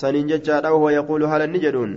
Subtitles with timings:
[0.00, 1.90] saniin jechaadha وهو يقول هل النجدون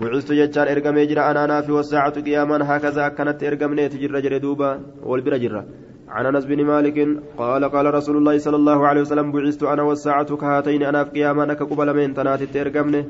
[0.00, 4.80] بعثت جتان ارقمي جرا انا انا في والساعة قياما هكذا كانت ارقمني تجر جرى دوبا
[5.08, 5.62] والبر جرا
[6.08, 6.98] عن انس بن مالك
[7.38, 11.44] قال قال رسول الله صلى الله عليه وسلم بعثت انا والساعة كهاتين انا في قياما
[11.50, 13.00] نك قبل من تنات ارقمني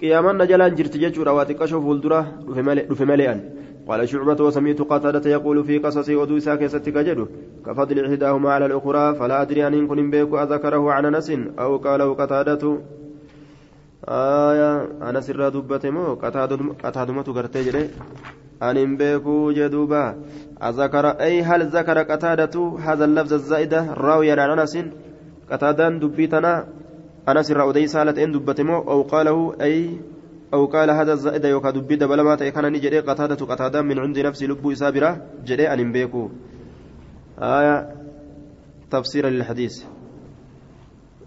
[0.00, 2.20] قياما نجلان جرت ججورا واتقشف الدرة
[2.90, 3.34] دف ملئا
[3.88, 7.26] قال شعبة وسميت قتادة يقول في قصص ودوسا كيستك جده
[7.66, 12.78] كفضل إحداهما على الأخرى فلا أدري أن كن بيك أذكره عن أنس أو قاله قتادة.
[14.08, 14.70] آية
[15.08, 17.88] أنس الرا دبته مو؟ قتادة تغرتي جده
[18.62, 20.14] أن بيكو جدوبا.
[20.62, 24.78] أذكر أي هل ذكر قتادة هذا اللفظ الزائدة؟ راويا عن أنس.
[25.50, 26.66] قتادة دبيتنا.
[27.28, 29.98] أنس الرا أدي سالت إن دبته أو قاله أي
[30.54, 34.72] أو قال هذا الزائد يوكا دبي دبلما تيكان نجري قتادة قتادة من عند نفسي لبو
[34.72, 36.30] إسابرة جري أن بيكو
[37.38, 37.94] آية
[38.90, 39.84] تفسيرا للحديث.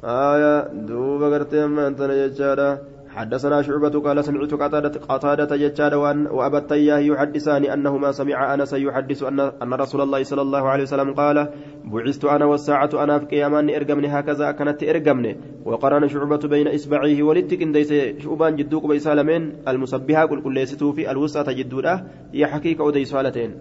[0.03, 2.81] آية دوبا قرتي ما أنت نججارة
[3.19, 9.39] حدثنا شعبة قال سمعت قتادة قتادة ججاد وأبا التياه يحدثاني أنهما سمع أنس يحدث أن
[9.39, 11.49] أن رسول الله صلى الله عليه وسلم قال
[11.83, 15.37] بعثت أنا والساعة أنا في قيامان إرقمني هكذا كانت إرقمني.
[15.65, 21.53] وقرن شعبة بين إصبعيه ولدك إن ديس شعبان جدوك بيسالمين المسبحة قل كل في الوسطى
[21.53, 22.03] جدودة
[22.45, 23.51] حقيقة وديسالتين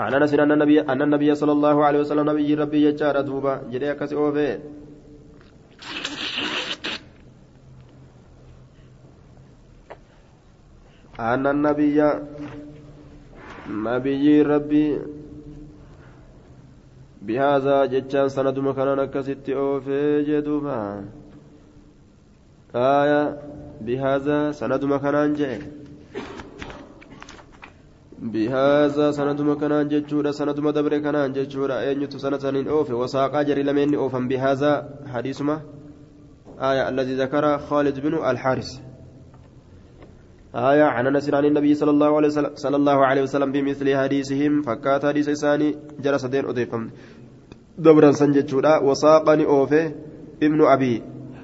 [0.00, 3.92] عن أنس أن النبي أن النبي صلى الله عليه وسلم نبي ربي ججار دوبا جريا
[3.94, 4.58] كسي أوفي.
[11.20, 11.98] أن النبي
[13.70, 14.98] نبي ربي
[17.22, 21.04] بهذا جتان سند مكان كست أوفي جدوبا
[22.74, 23.22] آية
[23.80, 25.60] بهذا سند مكان جئ
[28.18, 29.40] بهذا سند
[30.30, 30.60] سند
[31.70, 32.08] أين
[32.38, 35.60] سنين أوفي وساقا جري لمن أوفا بهذا حديث ما.
[36.60, 38.85] آية الذي ذكر خالد بن الحارث.
[40.56, 44.62] آية عن أنس عن النبي صلى الله عليه وسلم صلى الله عليه وسلم بمثل حديثهم.
[44.62, 45.68] فكات حديث إساني
[46.00, 46.82] جرى سدين أضيفم
[47.78, 48.80] دبرا سنجتشورا.
[48.80, 49.92] وساقني أوفي
[50.42, 51.02] ابن أبي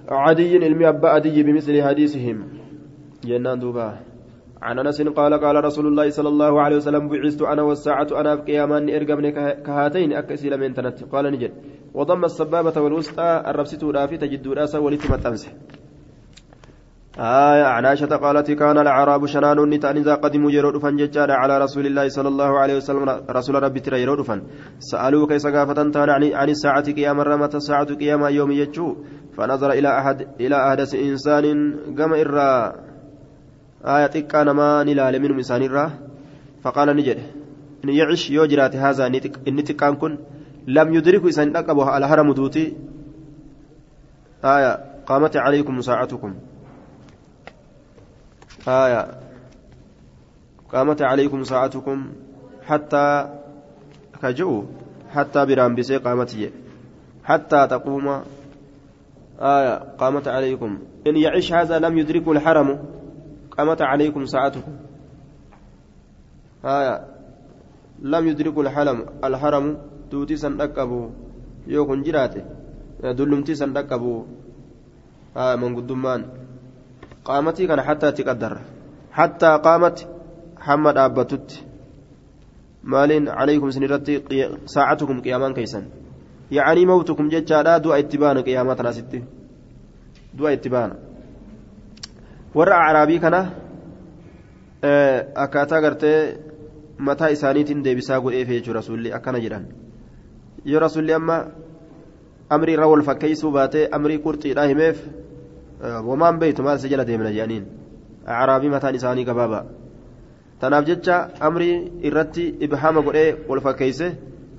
[0.09, 2.36] عدي علمي أبا عدي بمثل حديثهم.
[3.25, 4.00] جنان دوبا.
[4.62, 8.42] عن أنس قال قال رسول الله صلى الله عليه وسلم بعثت أنا والساعة أنا في
[8.42, 9.31] قيامان إرقمني
[9.66, 11.04] كهاتين أكسي من تنت.
[11.12, 11.53] قال نجد.
[11.94, 15.53] وضم السبابة والوسطى الربسة رافي تجد راسا ولتمت أمسح
[17.18, 22.08] آية عن عائشة قالت كان الأعراب شنان نتان إذا قدموا يرود فنججار على رسول الله
[22.08, 24.42] صلى الله عليه وسلم رسول ربي ترى يرود فن
[24.78, 28.96] سألوا كيس قافة تان عن الساعة قيام رمت الساعة قيام يوم يجو.
[29.36, 31.44] فنظر إلى أحد إلى أحدث إنسان
[31.98, 32.72] قام إرى.
[33.84, 35.90] آية كان ما نلال من إنسان إرى.
[36.64, 37.18] فقال نجد
[37.84, 39.06] إن يعش يوجرات هذا
[39.48, 40.18] النتقان كن.
[40.66, 42.76] لم يدرك إنسان أقبه على هرم دوتي.
[44.44, 44.72] آية
[45.06, 46.34] قامت عليكم ساعتكم.
[48.68, 49.08] آية.
[50.72, 52.12] قامت عليكم ساعتكم
[52.66, 53.28] حتى
[54.22, 54.64] كجو
[55.10, 56.36] حتى برام بسي قامت
[57.24, 58.22] حتى تقوم.
[59.40, 59.74] آية.
[59.98, 60.78] قامت عليكم.
[61.06, 62.78] إن يعيش هذا لم يدرك الحرم.
[63.50, 64.72] قامت عليكم ساعتكم.
[66.64, 67.04] آية.
[68.02, 69.06] لم يدرك الحرم.
[69.24, 69.78] الحرم
[70.10, 71.10] توتي سندقبو.
[71.66, 72.44] يوكن جراته
[73.02, 74.24] دلمتي سندقبو.
[75.36, 75.56] آية.
[75.56, 76.41] من قدمان
[77.28, 78.60] qaamatii kana hattaatti qaddara
[79.19, 80.06] hattaa qaamatti
[80.66, 81.56] hamma dhaabbatutti
[82.93, 84.15] maaliin calaykum isin irratti
[84.75, 85.84] saacatukum qiyaamaan keeysan
[86.56, 89.19] yacanii mawtukum jechaadha du'a itti baana qiyaamaa tanaasitti
[90.38, 90.94] du'a itti baana
[92.55, 93.41] warra acraabii kana
[95.44, 96.19] akkaataa gartee
[96.99, 99.65] mataa isaaniitiin deebisaa godheef jechuudha rasuulli akkana jedhan
[100.65, 101.37] yoo rasuulli amma
[102.56, 104.99] amrii irra wal fakkeeysuu baatee amrii qurxiidha himeef
[105.82, 107.65] wamaan beeytu maal isa jala deemna jedhaniin
[108.26, 109.60] acraabii mataan isaanii gabaaba
[110.60, 111.16] tanaaf jecha
[111.47, 111.75] amrii
[112.09, 114.06] irratti ibhaama godhee wal fakkeeyse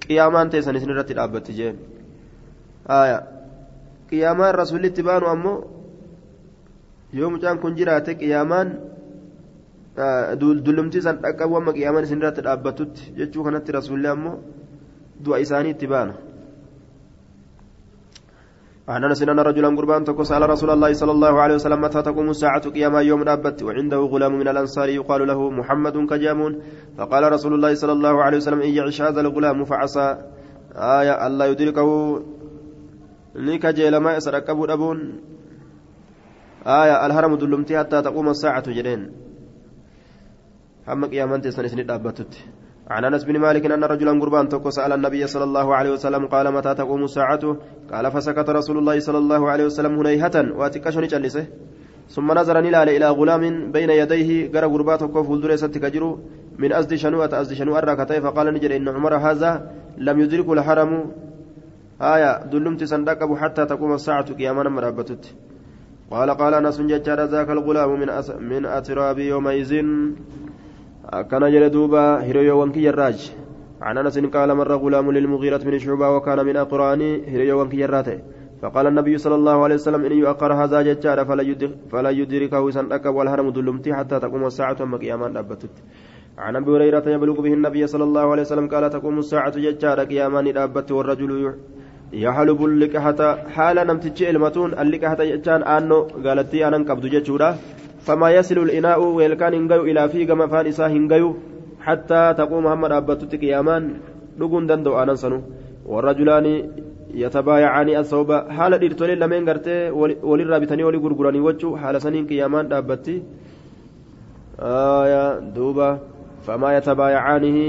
[0.07, 1.75] qiyaamaan teessan isin irratti dhaabbatti jeen
[4.09, 5.57] qiyaamaan rasuullitti baanu ammoo
[7.19, 8.67] yoo mucaan kun jiraate qiyaamaan
[10.65, 14.35] dullumtii san dhaqqabu amma qiyaamaan isin irratti dhaabbattutti jechuu kanatti rasuulli ammoo
[15.23, 16.13] du'a isaanii itti baana
[18.87, 22.29] عن انس أن رجلا قربان تكو سال رسول الله صلى الله عليه وسلم متى تقوم
[22.29, 26.53] الساعة قيام يوم دابت وعنده غلام من الأنصار يقال له محمد كجامون.
[26.97, 30.07] فقال رسول الله صلى الله عليه وسلم إن يعش هذا الغلام فعسى.
[30.75, 31.89] آية الله يدركه
[33.35, 34.99] نيكا جيلما يسرقب أبون.
[36.67, 39.11] آية الهرم دلمتي حتى تقوم الساعة جرين
[40.87, 42.33] هم قيامان تسنى سنة دابتت
[42.89, 46.53] عن أنس بن مالك أن رجلا قربان توكو سأل النبي صلى الله عليه وسلم قال
[46.53, 47.57] متى تقوم الساعة؟
[47.91, 51.45] قال فسكت رسول الله صلى الله عليه وسلم هنيهة واتكشني جلسه.
[52.09, 56.19] ثم نظر نلال إلى غلام بين يديه قرى قربات توكو فولدر ستكجرو
[56.59, 60.91] من أزد شنو أتأزد شنو أراكتي فقال نجري إن عمر هذا لم يدرك الحرم.
[62.01, 65.35] آية دلمت صندقب حتى تقوم الساعة قياما مرابتت
[66.11, 69.71] قال قال أنس ججار ذاك الغلام من أس من أتراب يومئذ.
[71.21, 73.31] كان جل دوبا هيريو وانكي الراج
[73.81, 78.19] عن أنس قال مر غلام للمغيرة بن شعبة وكان من أقراني هيريو وانكي الراته
[78.61, 81.25] فقال النبي صلى الله عليه وسلم إن يؤخر هذا ججار
[81.91, 85.75] فلا يدركه صندقب والهرم دلمتي حتى تقوم الساعة ثم قياما رابتت
[86.37, 90.51] عن ابي هريره يبلغ به النبي صلى الله عليه وسلم قال تقوم الساعة ججار قياما
[90.51, 91.53] دابت والرجل
[92.13, 93.19] يحلب اللقحة
[93.55, 97.49] حال نمتج المتون اللقحة ججان آنو قالت أنا قبض ججورا
[98.05, 101.29] فما يصل الإناء ويلكان هنغيو إلى في كما فان إسا هنغيو
[101.85, 103.83] حتى تقوم محمد أبتت قيامان
[104.39, 105.39] لقون دندو آنان سنو.
[105.85, 106.45] والرجلان
[107.23, 108.29] يتبايعان الثوب.
[108.55, 109.41] حال ديرتولي لمن
[110.51, 111.69] رابطني ولي غرغراني وجو.
[111.81, 113.15] حال سنين قيامان دابتي.
[114.59, 115.89] آية دوبا
[116.45, 117.59] فما يتبايعانه.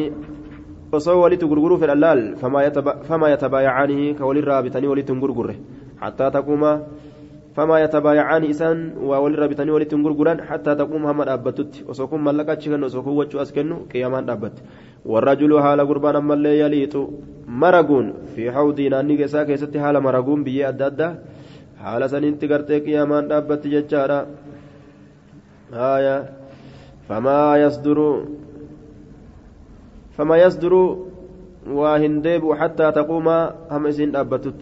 [0.94, 5.54] osoo walitti gurguruu fedhan laal famaa yatabaayacaanihi ka walirraa bitanii walitti hin gurgurre
[6.02, 6.70] hattaa taquuma
[9.74, 13.40] walitti hin gurguran hattaa taquuma hamma dhaabbattutti osoo kun mallaqa achi kennu osoo kun wachuu
[13.40, 14.62] as kennu qiyaamaan dhaabbatte
[15.06, 17.02] warrajulu haala gurbaan ammallee yaliixu
[17.46, 21.12] maraguun fi hawdii naannii isaa keessatti haala maraguun biyyee adda addaa
[21.82, 24.18] haala sanitti gartee qiyaamaan dhaabbatti jechaadha
[27.08, 28.08] famaa yasduru
[30.16, 30.74] فما يصدر
[31.66, 33.28] واهنديب حتى تقوم
[33.70, 34.60] هم إسين أبتت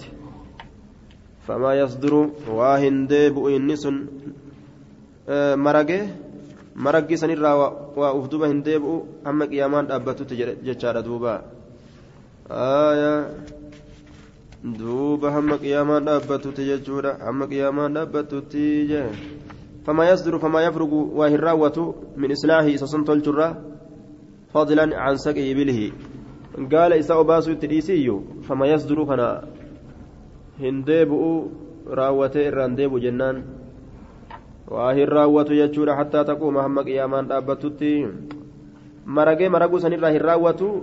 [1.46, 2.14] فما يصدر
[2.48, 3.84] واهنديب إنس
[5.66, 6.02] مرقه
[6.76, 7.52] مرقي سنرى
[7.96, 8.84] وأفدوب هنديب
[9.26, 10.30] هم قيامان أبتت
[10.66, 11.34] جتشار دوبا
[12.50, 13.14] آية
[14.62, 19.10] duuba hamma qiyaamaan dhaabbatutti jechuudha hamma qiyaamaan dhaabbatutti jee
[19.86, 23.54] fama yasduru fama yafrugu waa hin raawwatu min islaahi isa sun tolchurraa
[24.52, 25.92] فضلا عن سقي إبله
[26.72, 27.56] قال إساء باسو
[30.61, 31.45] التديسي فما يصدر كان هنديبؤ
[31.87, 33.43] راوته الرانديب جنان
[34.67, 38.07] واهر راوته يجور حتى تقوم هم قيامان دابتتي
[39.05, 40.81] مرقي مرقو سنرا هر راوته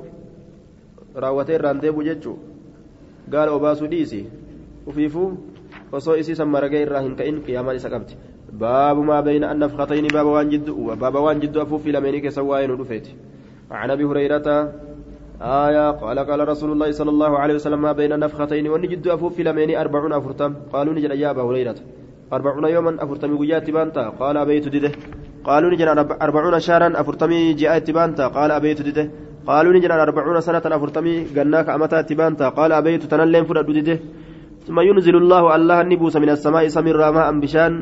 [1.17, 2.37] راوته الرانديب ججو
[3.33, 4.25] قال أباسو ديسي
[4.87, 5.33] وفيفو
[5.95, 8.19] osoo isiisan maragee irraa hin ka'in qiyaamaan isa qabdi
[8.51, 12.77] baabu maa bayna annafqatayni baaba waan jiddu baaba waan jiddu afuuffii lameenii keessa waa'ee nu
[12.77, 13.15] dhufeeti
[13.71, 14.73] عن ابي هريره
[15.42, 19.44] آية قال قال رسول الله صلى الله عليه وسلم ما بين نفختين ونجد أفوف في
[19.44, 21.76] لمين أربعون أفرتم؟ قالوا نجد يا أبا هريرة.
[22.34, 24.92] أربعون يوما أفرتم وجاءت بانتا؟ قال أبيت دده.
[25.44, 25.88] قالوا نجد
[26.22, 29.12] أربعون شهرا أفرتم جاءت بانتا؟ قال أبيت دده.
[29.48, 31.06] قالوا نجد أربعون سنة أفرتم
[31.36, 34.00] جناك أمتات بانتا؟ قال أبيت تنلم فرد دده.
[34.68, 37.74] ثم ينزل الله الله النبوس من السماء سمر ماء بشان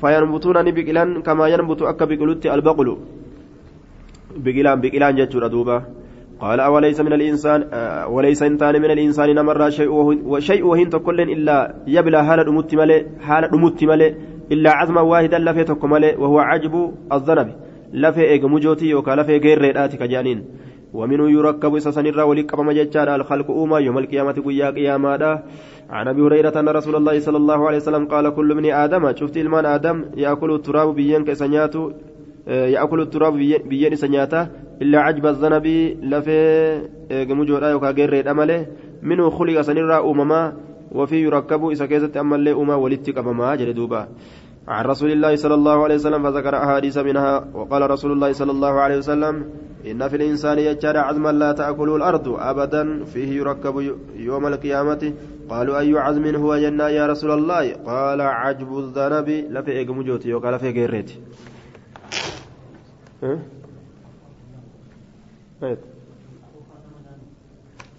[0.00, 2.88] فينبتون نبقلا كما ينبت أكا بقلوت البقل.
[4.44, 5.76] بقلان بقلان جتشورا دوبا.
[6.40, 9.90] قال أوليس من الإنسان آه وليس إنسان من الإنسان نمر شيء
[10.32, 14.14] وشيء وهين تكل إلا يبلى حال دمت ملي حال دمت ملي
[14.52, 17.48] إلا عزما واحدا لفي تكمل وهو عجب الذنب.
[17.92, 20.44] لفي إيجموجوتي وكا لفي غير ريداتي كجانين.
[20.92, 25.42] ومنه يركب سسنرا ولقب مججان الخلق أوما يوم القيامة قيا قياما
[25.90, 29.36] عن أبي هريرة أن رسول الله صلى الله عليه وسلم قال كل من آدم شفت
[29.36, 31.92] إلمان آدم يأكل التراب بيين كسنياتو
[32.46, 33.32] يأكل التراب
[33.68, 34.48] بيين سنياتا.
[34.82, 35.66] إلا عجب الذنب
[36.02, 36.38] لفي
[37.10, 38.66] جمجورا يوكا غير أمله
[39.02, 40.52] منه خلق سنرا أمما
[40.92, 44.08] وفي يركب إذا كيست أما اللي أما ولدتك أمما جلدوبا
[44.68, 47.44] عن رسول الله صلى الله عليه وسلم فذكر أحاديث منها.
[47.54, 49.44] وقال رسول الله صلى الله عليه وسلم
[49.86, 55.12] إن في الإنسان يجعل عزما لا تأكل الأرض أبدا فيه يركب يوم القيامة.
[55.48, 59.28] قالوا أي عزم هو جنة يا رسول الله؟ قال عجب الذنب.
[59.28, 61.20] لفي إجمجوتي وقال في غيرتي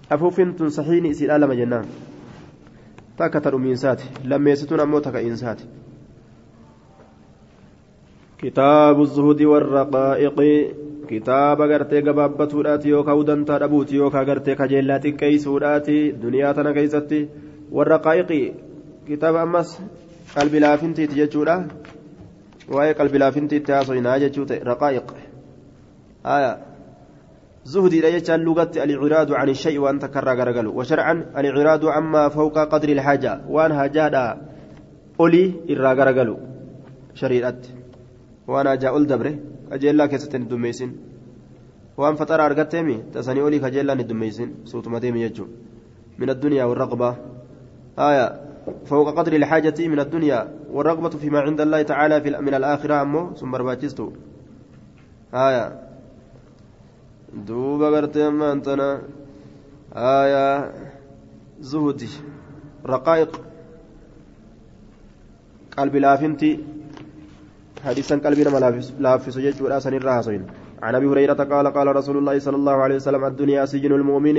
[0.10, 1.86] afuufin tun saxiini isiidha lama jennaan
[3.18, 5.66] takka ta dhumiinsaati lammeessituun ammoo takka insaati
[8.42, 10.52] kitaabu zuhudi warraqaa'iqi
[11.12, 17.20] kitaaba gartee gabaabbatuudhaati yookaan udantaa dhabuuti yookaan gartee kajeellaa xiqqeessuudhaati duniyaa tana keessatti
[17.80, 18.42] warraqaa'iqi
[19.08, 19.70] kitaaba ammas
[20.36, 21.56] qalbilaafintiiti jechuudha
[22.70, 25.14] waa'ee qalbilaafintiitti haasoyinaa jechuu ta'e raqaa'iq
[27.66, 32.90] زهدي لا يجعل لغة الإعراض عن الشيء وأن تكرر غرغل وشرعا الإعراض عما فوق قدر
[32.90, 34.26] الحاجة وأن هجادا
[35.20, 36.38] أولي إرى غرغل
[37.14, 37.62] شريعة
[38.48, 39.28] وأنا جاء الدبر
[39.72, 40.92] أجل الله كيستن دميسين
[42.02, 45.54] waan faxara argatteemi tasanii olii kajeellaan hiddummeeysin suutuma deemi jechuudha
[46.18, 47.14] min addunyaa warraqbaa
[48.00, 48.51] آية
[48.86, 53.52] فوق قدر الحاجة من الدنيا والرغبة فيما عند الله تعالى في من الآخرة أمو ثم
[53.52, 54.12] برباجستو
[55.34, 55.80] آية.
[57.34, 59.02] دوبا قرتي أما أنتنا.
[59.96, 60.72] آية.
[61.60, 62.10] زهدي.
[62.86, 63.42] رقائق.
[65.78, 66.60] قلبي لافنتي.
[67.86, 68.60] حديثا قلبي لما
[69.00, 70.48] لافس جيش ولا سن الراسين
[70.86, 74.38] عن ابي هريره قال قال رسول الله صلى الله عليه وسلم الدنيا سجن المؤمن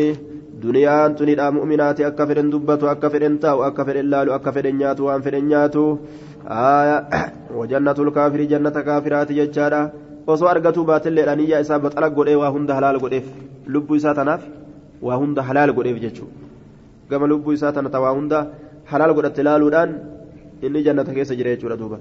[0.66, 5.84] دنيا تنيد مؤمنات أكفر دبة أكفر تاو أكفر اللال أكفر نياتو أنفر نياتو
[6.78, 6.96] آية
[7.58, 9.82] وجنة الكافر جنة كافرات ججارة
[10.26, 13.26] osoo argatuu baatellee dhaniyyaa isaa baxala godhee waa hunda halaal godheef
[13.74, 14.42] lubbuu isaa tanaaf
[15.06, 16.36] waa hunda halaal godheef jechuudha
[17.10, 18.38] gama lubbuu isaa tana waa hunda
[18.92, 19.90] halaal godhatte ilaaluudhaan
[20.66, 21.98] inni jannata keessa jira jechuudha duuba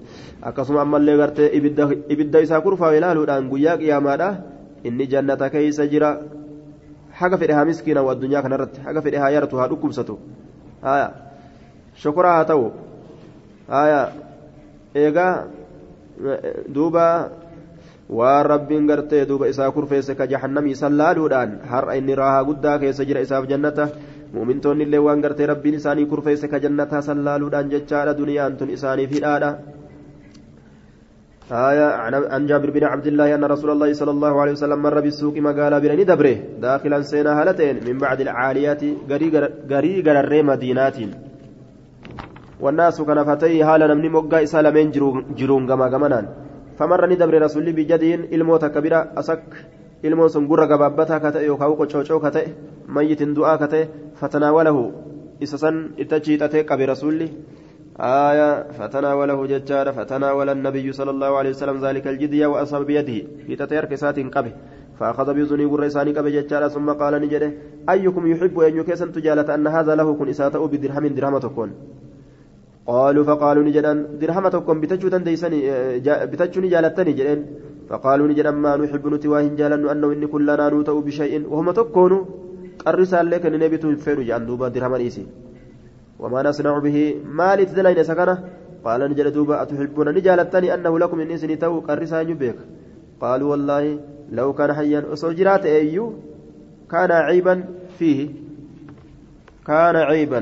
[0.49, 1.47] akkasuma ammallee gartee
[2.13, 4.29] ibidda isaa kurfaa ilaaluudhaan guyyaa qiyaamaadha
[4.87, 6.09] inni jannata keessa jira
[7.19, 10.13] haga fedhe haa miskiina addunyaa kanarratti haga fedhe haa yaratu haa dhukkubsatu
[10.87, 11.07] haya
[12.03, 12.65] shokoraa haa ta'u
[13.75, 14.01] haya
[15.03, 15.33] eegaa
[16.77, 17.05] duuba
[18.19, 23.05] waan rabbiin gartee duuba isaa kurfeesse ka jahannamii san laaluudhaan har'a inni raahaa guddaa keessa
[23.09, 23.89] jira isaaf jannata
[24.33, 28.17] mu'mintoonni illee waan gartee rabbiin isaanii kurfeesse ka jannataa san laaluudhaan jechaadha.
[28.21, 29.51] Duniyaan tun isaaniif hidhaadha
[31.51, 31.87] آية
[32.33, 35.73] عن جابر بن عبد الله أن رسول الله صلى الله عليه وسلم مر بالسوق مقال
[35.83, 38.81] برني دبره داخلا سينا هالتين من بعد العاليات
[39.71, 40.97] غريغر الري مدينات
[42.63, 44.87] والناس كان فتي هالا نمني مقا إسالمين
[45.39, 46.25] جرون غما غمنان
[46.77, 49.49] فمرني دبر رسول بجدين الموت كبيرة أسك
[50.03, 52.53] ilmoon sun gurra gabaabbataa ka ta'e yookaan qocoocoo ka ta'e
[52.87, 53.89] mayyitin du'aa ka ta'e
[54.19, 54.83] fatanaawalahu
[55.39, 57.27] isa san itti achiixatee qabe rasuulli.
[58.01, 63.85] آية فتناوله ججار فتناول النبي صلى الله عليه وسلم ذلك الجدي وأصاب بيده في تتير
[63.85, 64.53] كسات قبه
[64.99, 67.51] فأخذ بيزني والرسان قبه ججار ثم قال نجده
[67.89, 71.69] أيكم يحب أن يكسن تجالة أن هذا له كن إساته بدرهم درهم تكون
[72.87, 75.59] قالوا فقالوا نجدا درهم تكون بتجو تنديسني
[76.31, 77.39] بتجو جالتني جدين
[77.91, 81.33] فقالوا نجدا ما نحب نتواهن جالن أنه إن كلنا نوتأ بشيء.
[81.51, 82.21] وهم تكونوا
[82.85, 85.25] قرسا لك أن نبي تنفر جان دوبا درهم إيسي.
[86.19, 86.97] وما نصنع به.
[87.37, 88.35] مال تدلين سكنه؟
[88.85, 90.07] قال نجل دوبا أتحبون.
[90.15, 92.59] نجالتني أنه لكم إن إسني تو قرسا يبيك
[93.21, 93.83] قالوا والله
[94.31, 95.13] لو كان حيا.
[95.13, 96.05] أسجرات أيو.
[96.91, 97.55] كان عيبا
[97.99, 98.19] فيه.
[99.67, 100.41] كان عيبا.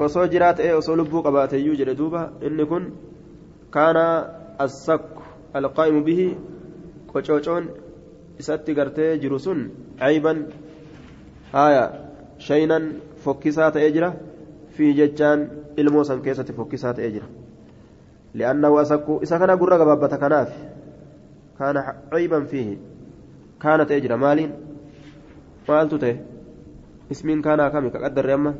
[0.00, 2.84] osoo jiraate osoo lubbuu qabaate iyyuu jedhe duuba inni kun
[3.74, 4.04] kaana
[4.64, 5.22] assakku
[5.60, 6.26] alqaa'imu bihi
[7.12, 7.64] qocoocoon
[8.40, 9.60] isatti gartee jiru sun
[10.00, 10.38] cayban
[11.52, 11.84] haya
[12.48, 12.84] shaynan
[13.24, 14.10] fokkisaa ta'ee jira
[14.76, 15.40] fi jechaan
[15.76, 17.28] ilmoo san keessatti fokkisaa ta'ee jira
[18.34, 20.50] li'annahu asakku isa kana gurra gabaabbata kanaaf
[21.58, 21.80] kaana
[22.12, 22.78] cayban fiihi
[23.58, 24.52] kaana ta'ee jira maaliin
[25.68, 26.14] maaltu ta'e
[27.10, 28.54] ismiin kaanaa kami ka qaddarre amma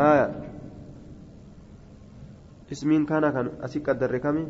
[0.00, 0.26] haya
[3.06, 4.46] kan asii qaddarre kami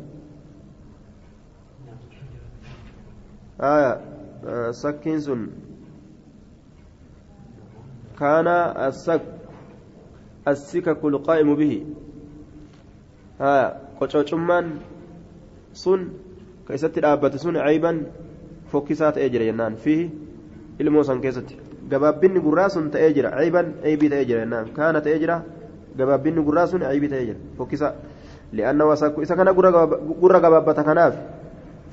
[3.59, 4.01] haya
[4.73, 5.41] sakkiin sun
[8.19, 8.47] كان
[8.87, 9.21] السك
[10.47, 11.73] السكك القائم به
[13.39, 14.65] ها قوچوچمان
[15.73, 15.99] سن
[16.67, 17.91] كيست دابت سن عيبا
[18.71, 20.09] فكسات اجر ينان فيه
[22.69, 25.43] sun ta'ee jira ciiban ciibii ta'ee jira jennaan kaana ta'ee jira
[25.97, 27.93] gabaabbinni gurraa sun ciibii ta'ee jira fokkisa
[28.63, 31.15] wasakku isa kana gurra gabaabbata kanaaf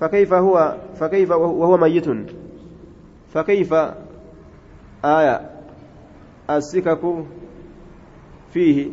[0.02, 2.08] فكيف هو فكيف وهو ميت؟
[3.30, 3.72] فكيف؟
[5.04, 5.36] آية.
[6.50, 7.02] السكك
[8.50, 8.90] فيه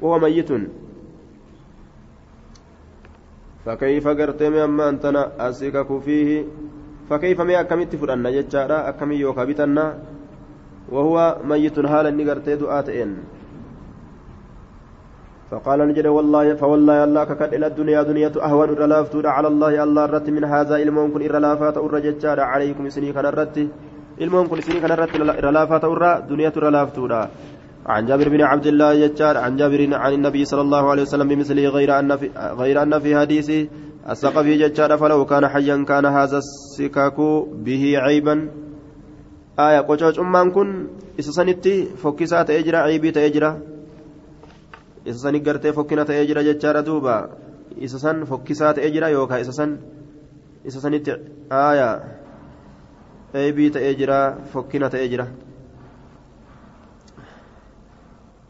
[0.00, 0.50] وهو ميت.
[3.66, 6.44] فكيف قرتم أما أنتنا؟ السكك فيه.
[7.10, 9.98] فكيف ما أكملت فرنا جتشارا أكمل يوكا بتنا
[10.88, 11.76] وهو ميت.
[11.86, 13.10] حالا نقرتي دعاتين
[15.50, 20.26] فقال نجد والله فوالله الله ككد إلى الدنيا دنيا أهون الرلافتو على الله الله الرت
[20.36, 23.56] من هذا المون كن الرلافات الرجتشارا عليكم سني كان الرت
[24.24, 27.06] المون كن سني كان الرت الرلافات الرا دنيا الرلافتو
[27.86, 31.68] عن جابر بن عبد الله يجار عن جابر عن النبي صلى الله عليه وسلم بمثله
[31.68, 33.68] غير أن في غير أن في حديثه
[34.10, 37.18] السقفي ججار فلو كان حيا كان هذا السكاك
[37.66, 38.50] به عيبا.
[39.58, 40.68] آية قوچوچ أمان كن
[41.18, 43.10] إسسانتي فكسا تأجرا عيبي
[45.06, 47.30] تأجرا إسساني قرتي فكنا تأجرا ججار دوبا
[47.84, 49.78] إسسان فكسا تأجرا يوكا إسسان
[50.66, 51.16] إسسانتي
[51.52, 52.04] آية
[53.34, 55.26] عيبي تأجرا فكنا تأجرا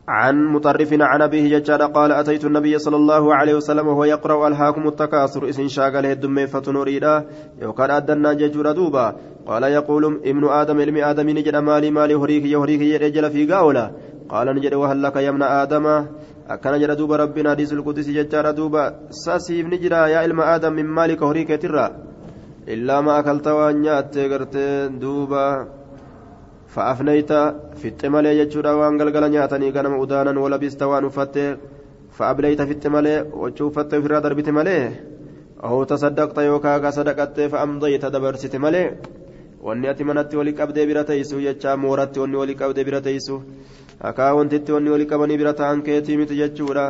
[0.08, 4.88] عن مطرف عن أبيه ججال قال أتيت النبي صلى الله عليه وسلم وهو يقرأ ألهاكم
[4.88, 7.24] التكاثر إسن شاغل هدم فتنوريدا
[7.62, 12.80] يوكان أدنا ججور دوبا قال يقول ابن آدم علم آدم نجد مالي مالي هريك يهريك
[12.80, 13.90] يرجل في قاولا
[14.28, 16.06] قال نجد وهل لك يا آدم
[16.54, 21.22] أكن جد دوبا ربنا حديث القدس ججار دوبا ساسيف نجرا يا علم آدم من مالك
[21.22, 21.86] هريك ترى
[22.68, 24.18] إلا ما أكلت وأنيات
[25.02, 25.46] دوبا
[26.74, 27.32] فأفنيت
[27.80, 31.36] في التمالي يجورا وان غلغل نياتني غنم أدانا ولبست وان أفت
[32.16, 34.78] فأبليت في التمالي وشوفت في الرادر بتمالي
[35.64, 38.84] أو تصدقت يوكا صدقت فأمضيت دبرست مالي
[39.66, 43.42] wanni ati manatti wali qabdee bira teessu jechaa mooratti wanni wali qabdee bira teessu
[44.00, 46.86] hakaa wantitti wanni wali qabanii bira ta'an keetii miti jechuudha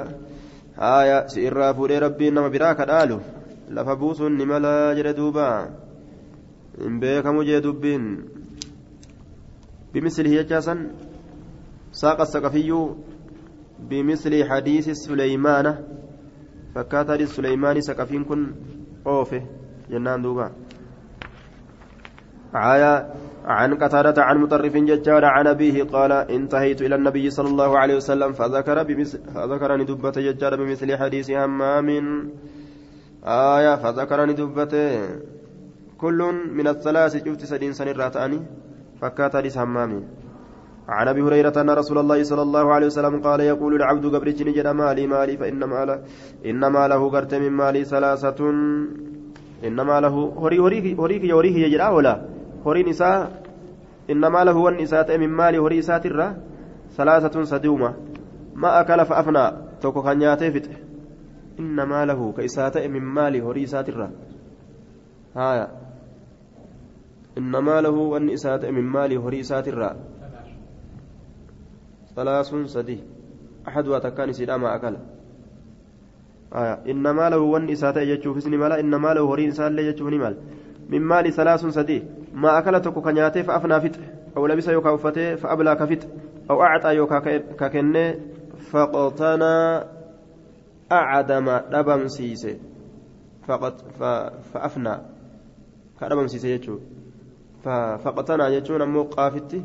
[0.76, 3.20] haaya si irraa fuudhee rabbiin nama biraa kadhaalu
[3.70, 5.46] lafa buusuun ni mala jedhe duuba
[6.78, 8.08] hin beekamu jee dubbiin
[9.96, 10.75] بمثله يجاسا
[11.92, 12.70] ساق السقفي
[13.88, 15.66] بمثل حديث سليمان
[16.75, 18.40] فكات حديث سليمان سقفين كن
[19.06, 19.42] أوفه
[19.90, 20.52] جنان دوبا
[22.54, 22.92] عايا
[23.47, 28.33] عن قتادة عن مطرف ججار عن أبيه قال انتهيت إلى النبي صلى الله عليه وسلم
[28.33, 31.88] فذكر بمثل فذكرني دبة ججار بمثل حديث همام
[33.25, 34.75] آية فذكرني دبة
[35.99, 36.21] كل
[36.53, 38.41] من الثلاث شفت سدين سن الراتاني
[39.00, 40.03] فكات حديث همامي
[40.88, 44.67] عن ابي هريره ان رسول الله صلى الله عليه وسلم قال يقول العبد قبرج نجد
[44.67, 45.99] مالي مالي فانما له
[46.47, 48.41] انما له قرت من مالي ثلاثة
[49.67, 52.36] انما له هري هريك هريك يوريه يجرا ولا
[52.66, 53.42] هري نساء
[54.11, 56.37] انما له والنساء من مالي هري ساتره
[56.96, 57.94] ثلاثة سدومه
[58.54, 60.70] ما اكل فافنى توكو كان ياتفت
[61.58, 64.11] انما له كيسات من مالي هري ساتره
[65.37, 65.87] هايا
[67.38, 69.96] إنما له وأن إسات من مال هري إسات الراء
[72.16, 72.99] ثلاث سدي
[73.68, 74.96] أحدها تكان سيدا ما أكل
[76.54, 80.37] آية إنما له وأن إسات يجوف اسم مالا إنما له هري إسات لا يجوف مال
[80.88, 82.02] من مال ثلاث سدي
[82.37, 84.00] ما أكل تكو كنياته فأفنى فت
[84.37, 86.09] أو لبس يوكا وفته فأبلى كفت
[86.50, 88.14] أو أعطى يوكا ككنه
[88.71, 89.57] فقتنى
[90.93, 92.58] أعدم دبم سيسي.
[93.49, 93.75] فقط
[94.52, 94.97] فأفنى.
[96.00, 96.80] كدبم سيسي يجوف
[98.04, 99.65] فقتنا يجون أمو قافتي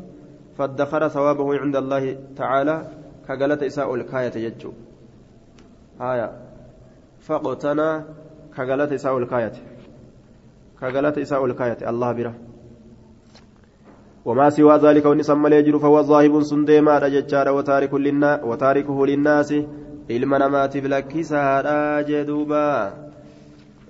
[0.56, 2.86] فادخر ثوابه عند الله تعالى
[3.28, 4.72] كقالت إساء الكاية يجو.
[6.00, 6.28] آية.
[7.20, 8.04] فقتنا
[8.56, 9.52] كقالت إساء الكاية.
[10.80, 11.88] كقالت إساء الكاية.
[11.90, 12.34] الله بره
[14.24, 19.50] وما سوى ذلك ونسمى ليجر فهو ظاهب سنديما رججار وتارك للنا وتاركه للناس.
[20.08, 22.92] ilma namaatiif lakkisaadha jee duuba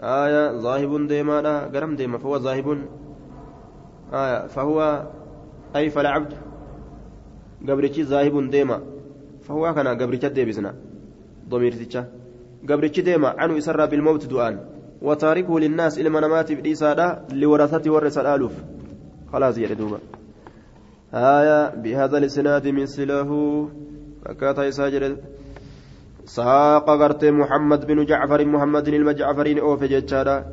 [0.01, 2.81] aya zaahibun deemaadha garam deema fahuwa zaahibun
[4.13, 5.09] آية فهو
[5.77, 6.33] أي فالعبد
[7.69, 8.81] قبرتي ذاهب ديما
[9.49, 10.75] فهو كان قبرتي ديبسنا
[11.49, 12.05] ضمير تيتشا
[12.69, 14.61] قبرتي ديما عنه يسرى بالموت دعان
[15.03, 18.53] وتاركه للناس إلى منامات بالإسادة لورثته ورث الآلوف.
[19.33, 19.99] خلاص يا دوبا
[21.15, 23.31] آية بهذا الإسناد مثله
[24.25, 25.17] فكاتا يساجر
[26.25, 30.45] ساق غرت محمد بن جعفر محمد المجعفرين أوف جتشارا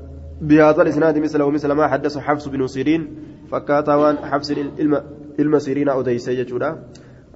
[0.42, 3.08] بهذا الإسناد مثله مثل ما حدث حفص بن سيرين.
[3.52, 4.54] فكاتا وان حبس
[5.40, 6.70] إلمسيرين أوديس يجودا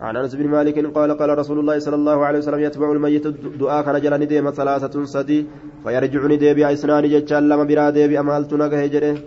[0.01, 3.27] عن أنس بن مالك قال قال رسول الله صلى الله عليه وسلم يتبع الميت
[3.59, 5.45] دعاء كان جلني ديما ثلاثة سدي
[5.83, 9.17] فيرجعني ديبي إسنان جتشال لما برا ديبي أمالت نقه جره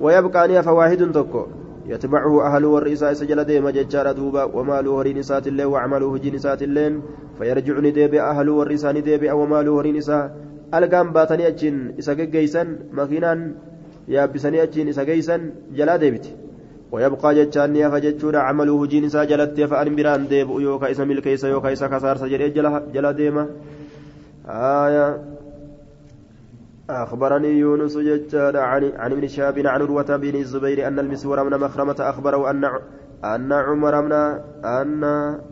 [0.00, 1.46] ويبقى أني فواحد تكو.
[1.90, 6.94] يتبعه أهل والرئيسة سجل ديما جتشال دوبا وماله هرين نسات الله وعمله هجي نسات اللين
[7.38, 10.24] فيرجعني ديبي أهل والرئيسة ديبي وماله هرين نساء
[10.74, 13.40] ألقام باتني أجين إسا جيسان مكينان
[14.10, 15.42] yaabbisanii achiin isa geeysan
[15.78, 16.32] jalaa deebiti
[16.92, 21.72] ويبقى جتان يا فجتشورا عمله جين سا جلت فأن بران ديب يوكا إسا ملكيسا يوكا
[21.72, 22.52] إسا كسار سجل
[22.92, 23.46] جلا ديما.
[24.48, 25.06] آية
[26.90, 31.96] أخبرني يونس جتان عن عن ابن شهاب عن عروة بن الزبير أن المسور من مخرمة
[32.00, 32.64] أخبره أن
[33.24, 34.12] أن عمر من
[34.64, 35.04] أن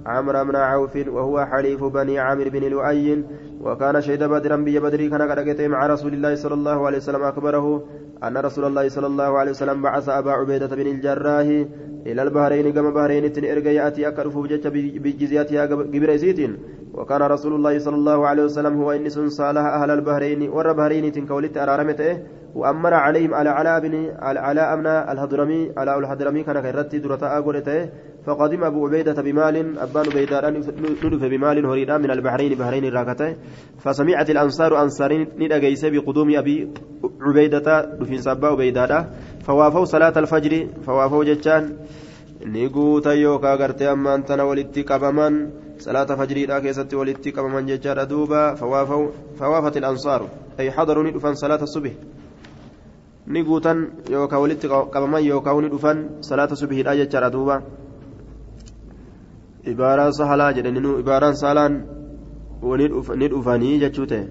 [0.07, 3.25] عمرو بن عوف وهو حليف بني عامر بن لؤي
[3.61, 7.85] وكان شهد بدرا بي بدري كان قد مع رسول الله صلى الله عليه وسلم أخبره
[8.25, 11.47] أن رسول الله صلى الله عليه وسلم بعث أبا عبيدة بن الجراح
[12.07, 14.39] إلى البحرين كما بحرين تنئرق يأتي أكرف
[15.05, 16.51] بجزياتها قبر زيت
[16.95, 21.57] وكان رسول الله صلى الله عليه وسلم هو إنس صالح أهل البحرين ور بحرين تنكولت
[21.57, 22.11] أرارمته.
[22.59, 27.89] وأمر عليهم على علاء بن على علاء أمن الهضرمي على الهضرمي كان كيرت درتا أقولته
[28.27, 33.37] فقدم أبو عبيدة بمال أبان عبيدة ندف بمال هريدا من البحرين بحرين راكته.
[33.79, 36.57] فسمعت الأنصار أنصارين ندقيس بقدوم أبي
[37.21, 37.69] عبيدة
[38.01, 39.07] دفين سبا عبيدة
[39.47, 40.53] فوافوا صلاة الفجر
[40.87, 41.77] فوافوا جتان
[42.47, 48.55] نيقوتا يوكا غرتي أما أنتنا ولدتي قبمان صلاة فجر كيست ولدت كما من ججار دوبا.
[49.39, 50.29] فوافت الأنصار.
[50.61, 52.18] أي حضروا ندفن صلاة الصبح.
[53.29, 53.75] نقوتا
[54.11, 57.57] يوكا ولدت كما يوكا ندفن صلاة الصبح لا ججار دوبا
[59.69, 61.73] عبارة سهلة جدنين عبارة سهلان
[63.21, 64.23] ندفني جتشوته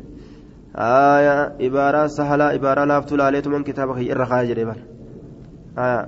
[0.76, 4.80] آية عبارة سهلة عبارة لافتو لاليتو من كتابك إرخاء جريبان
[5.78, 6.00] آية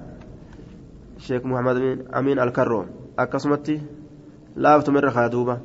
[1.26, 1.78] شيخ محمد
[2.18, 2.80] أمين الكرو
[3.20, 3.78] أكسمتي
[4.56, 5.60] laaftu mirra kaa duuba.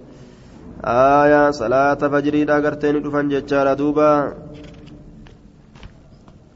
[0.84, 4.34] Aayaa salaata fajriidha gartee ni dhufan jechaadha duuba.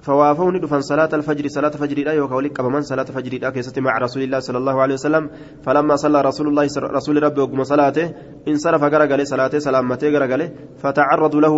[0.07, 4.23] فوافوا ندفن صلاة الفجر صلاة فجر لا يوكا قبمان صلاة فجر لا كيست مع رسول
[4.23, 5.25] الله صلى الله عليه وسلم.
[5.65, 6.65] فلما صلى رسول الله
[6.99, 8.07] رسول ربي وقم صلاته
[8.49, 10.43] انصرف غرقل صلاته سلامته غرقل
[10.83, 11.55] فتعرضوا له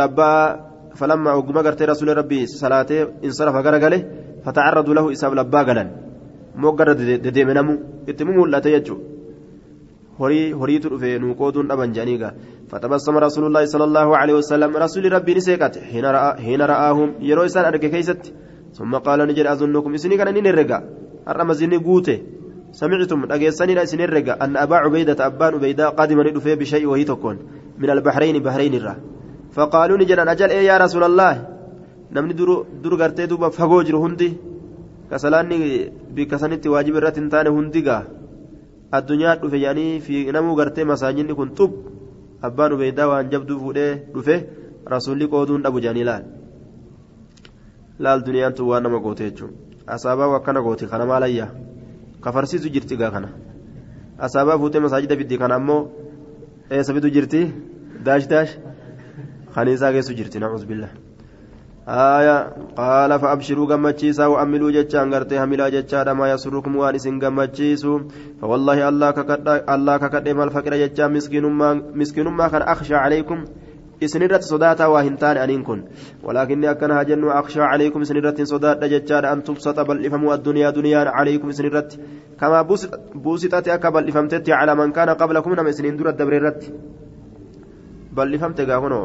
[0.00, 0.32] لبا
[0.98, 3.94] فلما وقم غرتي رسول ربي صلاته انصرف غرقل
[4.44, 5.84] فتعرضوا له إساب لبا غلا
[6.62, 6.88] موقر
[7.24, 7.74] دديمنمو
[8.08, 8.96] اتممو لا تيجو
[10.18, 12.32] horiitu dhufe nuu qooduun dhaban jedhaniiga
[12.70, 17.88] fatabassama rasuulullaahi sala allaahu aleyhi wasalam rasuuli rabbii ni seeqate hiina ra'aahum yeroo isaan arge
[17.94, 18.32] keeysatti
[18.78, 20.82] summa qaala ni jedhe azunnukum isinii kana nin herrega
[21.26, 22.14] har'a mazinni guute
[22.80, 27.38] samictum dhageessanidha isin herrega anna abaa cubeydata abbaan ubeydaa qadima ni dhufee bishay'i wahii tokkoon
[27.78, 28.96] min albahrayni bahrayn irra
[29.56, 31.40] faqaaluu ni jedhan ajal ee yaa rasuulallaahi
[32.10, 32.34] namni
[32.82, 34.28] dur gartee duuba fagoo jiru hundi
[35.10, 35.56] kasalaanni
[36.16, 38.02] bikka sanitti waajiba irratti hin taane hundigaa
[38.98, 39.58] addunyaa dhufe
[40.06, 41.72] fi namuu gartee masaajinni kun xub
[42.48, 44.36] abbaan ubeydaa waan jabduu fuudhee dhufe
[44.94, 46.24] rasuulli qooduun dhabu jedhanii laal
[47.98, 49.52] laal duniyaan tun waan nama goote jechuun
[49.94, 51.50] asaabaa akkana gooti kana maalayyaa
[52.24, 53.28] kafarsiisu jirti gaa kana
[54.28, 55.80] asaabaa fuutee masaajida fiddi kana ammoo
[56.70, 57.40] eessa fidu jirti
[58.06, 58.52] daash daash
[59.54, 60.90] kaniisaa geessu jirti nacuus billah
[61.88, 68.00] آية قال فأبشروا جمتشيسا وأملوا جتشان غرتي هملا جتشان ما يسركم وان إسن جمتشيسو
[68.40, 73.44] فوالله الله ككد الله ككد ما الفقر جتشان مسكين ما مسكين ما كان أخشى عليكم
[74.04, 75.78] إسنرت صداتا وهنتان أنينكن
[76.24, 81.48] ولكن أكن هجن أخشى عليكم إسنرت صدات جتشان أن تبسط بل إفهموا الدنيا دنيا عليكم
[81.48, 82.00] إسنرت
[82.40, 82.62] كما
[83.14, 86.60] بوسطت أكبل إفهمتت على من كان قبلكم نم إسنين دور الدبريرت
[88.16, 89.02] بل إفهمت قاهنو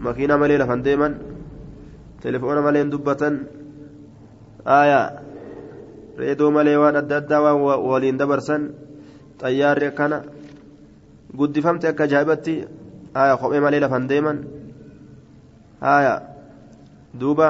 [0.00, 1.29] مكينة مليلة فنديما
[2.22, 3.34] telefoona malee dubbatan
[4.76, 5.06] aayaa
[6.20, 7.58] reedoo malee waan adda addaa waan
[7.90, 8.62] waliin dabarsan
[9.42, 10.18] xayyaarri akkana
[11.38, 12.54] guddifamte akka ajaa'ibatti
[13.20, 14.38] aayaa kophee malee lafan deeman
[15.92, 16.18] aayaa
[17.20, 17.48] duuba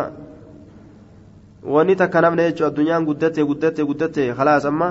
[1.75, 4.89] wanni takka namne jechuun addunyaan guddatte guddatte guddatte khalaas amma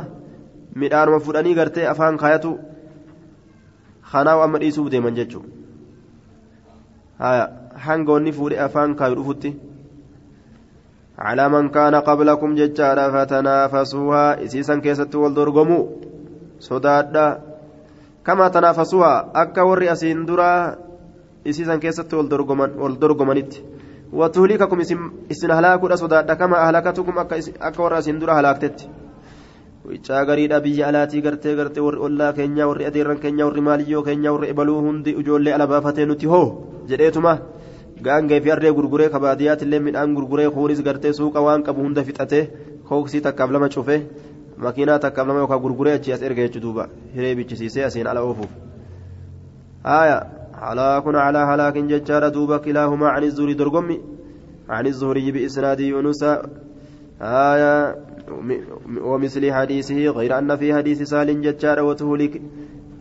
[0.81, 2.51] midhaanuma fudhanii gartee afaan kaayatu
[4.11, 5.49] kanaaw amma dhiisuuf deeman jechuudha
[7.85, 9.68] hanga wanni fuudhee afaan kaayu dhufutti.
[11.19, 15.79] calaa man kaana qablakum jechaadha fatanaafasuuhaa isiisan keessatti wal dorgomu
[16.59, 17.25] sodaadha.
[18.23, 20.75] Kamaa tanaafasuuhaa akka warri asiin duraa
[21.45, 23.63] isiisan keessatti wal dorgomanitti.
[24.13, 26.35] Watuhlikakum isin halaakudha sodaadha.
[26.35, 28.89] Kamaa ahlakatukum akka warra asiin dura halaaktetti.
[29.89, 34.33] Wicaa gariidha biyya alaatii gartee gartee warri ollaa keenyaa warri adeerran keenyaa warri maaliyyoo keenyaa
[34.33, 36.45] warri ebaluu hundi ijoollee alabaafatee nuti hoo?
[36.87, 37.37] Jedheetuma.
[38.05, 42.43] Gaangee fi harree gurguree kabaadiyyaatti illee midhaan gurguree kuunis gartee suuqa waan qabu hunda fixatee
[42.89, 43.95] kooksii takkaaf lama cufe
[44.65, 48.51] makiinaa takkaaf lama yookaan gurguree achi as erga jechuu duuba hiree bichisiisee asiin ala oofuuf.
[49.83, 50.17] haaya
[50.61, 53.97] halaa kun halaa halaakin jechaadha duuba kilaahumaa ani zuurii dorgommi
[54.77, 56.37] ani zuurii bi'isnaadii yuunusa
[57.19, 57.73] haaya
[59.09, 62.41] ومثل حديثه غير أن في حديث سال ججار وتهلك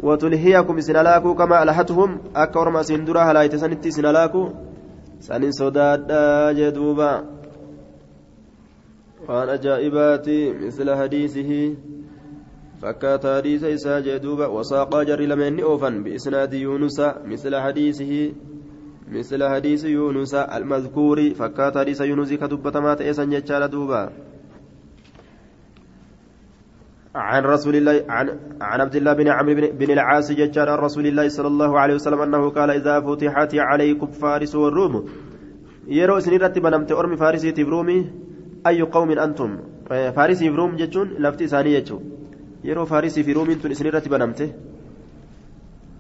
[0.00, 4.48] وتلهيكم سنلاكو كما ألهتهم أكبر ما سندرا هلا يتسنتي سنلاكو
[6.74, 7.24] duuba
[9.28, 11.62] waan ajaa'ibaati misla hadiisihi
[12.81, 18.22] fakkaata hadiisa isaa jee duuba wasaaqaa jarri lameenni oofan biisnaadi yuunusa misla hadiisihi
[19.12, 24.27] مثل حديث يونس المذكور فكات حديث يونس كدبت ما تأسن جتشال دوبا
[27.14, 28.26] عن رسول الله عن
[28.60, 32.20] عن عبد الله بن عمرو بن العاص ججار عن رسول الله صلى الله عليه وسلم
[32.20, 35.04] أنه قال إذا فتحت عليكم فارس والروم.
[35.88, 38.10] يرو سنيرت بنمت أرمي فارسي تبرومي
[38.66, 41.98] أي قوم أنتم؟ فارسي بروم جتون لفتي ثاني جتو
[42.64, 44.40] يرو فارسي في روم أنتم سنيرت بنمت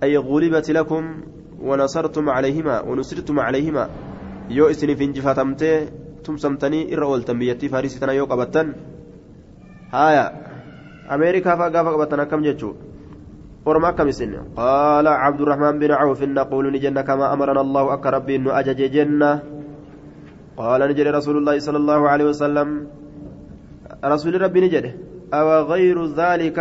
[0.02, 1.04] أي غلبت لكم
[1.60, 3.88] ونصرتم عليهما ونصرتم عليهما.
[4.50, 5.88] يو اسني في انجفاتمت
[6.24, 8.74] تمسمتني إرأولتم بيتي فارسي تنا يو قبتن
[9.92, 10.47] هايا.
[11.14, 12.70] أمريكا فقافة قبطنا كم جتشو
[13.66, 18.36] ورما كم سن قال عبد الرحمن بن عوف نقول نجنة كما أمرنا الله أك ربي
[18.36, 19.32] إنه أجج جنة
[20.56, 22.68] قال نجد رسول الله صلى الله عليه وسلم
[24.04, 24.84] رسول ربي نجد
[25.34, 26.58] أو غير ذلك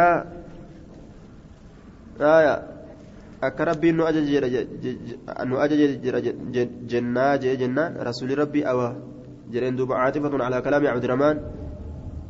[3.38, 6.20] akka rabbiin nu ajaje jira
[6.90, 8.98] jennaa jee jennaan rasuuli rabbii awa
[9.54, 11.38] jedheen duuba caatifatun calaa kalaami cabdiramaan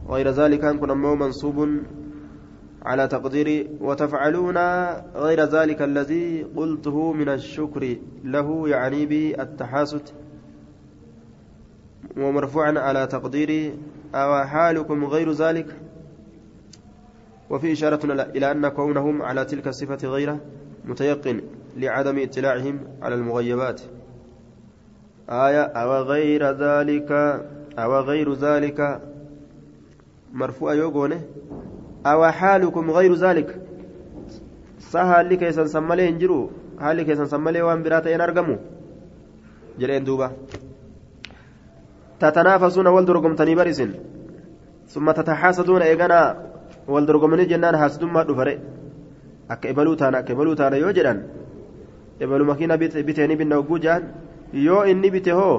[0.07, 1.57] غير ذلك كن أمه منصوب
[2.85, 4.57] على تقدير وتفعلون
[5.15, 10.01] غير ذلك الذي قلته من الشكر له يعني به التحاسد
[12.17, 13.73] ومرفوعا على تقدير
[14.15, 15.75] أو حالكم غير ذلك؟
[17.49, 20.37] وفي إشارة إلى أن كونهم على تلك الصفة غير
[20.85, 21.41] متيقن
[21.77, 23.81] لعدم اطلاعهم على المغيبات.
[25.29, 27.11] آية أو غير ذلك
[27.79, 29.01] أو غير ذلك؟
[30.33, 31.21] مرفوع يوغونه
[32.11, 33.49] أو حالكم غير ذلك
[34.91, 36.39] سهل لك يسن سمالي انجرو
[36.83, 38.55] هل لك يسن سمالي وان براتا ينرقمو
[39.79, 40.27] جرين دوبا
[42.21, 43.91] تتنافسون والدرقمتني برسن
[44.93, 46.21] ثم تتحاسدون إيغانا
[46.93, 48.11] والدرقمني جنان حاسدون
[49.49, 51.19] akka ebaluu taana akka ebaluu taana yoo jedhan
[52.19, 54.03] ebalu makiina bitee ni binna hogguu jaan
[54.53, 55.57] yoo inni bite hoo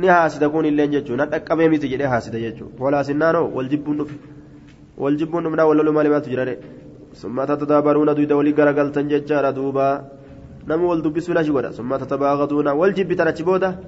[0.00, 3.46] ni haasida kun illeen jechuun hadha qabee miti jedhee haasida jechuun hoolaasinnaanoo
[4.98, 6.58] wal jibbuun dhufe wal jibbuun dhufnaa wal loluu malee maaltu jira de
[7.12, 10.04] summaa tatadaabaruuna duyda walii garagaltan jechaadha duuba
[10.66, 13.78] nama wal dubbisuu lashi godha summaa tatabaaqatuuna wal jibbitan achi booda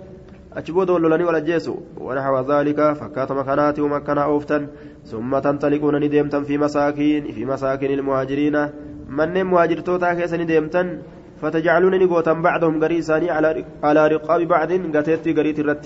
[0.55, 1.75] achi booda wal lolanii wal ajjeesu
[2.07, 4.69] wanaxwa dhaalika fakkaatama kanaati uma akkanaa ooftan
[5.05, 8.69] summa tantaliquuna ni deemtan fi masaakiin fi masaakiin ilmuhaajiriina
[9.09, 10.99] manneen muhaajirtootaa keessa ni deemtan
[11.43, 15.85] فتجعلون نقوتا بعضهم قري ثاني على على رقاب بعض قتيتي قريت الرت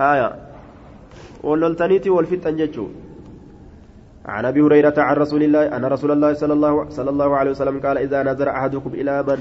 [0.00, 0.28] هايا
[1.48, 2.86] وللتنيتي والفتن ججو
[4.26, 7.80] عن ابي هريره عن رسول الله ان رسول الله صلى الله صلى الله عليه وسلم
[7.80, 9.40] قال اذا نظر احدكم إلى من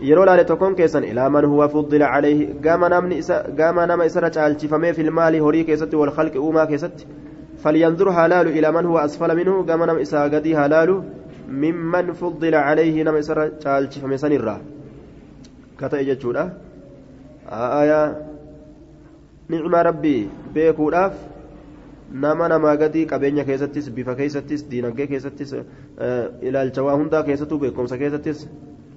[0.00, 4.92] laale tokkoon keessan ilaa man huwa fuddila calayhi gama namni isa gama nama isarra caalchifamee
[4.92, 7.06] filmaali horii keessatti wal khalqi uumaa keessatti
[7.62, 10.96] falyanzur halaalu ilaa man huwa asfala minhu gama nama isaa gadii halaalu
[11.48, 14.56] ممن فضل عليه نما سر چالچ فمسن الرا
[15.80, 16.44] كتا يجودا
[17.80, 18.02] آية
[19.48, 21.12] نعم ربي بيكوداف
[22.12, 25.54] nama namaa gadii qabeenya keessattis bifa keessattis diinagdee keessattis
[26.42, 28.48] ilaalcha waa hundaa keessattuu beekumsa keessattis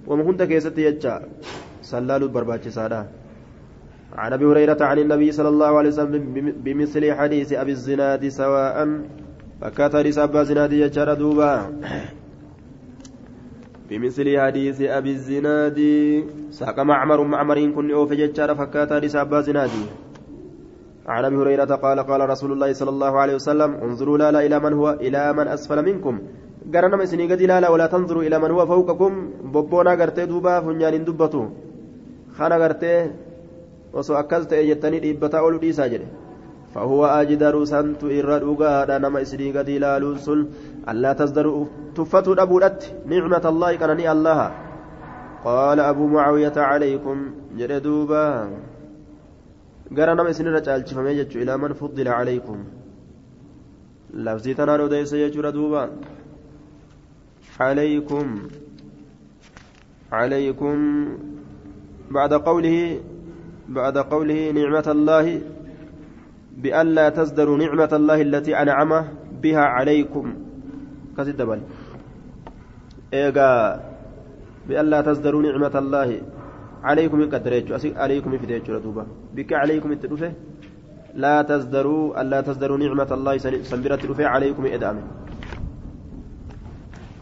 [0.07, 1.21] wama hunda keessatti jecha
[1.81, 3.05] sallaaluuf barbaachisaadha
[4.17, 6.23] عن ابي هريره عن النبي صلى الله عليه وسلم
[6.65, 8.75] بمثل حديث ابي الزناد سواء
[9.63, 11.53] حديث ابا زناد يجرى دوبا
[13.89, 15.79] بمثل حديث أبي الزناد
[16.51, 19.71] ساق معمر معمر كن ججار فكات حديث أبا زناد
[21.07, 24.59] عن أبي هريرة قال قال رسول الله صلى الله عليه وسلم انظروا لا لا إلى
[24.59, 26.19] من هو إلى من أسفل منكم.
[26.73, 29.29] قرنا مسني قد لا لا ولا تنظروا إلى من هو فوقكم.
[29.53, 31.43] بوبونا قرتي دوبا فنيان دبتو
[32.37, 33.11] خانا قرتي
[33.93, 36.07] وسو أكلت إجتني ديبتا أولو ديسا جري.
[36.75, 39.19] فهو أجدر سنت إرد أغادا نما
[39.55, 40.47] قد لالو سن
[40.89, 41.65] ألا تصدروا
[41.95, 44.51] تفتوا أبودت نعمة الله كانني الله.
[45.45, 47.17] قال أبو معاوية عليكم
[49.95, 52.59] قال نما إسري رجال شفمي إلى من فضل عليكم
[54.13, 55.83] لفظي تنانو ديس يجردوبا
[57.59, 58.47] عليكم
[60.11, 60.77] عليكم
[62.11, 63.01] بعد قوله
[63.69, 65.41] بعد قوله نعمة الله
[66.57, 68.91] بألا تزدروا نعمة الله التي أنعم
[69.43, 70.35] بها عليكم
[71.17, 71.61] كسد بل
[73.13, 73.53] إيغا
[74.67, 76.21] بألا تزدروا نعمة الله
[76.89, 79.03] عليكم قدريتشو عليكم في ديتشو دوبا
[79.35, 80.31] بك عليكم التدفه
[81.17, 83.37] لا تزدروا ألا تزدروا نعمة الله
[83.71, 85.01] سنبرت الرفع عليكم إدامة.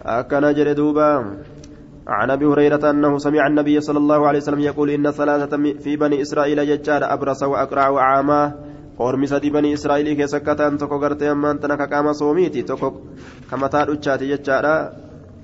[0.05, 1.09] أكن جر دوبا
[2.07, 6.21] عن أبي هريرة أنه سمع النبي صلى الله عليه وسلم يقول إن ثلاثة في بني
[6.21, 8.53] إسرائيل ججار ابرص وأقرع وعاما.
[8.97, 13.03] ormi sadii banii israa'ilii keessa akka ta'an tokko gartee ammaan tana ka qaama soomiiti tokko
[13.49, 14.91] ka mataa dhuchaati jechaadha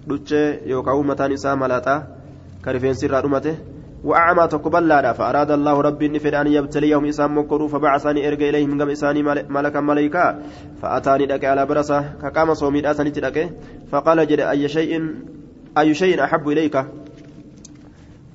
[0.08, 1.60] dhuchee yookaan mataan isaa
[4.04, 8.90] وأعمى تقبل فأراد الله ربي إن فد أن يبتليهم إسام مكروا فبعثني إرجع إليهم قم
[8.90, 10.36] إساني ملكا ملائكة
[10.82, 13.38] فأتاني لك على برسة كقام صومي أسني تلك
[13.92, 15.16] فقال جد أي شيء
[15.78, 16.86] أي شيء أحب إليك؟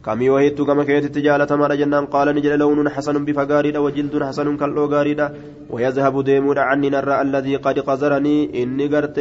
[0.06, 4.86] كمي وهيت كما كيت تجالة ما جنان قال نجل لون حسن بفقاريدا وجلد حسن كالو
[4.86, 5.34] قاريدا
[5.70, 9.18] ويذهب ديمود عني نرى الذي قد قذرني إني قرت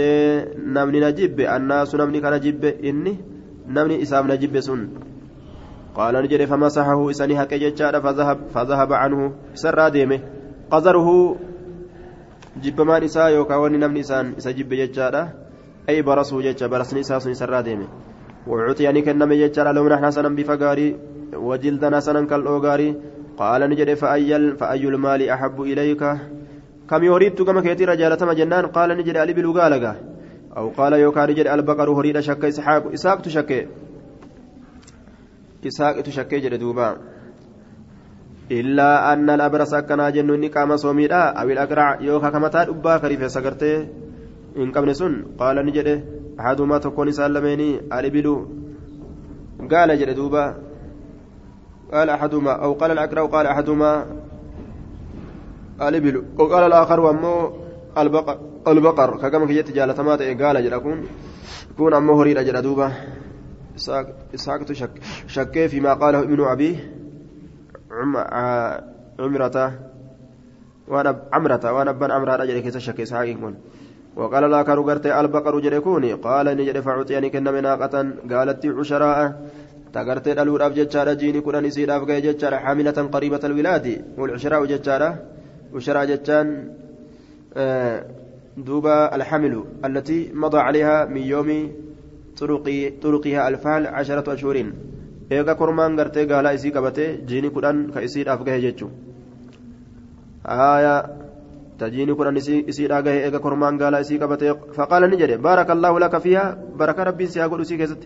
[0.75, 2.33] نمني نجب الناس نمني كان
[2.89, 3.13] إني
[3.69, 4.81] نمني إسام نجب سن.
[5.95, 9.33] قال نجل فمسحه إساني حق ججال فذهب فذهب عنه.
[9.53, 10.19] سر ديمه.
[10.71, 11.35] قذره
[12.63, 15.15] جب ما نساء يوكا وني نمني إسان إسا جب ججال
[15.89, 17.87] أي برسو ججال برسني إساسني سر ديمه.
[18.47, 20.97] وعطيني كنم يجعل لون حسنا بفقاري
[21.33, 22.95] وجلدا حسنا كالأوغاري.
[23.37, 26.03] قال نجد فأي فأي المال أحب إليك؟
[26.89, 29.95] كم يريد كما كيتي رجالة جنان؟ قال نجد ألي بلغالغا
[30.57, 33.67] أو قال يوكا رجل البقر هريد شك إسحاق إسحاق تشك
[35.65, 36.97] إسحاق تشك جل دوبا
[38.51, 43.87] إلا أن الأبرص كان جنون قام صوميدا أو الأقرع يوكا كما تاد أبا كريف سكرته
[44.57, 46.03] إن قبل سن قال نجده
[46.39, 48.27] أحدهما تكون سالميني الإبل
[49.71, 50.45] قال جل دوبا
[51.93, 54.05] قال أحدهما أو قال الأقرع قال أحدهما
[55.81, 57.53] الإبل وقال الآخر وأمه
[57.97, 60.99] البقر البقر كما كجت جالتما قال جل كون
[61.77, 62.91] كون أمه هريد جل دوبا
[63.75, 64.91] إسحاق شك
[65.27, 66.79] شك فيما قاله ابن أبي
[69.19, 69.73] عمرة.
[70.87, 71.73] وأنا عمرة.
[71.73, 73.55] وأنا بن عمرة رجل كيس شك إسحاق كون
[74.15, 79.49] وقال الآخر قرت البقر جل كوني قال نجد فعطيني كن من ناقة قالت عشراء.
[79.93, 82.55] تقرت الألور جتشارة جيني كنا نسير أفقى جتشارة.
[82.55, 85.19] حاملة قريبة الولاد والعشراء جتشارة.
[85.75, 86.71] عشراء جتشان
[87.57, 88.05] آه
[88.57, 91.84] دوبا الحمل التي مضى عليها من يوم طرقي
[92.37, 94.57] طرقها الفهل عشرة أشهر
[95.31, 98.87] إيغا كرمان غرتي قال إسي قبتي جيني كدان كإسير أفقه جيتشو
[100.45, 100.95] آية
[101.79, 106.45] تجيني كدان إسي أفقه إيغا كرمان قال إسي قبتي فقال نجري بارك الله لك فيها
[106.79, 108.01] بركة ربي سيقول إسي كيست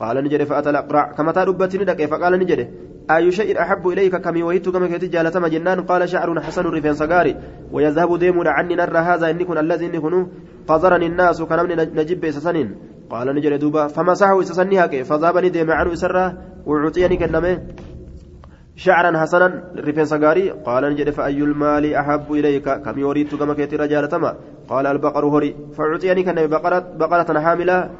[0.00, 2.66] قال نجري فأتى الأقرع كما تدبتني ندك فقال نجري
[3.10, 7.36] أي شيء أحب إليك كمي ويت كما كنت جالتما جنان قال شعر حسن رفين صغاري
[7.72, 10.28] ويذهب ديم عني نر هذا إني كن الذي إني كنو
[10.68, 12.68] فزرني الناس كنمني نجيب سسنين
[13.12, 16.24] قال نجري دوبا فمسحه سسنيها كي فذهبني ديم عنه سرة
[16.66, 17.52] وعطيني كنمه
[18.76, 19.48] شعرا حسنا
[19.86, 24.30] رفين صغاري قال نجري فأي المال أحب إليك؟ كمي وريت كما كنت رجالتما
[24.68, 27.90] قال البقر هري فعطيني كنمه بقرة بقرة حاملة.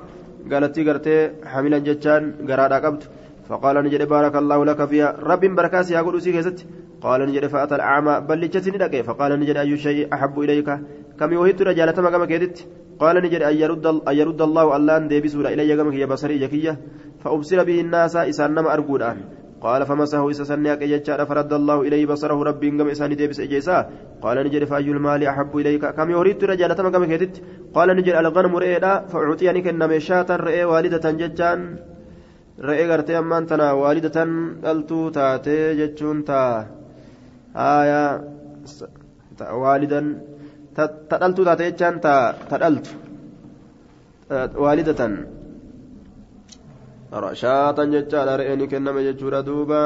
[0.52, 1.16] قالت قرتي
[1.50, 3.02] حاملا جتان قرادا قبت
[3.48, 5.16] فقال نجد بارك الله لك فيها.
[5.30, 6.66] رب بركاس يا قدوسي كيست
[7.04, 8.94] قال نجد فأتى الأعمى بل لجتني لك.
[9.08, 10.68] فقال نجد أي شيء أحب إليك؟
[11.18, 12.56] كم يوهدت رجالة ما كما كيدت؟
[13.00, 16.78] قال نجد أن يرد, أن يرد الله أن ديبسوا إلي كما يا بصري جكية.
[17.22, 19.18] فأبصر به الناس إسان نما أرجو الآن
[19.60, 23.78] قال فمسه إسا سنياك يجار فرد الله إليه بصره ربي إنكم إساني ديبس إجيسا.
[24.22, 27.42] قال نجد فأي المال أحب إليك؟ كم يريد رجالة ما كما كيدت؟
[27.74, 31.60] قال نجد الغنم رئيدا فأعطيني كنما شاتا رئي والدة ججان
[32.60, 34.30] gartee ammaan tana waalidatan
[34.62, 36.66] dhaltuu taatee jechuun taa
[37.54, 38.02] haaya
[39.62, 40.06] waalidan
[40.76, 41.42] dhaltu
[44.62, 45.12] waalidatan
[47.42, 49.82] shaatan jechaadha re'ee ni kenname jechuudha duuba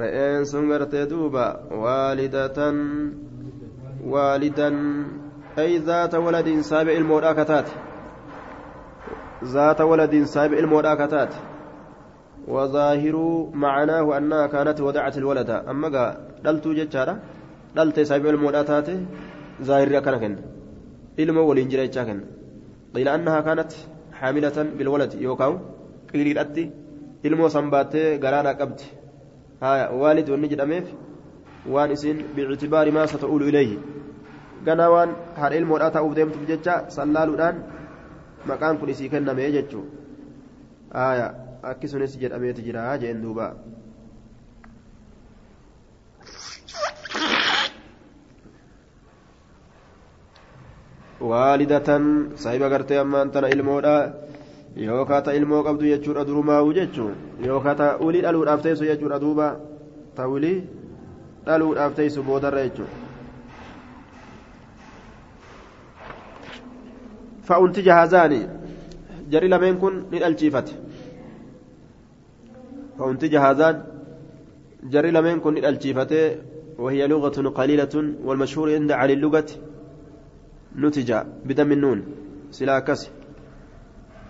[0.00, 1.44] re'een sun gartee duuba
[1.82, 2.76] waalidatan
[4.12, 4.76] waalidan
[5.62, 7.88] ay zaata waladin saabe ilmoodhaa kataate
[9.44, 11.32] ذات ولد سابع المودع كتات
[12.48, 13.16] وظاهر
[13.54, 15.88] معناه أنها كانت وضعت الولد أما
[16.44, 17.18] دلت جتشارة
[17.76, 19.06] دلت سابع المودع تاتي
[19.62, 20.38] ظاهر كان
[21.18, 22.24] waliin jira jechaa kenna
[22.94, 23.72] qiila annahaa kaanat
[24.18, 25.54] xaamilatan bilwalad yookaan
[26.10, 26.62] qiliidhatti
[27.26, 28.86] ilmoo san baattee garaadhaa qabdi
[29.60, 30.86] haya waalid wanni jedhameef
[31.74, 33.78] waan isin biictibaari maa sata'uulu ilayhi
[34.66, 37.56] ganaa waan haadha ilmoodhaa ta'uuf deemtuuf jecha sallaaluudhaan
[38.50, 39.84] maqaan kun isii kenname jechuu
[40.94, 41.26] haya
[41.72, 43.46] akkasumas jedhameeti jira jeen duuba
[51.20, 53.94] waalidatan saahiba gartee ammaan tana ilmoodha
[54.76, 57.14] yookaan ta ilmoo qabdu jechuudha durumaa'u jechuun
[57.46, 59.46] yookaan ta ulii dhaluudhaaf teessu jechuudha duuba
[60.16, 60.58] ta ulii
[61.46, 62.96] dhaluudhaaf teessu boodarra jechuudha.
[69.32, 70.72] jarri lameen kun ni dhalchiifate
[72.98, 73.76] fa'unti jahazaan
[74.92, 76.22] jarri lameen kun ni dhalchiifate
[76.78, 77.94] وهي لغة قليلة
[78.26, 79.46] والمشهور عند علي اللغة
[80.78, 81.10] نتج
[81.44, 81.98] بدم النون
[82.50, 83.10] سلا كسر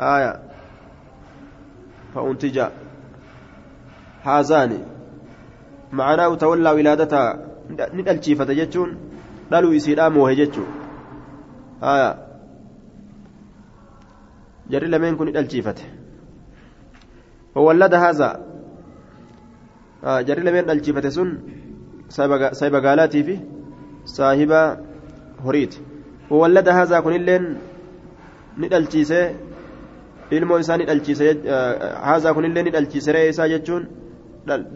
[0.01, 0.33] آية
[2.15, 2.59] فأنتج
[4.23, 4.73] هذان
[5.93, 7.25] معناه تولى ولادتها
[7.71, 8.91] ندل شيفة جتون
[9.51, 10.69] دلو يسير موه جتون
[11.83, 12.11] آية
[14.71, 15.79] جري لمن كن ندل شيفة
[17.55, 18.31] وولد هذا
[20.05, 21.31] آه جري لمن ندل شيفة سن
[22.53, 23.37] سايبا قالاتي في
[24.05, 24.53] صاحب
[25.45, 25.75] هريت
[26.31, 27.45] وولد هذا كن اللين
[28.59, 29.35] ندلچيسه
[30.31, 31.37] ilmoo isaa ni dhalchiise
[32.07, 33.87] haazaa kunillee ni dhalchiise re'ee isaa jechuun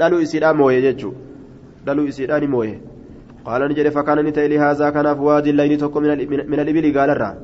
[0.00, 1.12] dhaluu isiidhaa mooye jechuu
[1.86, 2.74] dhaluu isiidhaa ni mooye
[3.46, 7.34] qaala ni jedhe fakkaana ni ta'e lihaazaa kanaaf waadi layni tokko min alibili gaalarraa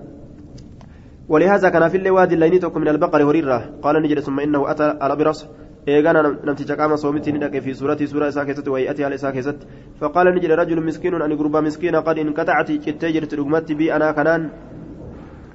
[1.28, 4.90] ولهذا كان في اللي وادي الليني توك من البقر هريرة قال نجد ثم إنه أتى
[4.90, 5.46] الأبرص
[5.88, 9.58] إيغانا نمتج قام صومتي ندك في سورة سورة ساكست وهيئتها على ساكست
[10.00, 12.68] فقال نجد رجل مسكين أن قرب مسكين قد انقطعت
[13.02, 14.42] تجرت رقمتي بي أنا كنان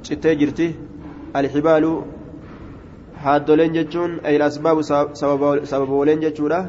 [0.08, 0.66] cittee jirti
[1.40, 1.92] alxibaalu
[3.26, 4.82] haaddoleen jechuun ay asbaabu
[5.72, 6.60] sababooleen jechuudha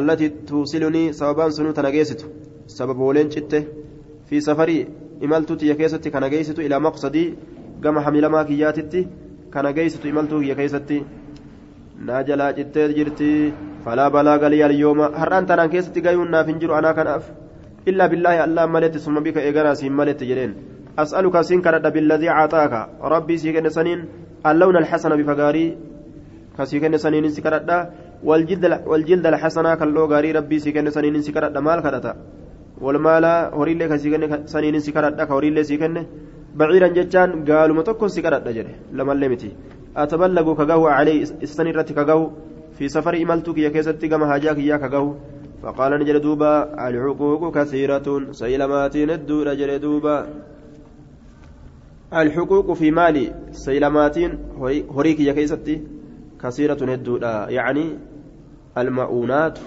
[0.00, 2.26] allatii tuusilunii sababaan sunuu tana geessitu
[2.76, 3.58] sababooleen citte
[4.28, 4.82] fi safarii
[5.26, 7.26] imaltuu tiyya keessatti kana geessitu ilaa maqsadii
[7.86, 9.02] gama hamilamaa kiyyaatitti
[9.56, 11.02] kana geessitu imaltuu kiyya keessatti
[12.06, 13.30] naa jalaa cittee jirti
[13.84, 17.30] falaa balaa galii alyooma har'aan tanaan keessatti gayuun naaf hin jiru anaa kanaaf
[17.92, 20.58] illaa billaahi allah maletti summa bika eeganaa siin maletti jedheen
[21.04, 22.80] as'aluka siin kadhadha billadii caxaaka
[23.14, 24.02] rabbii sii kenne saniin
[24.50, 25.66] اللون الحسن بفقاري
[26.58, 27.78] كسيكن سنين سكرتا
[28.28, 32.12] والجلد والجلد الحسن كاللو غاري ربي سيكن سنين سكرتا مال كرتا
[32.84, 33.24] والمال
[33.58, 34.22] هوريلي كسيكن
[34.52, 35.24] سنين سكرتا
[36.56, 39.50] بعيرا جتان قالوا متكون سكرتا جري لما لمتي
[39.96, 42.30] أتبلغ كغو علي استنيرت كغو
[42.78, 45.14] في سفر إملتك يا كيستي كما هاجاك يا كغو
[45.62, 46.52] فقال نجل دوبا
[46.88, 50.16] الحقوق كثيرة سيلمات الدور جل دوبا
[52.12, 54.18] الحقوق في مالي سيلمات
[54.96, 55.80] هريك يا كيستي
[56.42, 57.86] كثيرة الدودة يعني
[58.78, 59.58] المؤونات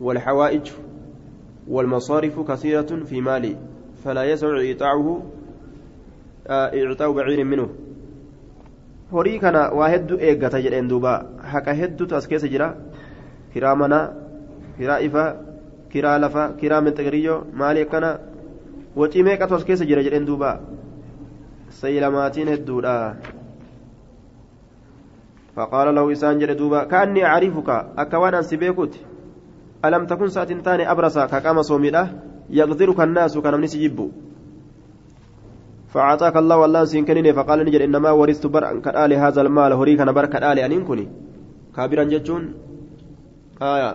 [0.00, 0.70] والحوائج
[1.68, 3.56] والمصارف كثيرة في مالي
[4.04, 5.22] فلا يسع إيطاعه
[6.48, 7.68] إعطاء بعير منه
[9.12, 11.12] horii kana waa hedduu eeggata jedheen duuba
[11.52, 12.66] haqa hedduutu as keessa jira
[13.52, 14.12] kiraa manaa
[14.76, 15.28] kiraa ifaa
[15.92, 18.10] kiraa lafaa kiraa minxaqiriyyoo maalii akkana
[19.00, 20.50] wacii meeqatu as keessa jira jedheen duuba
[21.80, 22.96] saylamaatiin hedduudha
[25.58, 27.68] فقال له إسان جل دوبا كأني أعرفك
[27.98, 28.94] أكوان أنسي بيكوت
[29.84, 32.02] ألم تكن ساعة تاني أبرسا كقام صوميدا
[32.50, 34.06] يغدرك الناس كان من سجبو
[35.92, 40.12] فأعطاك الله والله سينكنني فقال نجد إنما ورثت بر أن كالآل هذا المال هريك أنا
[40.12, 41.08] بر كالآل أن كني.
[41.76, 42.42] كابرا جتون
[43.62, 43.90] آية.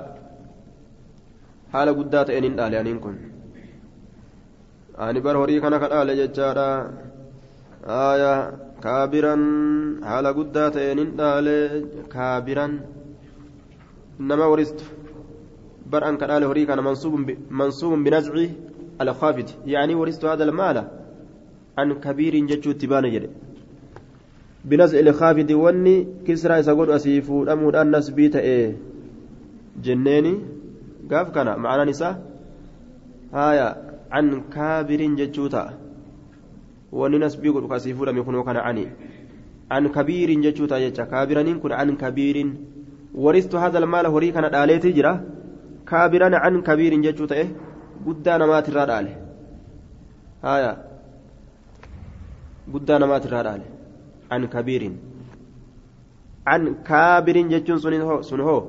[1.74, 3.16] حال قدات أن آل أن كن.
[5.00, 6.70] أني بر هريك أنا كالآل جتارا
[8.12, 8.34] آية.
[8.84, 9.36] كابرا
[10.10, 11.48] حال قدات أن آل.
[12.14, 12.68] كابرا
[14.20, 14.82] إنما ورثت
[15.92, 17.14] بر أن كالآل هريك أنا منصوب
[17.52, 18.50] منصوب بنزعه
[19.02, 21.03] الخافض يعني ورثت هذا المال.
[21.78, 23.30] جتشو تبان جده
[24.66, 28.78] بنزع الخافض وني كسرى يسقط أسيفو أمود الناس بيتا إيه
[29.84, 30.34] جنيني؟
[31.12, 31.60] قاف كان.
[31.60, 32.22] معنا نساء
[33.34, 33.68] هايا.
[34.12, 35.74] عن كابر جتشو تا.
[36.92, 38.88] وني ناس بيقول أسيفو لم يكونوا كان عني.
[39.72, 42.54] عن كبير جتشو تا جتشا كابرا كن عن كبير.
[43.14, 45.14] ورثت هذا المال هوري كان داليتي جرا
[45.88, 47.50] كابرا عن كبير جتشو تا إيه
[48.08, 49.16] قدانا ما ترى داله
[50.44, 50.93] هايا.
[52.72, 53.66] Guddaa namaati irraa dhaale.
[54.30, 54.96] An kabiirin.
[56.46, 57.80] An kaabirin jechuun
[58.30, 58.62] sun hoo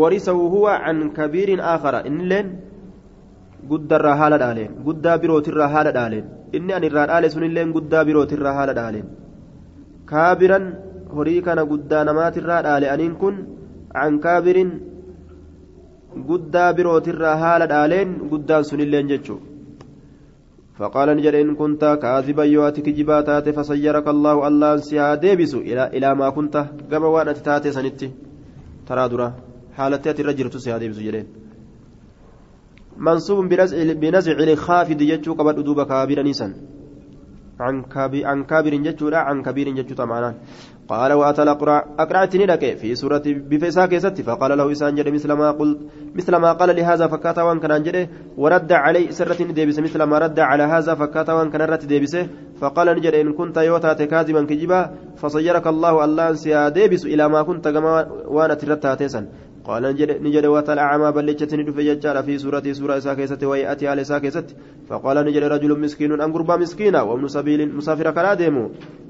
[0.00, 2.50] warisahu huwa an kabiirin aakara innilleen
[3.70, 4.70] guddarraa haala dhaaleen.
[4.86, 6.24] Guddaa birootirraa haala dhaaleen.
[6.52, 9.06] Inni an irraa dhaale sunilleen guddaa birootirraa haala dhaaleen.
[10.10, 10.66] Kaabiran
[11.16, 12.90] horii kana guddaa namaatirraa dhaale.
[12.94, 13.36] Aniin kun
[14.04, 14.70] an kaabirin
[16.30, 19.49] guddaa birootirraa haala dhaaleen guddaan sunilleen jechuudha
[20.80, 26.30] فقال نجد إن كنت كاذبا يواتك جباتات فصيرك الله الله سيها ديبس إلى إلى ما
[26.30, 26.56] كنت
[26.92, 28.10] قبل وأنا تتاتي سنتي.
[28.88, 29.28] ترى درا.
[29.76, 31.26] حالتي الرجل سيها ديبس جدين
[32.96, 33.44] منصوب
[34.02, 36.52] بنزع الخافض يجو قبل أدوب كابر نيسان.
[37.60, 38.72] عن كابر
[39.10, 40.34] لا عن كبير يجو طبعا
[40.90, 41.84] قال وأتى الأقرع.
[41.98, 42.76] أقرعتني لك.
[42.76, 45.78] في سورة بفساك ستي فقال له إسان جد مثل ما قلت
[46.14, 49.78] مثل ما قال لهذا فكاتا وان كان جده ورد علي سرة ديبس.
[49.78, 52.26] مثل ما رد على هذا فكاتا وان كان رت ديبسه
[52.60, 54.80] فقال نجد إن كنت يوتا كاذبا كجبا
[55.16, 57.66] فصيرك الله الله سيا ديبس إلى ما كنت
[58.28, 59.26] وأنا ترتا تيسن
[59.70, 64.48] قال نجد نجد واتى الأعمى بلجتني دف يجعل في سورة سورة ساكيست ويأتي على ساكيست
[64.88, 68.64] فقال نجد رجل مسكين أن قربا مسكينا وابن سبيل مسافر كلا ديمو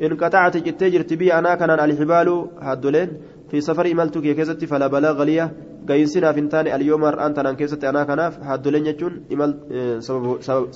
[0.04, 2.28] إن قطعت جتجر تبي أنا كان الحبال
[2.66, 3.08] هادولين
[3.50, 5.40] في سفر إمالتك كيست فلا بلاغ لي.
[5.88, 9.50] قينسنا فنتان اليوم أنت أنا كيست أنا كناف هادولين يجون إمال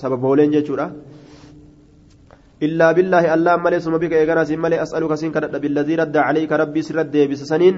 [0.02, 0.80] سبب هولين يجون
[2.62, 5.30] إلا بالله الله ملي ثم بك إيغانا سين أسألك سين
[5.62, 7.74] بالذي رد عليك ربي سرد بسسنين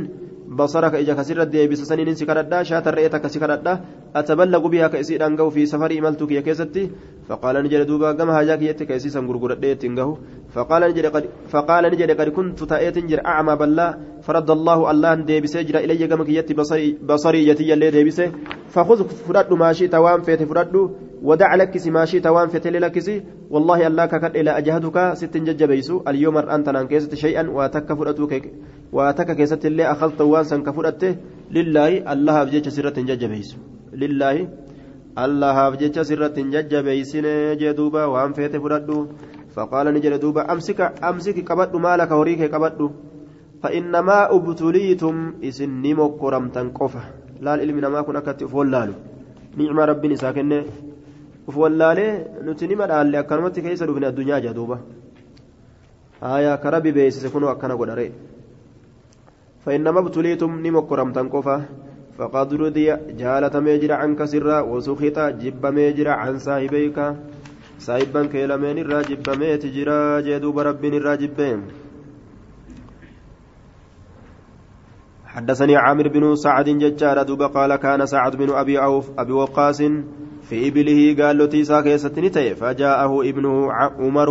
[0.47, 3.81] بصرك إجا كسرد بسسنين سكرد شات الرئيتك سكرد
[4.17, 6.91] أتبلغ بها كأسير أنقو في سفر إملتك يا كيستي
[7.29, 10.19] فقال نجد دوبا كما هاجاك يتك أسيسا غرغرد تنقه
[10.55, 13.99] فقال نجد قد فقال نجد قد كنت تأيت جر أعمى بلا.
[14.23, 18.33] فرد الله الله ديبسي جرى إلي كما يتي بصري بصري يتي اللي ديبسي
[18.75, 20.75] فخذ فرد ما شئت وان فيت فرد.
[21.23, 26.03] ودع لك ما شئت وان فيت لك والله الله ككد إلى أجهدك ست ججبيسو.
[26.09, 28.53] اليوم أنت نانكيست شيئا وأتك فرأتك
[28.93, 31.17] وأتك كيست اللي أخذت وانسا كفرأته
[31.51, 33.57] لله الله بجيش سرة ججبيسو.
[33.93, 34.49] لله
[35.17, 39.09] jajjabeeysine jee duuba waan feete fudhadhu
[39.55, 42.93] faqaala ni jedhe duuba amsika amsiki qabadhu maalaka horii kee qabadhu
[43.63, 47.01] فإنما أبتليتم إسن نمو كرمتن قفة.
[47.41, 48.93] لا العلم نما كن أكت فولالو
[49.57, 50.63] نعم ربي نساكن
[51.55, 52.09] فولالي
[52.47, 54.79] نتنم الآلي أكرمتي كيس من الدنيا جدوبة
[56.23, 58.13] آية كربي بيسس كنوا أكنا قدري
[59.65, 61.59] فإنما ابتليتم نمو كرمتن قفة
[62.19, 62.87] فقد رضي
[63.21, 66.99] جالة ميجر عنك سرا وسخط جب ميجر عن صاحبيك
[67.79, 71.61] صاحبا كيلمين الراجب ميت جرا جدوب ربي الراجبين
[75.37, 79.83] حدثني عامر بن سعد ججار دوب قال كان سعد بن أبي عوف أبي وقاص
[80.49, 84.29] في إبله قال له تيسا كيستني فجاءه ابنه عمر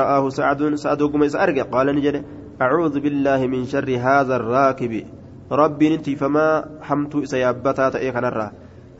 [0.00, 2.24] ra'aahu sacdun sa'ad hogguma isa arge qaala ni jedhe
[2.56, 5.04] acuudu billaahi min sharri haadha arraakibi
[5.50, 8.52] rabbiin intiifamaa hamtuu isa yaabbataa ta'e kanarraa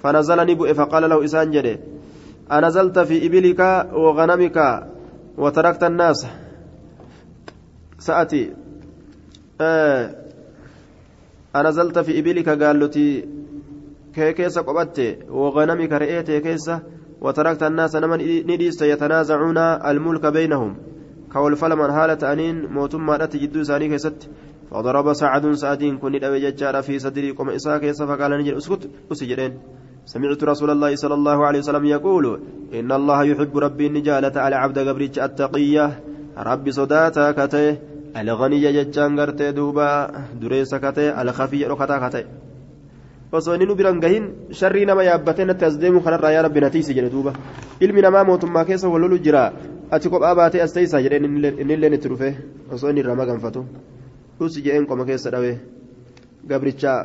[0.03, 1.81] fanazala ni bu'e faqaala lahu isaan jedhe
[2.49, 4.67] anazalta fi ibilika waganamika
[5.45, 6.29] watarakta annaasa
[8.09, 8.68] sa'ati
[11.55, 13.25] anazalta fi ibilika gaallotii
[14.15, 16.81] kee keessa qophatte waganamika re'ee tee keessa
[17.21, 20.77] وتركت الناس نمن نديست يتنازعون الملك بينهم.
[21.33, 24.31] كولفلمن هالة أنين موتما لا تجدو ساني كيست.
[24.71, 29.53] فضرب سعد سعدين كن ندوي ججار في صدري قم إساء كيس فقال نجل أسكت أسجرين
[30.07, 32.41] سمعت رسول الله صلى الله عليه وسلم يقول
[32.75, 35.87] إن الله يحب ربي النجالة على عبد قبريج التقية.
[36.39, 37.77] ربي صداتا كته
[38.17, 42.25] الغني ججان قرتي دوبا دريس كته الخفي ركتا كته
[43.33, 46.95] osoo inni nu biran gahin sharrii nama yaabbatee natti as deemu kanarraa yaa rabbi natiisi
[46.97, 47.33] jedhe duuba
[47.81, 49.53] ilmi namaa mootummaa keessa wal lolu jira
[49.91, 51.21] ati kophaa baatee as teessaa jedhee
[51.63, 52.31] innilleen itti dhufe
[52.73, 53.65] osoo inni irraa maganfatu
[54.39, 55.57] dhusi jedheen qoma keessa dhawee
[56.49, 56.99] gabrichaa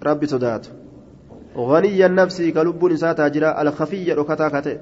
[0.00, 0.70] rabbi sodaatu
[1.56, 4.76] غني النفس كلب نساء تاجرا الخفية ركتا كته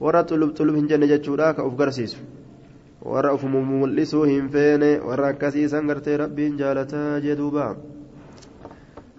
[0.00, 1.52] ورا طلب طلب هنجن جتشودا
[3.00, 7.76] غرسيس ورا أوف مملسو هم فين؟ ورا كسيسا غرتي ربي جالتا جدوبا.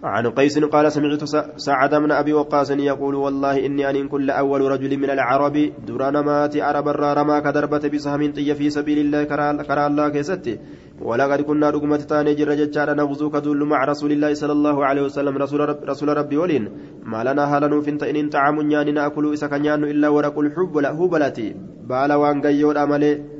[0.04, 1.24] عن قيس قال سمعت
[1.56, 5.56] سعد بن أبي وقاص يقول والله إني ان كل أول رجل من العرب
[5.86, 9.24] دران مات عرب الرارما كدربت بسهم طي في سبيل الله
[9.62, 10.58] كرى الله كيستي.
[11.02, 15.38] ولقد كنا رقمة تاني جر ججار نغزو كدل مع رسول الله صلى الله عليه وسلم.
[15.38, 16.68] رسول, رب رسول ربي ولين.
[17.04, 21.54] ما لنا هلن فنت إن طعام نيان نأكل إسك نيان إلا ورق الحب له بلتي
[21.88, 23.31] بالا وان غيود امله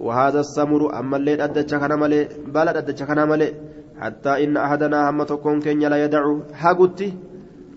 [0.00, 3.50] وهذا السمر أما الليل ادچ كنا مله بالا ادچ كنا مله
[4.00, 7.14] حتى إن أحدنا هم تكون كن لا يدع هاغوتي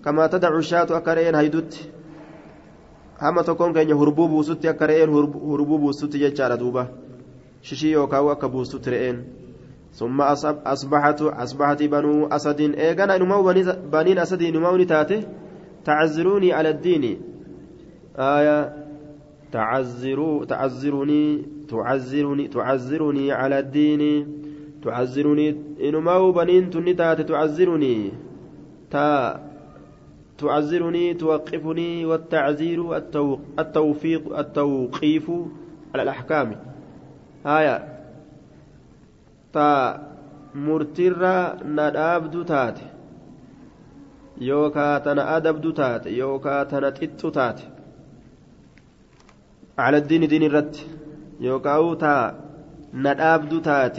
[0.04, 1.72] كما تدع الشاة أكرين هيدوت
[3.22, 5.08] هم تكون كن هربوب وسوتي أكرين
[5.52, 6.86] هربوب وسوتي جتشارة دوبا.
[7.62, 9.24] ششي يوكاو أكبوستو ترئين
[9.92, 12.60] ثم أصبحت أصبحت بنو أسد.
[12.60, 13.42] إيغانا نمو
[13.92, 15.26] بنين أسد نمو نتاتي؟
[15.84, 17.20] تعذروني على الدين.
[18.16, 18.89] آية
[19.52, 24.26] تعذروا تعذروني تعذروني تعذروني على الدين.
[24.84, 28.12] تعذرني إنما بنين تنتات تعذرني
[28.90, 29.40] تا
[30.38, 32.96] تعذرني توقفني والتعزير
[33.58, 35.30] التوفيق التوقيف
[35.94, 36.56] على الأحكام.
[37.46, 37.76] آية.
[39.52, 40.00] تا
[40.54, 42.78] مرترة ندابد تات.
[44.40, 46.06] يوكا تنا أدبد تات.
[46.06, 47.60] يوكا تنا تت تات.
[49.79, 50.75] على الدين دين الرد
[51.39, 52.13] يوكا تا
[52.93, 53.97] ندابد تات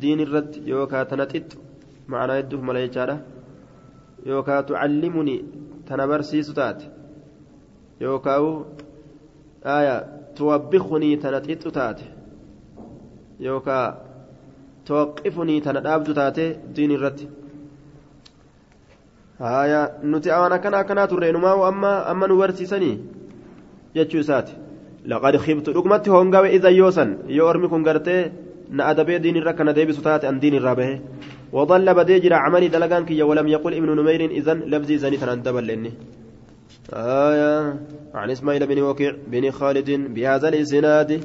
[0.00, 1.58] diin irratti yookaan tana xixxu
[2.12, 3.16] ma'anaa hedduuf mala jechaadha
[4.26, 5.36] yookaan tucallimuni
[5.88, 6.84] tana barsiisu taate
[8.00, 8.44] yookaan
[9.74, 10.00] aayaa
[10.36, 12.04] tuwabbikunii tana xixxu taate
[13.46, 13.94] yookaan
[14.86, 16.44] tuwaqqifunii tana dhaabdu taate
[16.76, 17.28] diin irratti
[19.40, 21.32] aayaa nuti waan akkana akkanaa turre
[26.57, 28.31] iza yoosan yoo ormi kun gartee
[28.69, 31.01] na adabee diin irra kana deebisu taate an diin irraa bahe
[31.53, 35.91] وضل بديجر عملي دلقان كي ولم يقل ابن نمير إذن لفظي زني تنندب لني.
[36.93, 37.79] آية.
[38.13, 41.23] عن إسماعيل بن وكيع بن خالد بهذا الإسناد.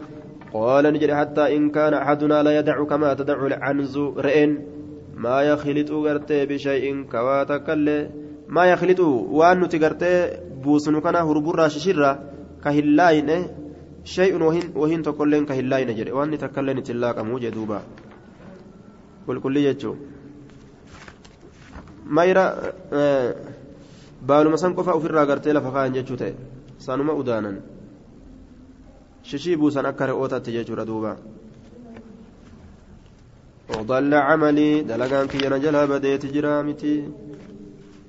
[0.52, 4.58] قال نجري حتى إن كان أحدنا لا يدع كما تدع العنز رئن.
[5.16, 7.68] ما يخلط غرتي بشيء كواتك
[8.48, 10.30] ما يخلط وأن تغرتي
[10.62, 12.18] بوسن كان هربورا ششرا
[14.16, 17.78] شيء وهن وهن تقولين كهلاين جري وأن تكلين تلاك موجة دوبا
[19.26, 19.92] كل كل يجو
[22.08, 22.72] mayra
[24.24, 26.32] baaluma san qofa ofirraa gartee lafa kaa'an jechuu ta'e
[26.80, 27.60] sanuma udaanan
[29.22, 31.16] shishii buusan akka re'ootaatti jechuudha duuba
[33.68, 36.94] وضل عملي دلقان كي نجلا بديت جرامتي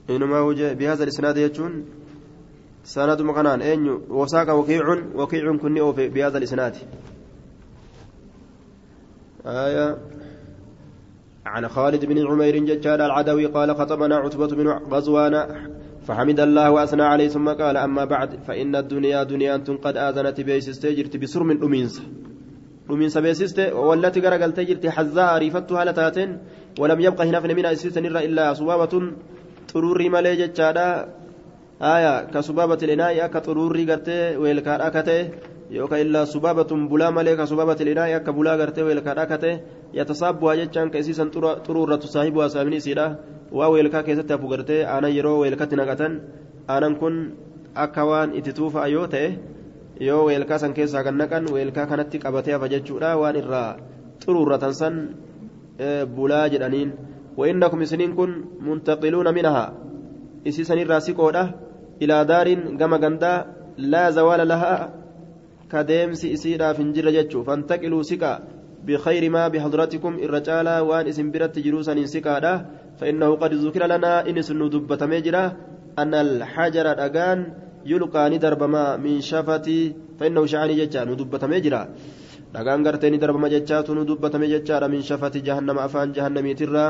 [0.10, 1.74] إنما وجه بهذا الإسناد يجون
[2.84, 4.84] سند مكانان أين وساق وكيع
[5.16, 6.76] وكيع كني بهذا الإسناد.
[9.46, 9.98] آية.
[11.46, 15.34] عن خالد بن عمير ججال العدوي قال خطبنا عتبة بن غزوان
[16.08, 21.44] فحمد الله وأثنى عليه ثم قال أما بعد فإن الدنيا دنيا قد آذنت بيسست بسر
[21.44, 22.02] من أمينس.
[22.92, 26.38] أمينس بيسست والتي قرقلت جرت حزاء ريفتها لتاتين
[26.80, 29.12] ولم يبقى هنا من أسيسن إلا صبابة
[29.74, 31.19] طروري مالي ججالا
[31.83, 35.21] آية كصبابة الإناء كطروري قرتي ويلكار أكته
[35.75, 39.51] yookaan illaa subaabatun bulaa malee ka subaabati linaa akka bulaa gartee weelkaadhaa kate
[39.97, 43.07] yatasaabu'aa jechaan ka isiisan xuruurratu saahibu hasaabni isiidha
[43.59, 46.21] waa weelkaa keessatti hafu gartee aanan yeroo weelkatti naqatan
[46.69, 47.17] aanan kun
[47.85, 49.33] akka waan itti tuufa'a yoo ta'e
[50.09, 53.71] yoo weelkaa san keessaa kan naqan weelkaa kanatti qabatee hafa jechuudha waan irraa
[54.27, 54.95] xuruurratan san
[56.15, 56.93] bulaa jedhaniin
[57.37, 59.65] وإنكم سنين كن منتقلون منها
[60.49, 61.43] إسيسن الراسقودة
[62.02, 63.45] إلى دار كما غندا
[63.78, 64.93] لا زوال لها
[65.72, 68.34] كديمس إسيرا فنجر جتشو فانتقلوا سكا
[68.88, 72.66] بخير ما بحضرتكم الرجال وان اسم برت جلوسا سكا
[73.00, 75.45] فإنه قد ذكر لنا إن سنو دبة مجرى
[76.00, 77.39] أن الحجر الأغان
[77.86, 81.82] يلقى ندرب ما من شفتي فإنه شعني جتشا ندبة مجرى
[82.54, 86.89] dhagaan gartee ni darbama jechaatu nu dubbatame jechaadha min shafati jahannama afaan jahannamiitirraa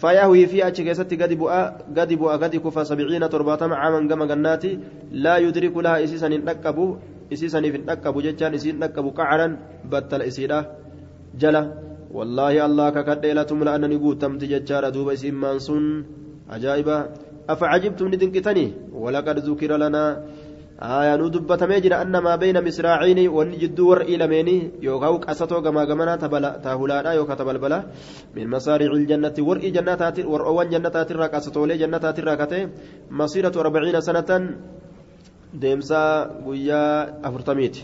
[0.00, 1.62] fayahwii fi achi keessatti gadi bu'a
[1.98, 4.70] gadi bu'a gadi kufa sabiciina torbaatama caaman gama gannaati
[5.24, 6.86] laa yudriku laha isiisan hin dhaqqabu
[7.34, 9.52] isiisaniif hin dhaqqabu jechaan isiin dhaqqabu qacaran
[9.92, 10.60] battala isiidha
[11.42, 11.62] jala
[12.16, 15.84] wallaahi allah kakadhee latumla annani guutamti jechaadha duuba isiin maan sun
[16.56, 16.96] ajaa'iba
[17.52, 18.68] afa cajibtum ni dinqitanii
[19.02, 20.10] walaqad zukira lanaa
[20.82, 26.16] آية ندبت ميجر أن ما بين مسراعين ونجد ورئي لميني يوكاو قصتو كما كمنا
[26.64, 27.84] تاهلانا يوكا تبلبلا.
[28.36, 32.68] من مسارع الجنة ورئي جناتات ورؤوان جناتات الراكاسة لي جناتات الراكتة
[33.10, 34.30] مسيرة أربعين سنة
[35.54, 36.04] ديمسا
[36.44, 36.82] قويا
[37.28, 37.76] أفرتميت.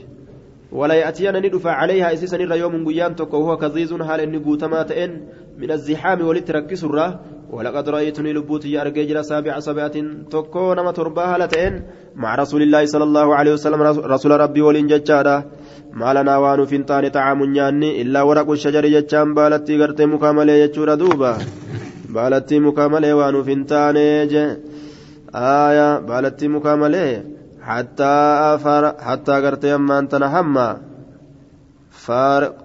[0.72, 5.28] ولا يأتينا ندفع عليها إسيسا نرى يوم قيان تكو هو كظيظ حال إني قوتماتين
[5.58, 7.20] من الزحام ولتركس الراه
[7.50, 9.96] ولقد رأيتني لبوتي أرجيجر سابع سبعة
[10.30, 11.82] تكو نما ترباها لتين
[12.16, 15.44] مع رسول الله صلى الله عليه وسلم رسول ربي ولين ججارة
[15.92, 21.38] ما لنا وان فنتان طعام نياني إلا ورق الشجر ججان بالتي غرتي مكاملة يجور دوبا.
[22.08, 23.96] بالتي مكاملة وان فنتان
[25.34, 27.24] آية بالتي مكاملة.
[27.62, 28.12] حتى
[28.54, 30.80] أفر حتى غرتي أما أنت نهما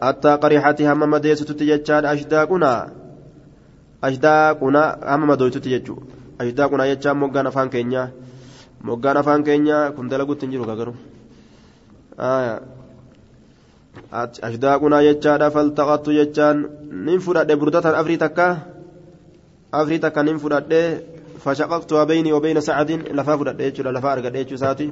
[0.01, 3.00] حتى قريحتي هم مديسة تججان أشداقنا.
[4.01, 4.81] Ashdaaquna
[5.11, 6.03] hamma madooytutti jechuudha
[6.43, 8.07] ashdaaquna jechaan moggaan afaan keenyaa
[8.83, 10.95] moggaan afaan keenyaa kun dalaguutti hin jiru garuu
[14.47, 16.57] ashdaaquna jechaadha faltaqattu jechaan
[17.07, 18.47] nin fudhadhe burdatan afrii takka
[19.71, 20.81] afrii takka nin fudhadhe
[21.43, 24.87] fashaqaqtu bayni wabayna sacadin lafaa fudhadhe jechuudha lafaa argadhe jechuu isaati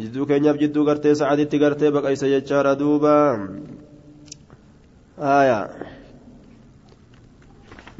[0.00, 3.14] jidduu keenyaaf jidduu gartee sacaditti gartee baqaysa jechaadha duuba
[5.18, 5.64] aayaa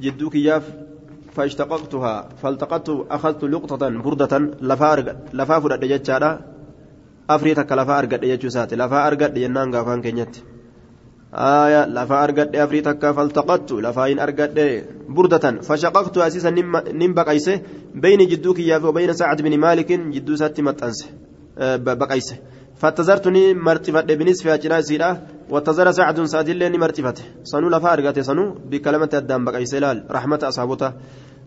[0.01, 0.65] جدو كياف
[1.33, 6.41] فاشتققتها فالتقطت أخذت لقطة بردة لفا لفا فرد جتشارا
[7.31, 10.37] أفريتك لفا أرقد جتشوسات لفا أرقد جنان غافان كينيت
[11.35, 15.61] آية لفا أرقد أفريتك فالتقطت لفا إن أرقد بردة.
[15.61, 17.61] فشققت أسيسا نم بقيسه
[17.95, 21.07] بين جدو كياف وبين سعد بن مالك جدو ساتي متأنسه
[21.59, 22.37] أه بقيسه.
[22.77, 25.17] فاتزرتني مرتفت بنصف أجناسي
[25.51, 30.93] واتزر سعد سعد اللي مرتفت سنو لفا أرغت سنو بكلمة الدم بقى سلال رحمة أصحابته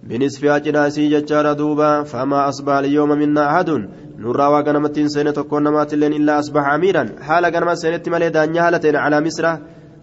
[0.04, 2.04] بنصف أجناسي ججار دوبا.
[2.04, 3.70] فما أصبح اليوم منا أحد.
[4.18, 7.04] نرى وغنمتين سنة تكون نمات اللين إلا أصبح أميرا.
[7.22, 9.46] حال غنمت سنة مالي دانيا هالتين على مصر.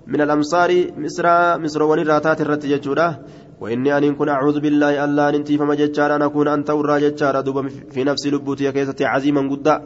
[0.07, 1.27] من الأمصار مصر
[1.59, 3.21] مصر ونراتات الرت ججورة
[3.61, 7.69] وإني أن كن أعوذ بالله ألا ننتي فما ججار أن أكون أنت ورا ججار دوبا
[7.91, 9.77] في نفس لبوتي كيستي عزيما قدا.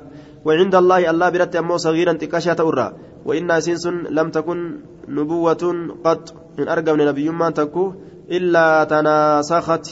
[0.44, 2.92] وعند الله الله برت أمو صغيرا تكاشا تورا.
[3.26, 4.58] وإن أسنس لم تكن
[5.08, 5.62] نبوة
[6.04, 6.22] قد
[6.58, 7.92] إن أرقم نبي ما تكو
[8.30, 9.86] إلا تناسخت.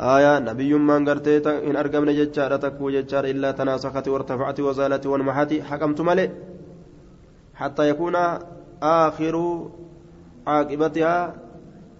[0.00, 1.36] آية نبي ما قرتي
[1.68, 6.30] إن أرقم ججارة تكو ججارة إلا تناسخت وارتفعت وزالت وانمحت حكمت ملئ
[7.54, 8.16] حتى يكون
[8.82, 9.36] آخر
[10.46, 11.34] عاقبتها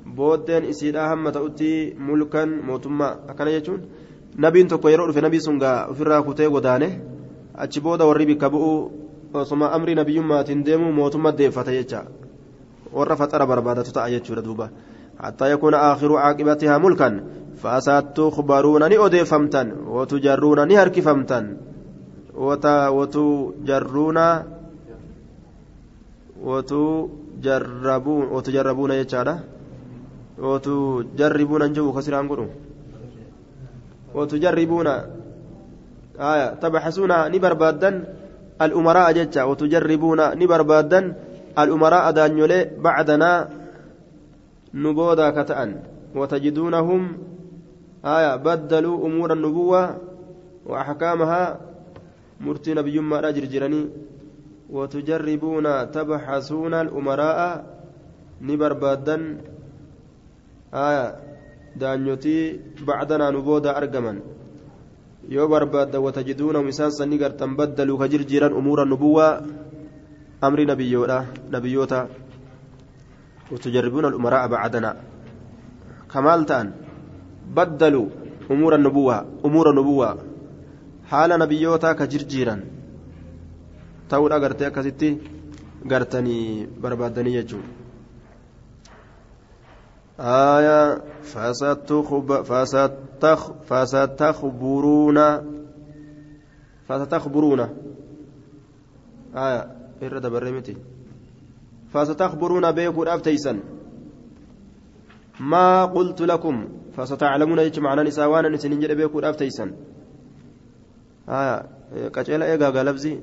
[0.07, 1.25] بودين إسيدا هم
[1.99, 3.09] ملكا موتما.
[3.29, 3.81] أكن يجون؟
[4.37, 6.89] Nabiin tokko yeroo dhufe nabii sun gaa ofirraa kutee godaane
[7.55, 8.71] achi booda warri bikka bu'u
[9.35, 12.05] osuma amrii nabiyyummaatiin deemu mootummaa deeffata jecha
[12.93, 14.71] warra faxara barbaadatu ta'a jechuudha duuba
[15.21, 17.25] حتى يكون آخر عاقبتها ملكا
[17.63, 21.57] فستخبرون ني أوديفمتن وتجرون ني هركفمتن
[22.97, 24.19] وتجرون
[26.49, 29.29] وتجربون وتجربون يجعل
[30.39, 32.51] وتجربون أنجو كسر أنقروا
[34.15, 34.89] وتجربون
[36.21, 37.91] آية تبحثون نبربادا
[38.63, 41.01] الأمراء جتا وتجربون نبربادا
[41.59, 43.49] الأمراء دانيولي بعدنا
[44.75, 45.71] نبودا كتأن.
[46.15, 47.03] وتجدونهم
[48.05, 49.97] آية بدلوا أمور النبوة
[50.67, 51.61] وأحكامها.
[52.41, 53.83] مرتي نبي ما أجر جرني
[54.71, 57.65] وتجربون تبحثون الأمراء
[58.43, 59.17] نبربادا
[60.75, 61.30] آية.
[61.77, 62.37] دانيوتي
[62.89, 64.15] بعدنا نبودا أرجما
[65.31, 69.45] yoo barbaadda watajiduunahum isaan sanni gartan baddaluu ka jirjiiran umuura nubuwaa
[70.47, 71.19] amri nabiyyoodha
[71.55, 72.09] nabiyyoota.
[73.53, 74.91] وتجربون الأمراء بعدنا
[76.13, 76.67] كمال تان
[77.57, 78.09] بدلوا
[78.51, 79.17] أمور النبوة
[79.47, 80.09] أمور النبوة
[81.11, 82.57] حال نبيوتا كجرجيرا
[84.11, 85.11] تاول أغرتي أكستي
[85.91, 86.39] غرتني
[86.83, 87.61] بربادني يجو
[90.21, 95.19] آية فستخب فستخ فستخبرون
[96.89, 97.61] فستخبرون.
[99.37, 100.77] آية إرد برمتي.
[101.93, 103.61] فستخبرون بيكون أفتيسا
[105.41, 109.73] ما قلت لكم؟ فستعلمون يجمع معنى نساوانا نسنين جد بيكون أفتيسا
[111.29, 111.67] آية
[112.13, 113.21] قتل إيقا لفظي.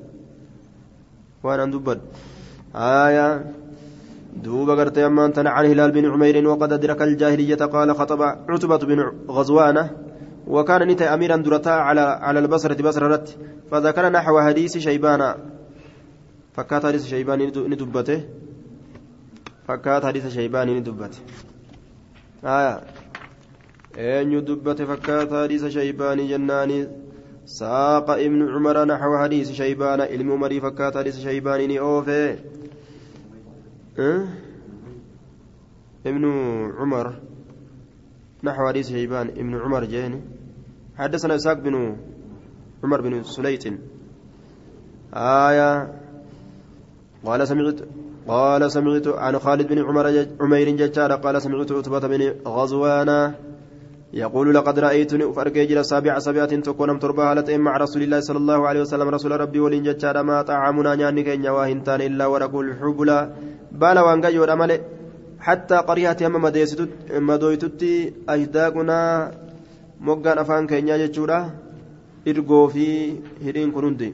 [1.42, 1.98] وأنا ندبر.
[2.74, 3.54] آية
[4.44, 8.98] دوب قرت يمان عن هلال بن عمير وقد أدرك الجاهلية قال خطب عتبة بن
[9.30, 9.84] غزوانة
[10.46, 13.24] وكان نتي أميرا درتا على على البصرة بصرة
[13.70, 15.22] فذكر نحو حديث شيبان
[16.58, 17.38] فكات حديث شيبان
[17.70, 18.20] ندبته.
[19.68, 21.18] فكات حديث شيبان ندبته.
[22.44, 22.80] آية.
[23.98, 26.88] أين دبته فكات حديث شيبان جناني.
[27.46, 32.36] ساق ابن عمر نحو حديث شيبان علم مري فكات حديث شيبان أوفي.
[36.06, 36.24] ابن
[36.78, 37.06] عمر.
[38.44, 39.28] نحو حديث شيبان.
[39.28, 40.20] ابن عمر جاني
[40.98, 41.96] حدثنا إسحاق بن
[42.84, 43.64] عمر بن سليط
[45.14, 45.92] آية.
[47.24, 47.78] قال سمعت
[48.28, 53.34] قال سمعت عن خالد بن عمر عمير ججار قال سمعت عتبة بن غزوان
[54.12, 58.68] يقول لقد رأيتني أفرق جل سابع سبعة تكون تربى هالتين مع رسول الله صلى الله
[58.68, 59.08] عليه وسلم.
[59.08, 63.18] رسول ربي ولين ججار ما طعامنا نياني كين واهنتان إلا ورقول الحبلى
[63.80, 64.80] waan gayyoodha male
[65.46, 66.40] hattaa qariyaati hamma
[67.20, 67.92] madooytutti
[68.34, 69.30] ahdaaqunaa
[70.00, 71.38] moggaan afaan keenyaa jechuudha
[72.30, 72.86] irgoo fi
[73.44, 74.10] hidhiin kun hundi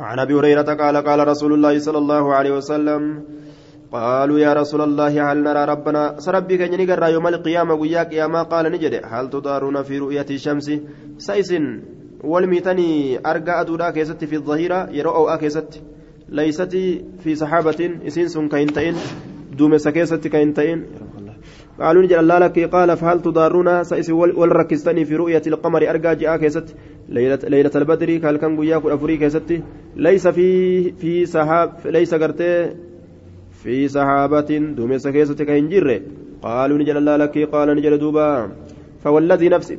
[0.00, 3.02] عن أبي هريرة قال قال رسول الله صلى الله عليه وسلم
[3.92, 8.42] قالوا يا رسول الله هل نرى ربنا؟ سربي كان نقرا يوم القيامه وياك يا ما
[8.42, 9.00] قال نجد.
[9.04, 10.70] هل تضارون في رؤية الشمس؟
[11.18, 11.54] سيس
[12.24, 15.82] والميتني ارجع أدودا كيست في الظهيرة يروا أو اكيست
[16.28, 16.72] ليست
[17.22, 18.94] في صحابة إسين سن كاين
[19.58, 20.54] دوم سكيست كاين
[21.80, 22.58] قالوا نجل الله لك.
[22.74, 26.38] قال فهل تضارون؟ سيس والركستني في رؤية القمر أرجع جاء
[27.08, 29.62] ليلة, ليلة البدر قال كان قياك الأفري كيست.
[29.96, 30.50] ليس في
[30.92, 32.70] في صحاب ليس قرتي
[33.62, 35.88] في صحابة دوم سكيست كاين جر
[36.42, 38.28] قالوا نجل الله لك قال نجل دوبا
[39.02, 39.76] فوالذي نفسي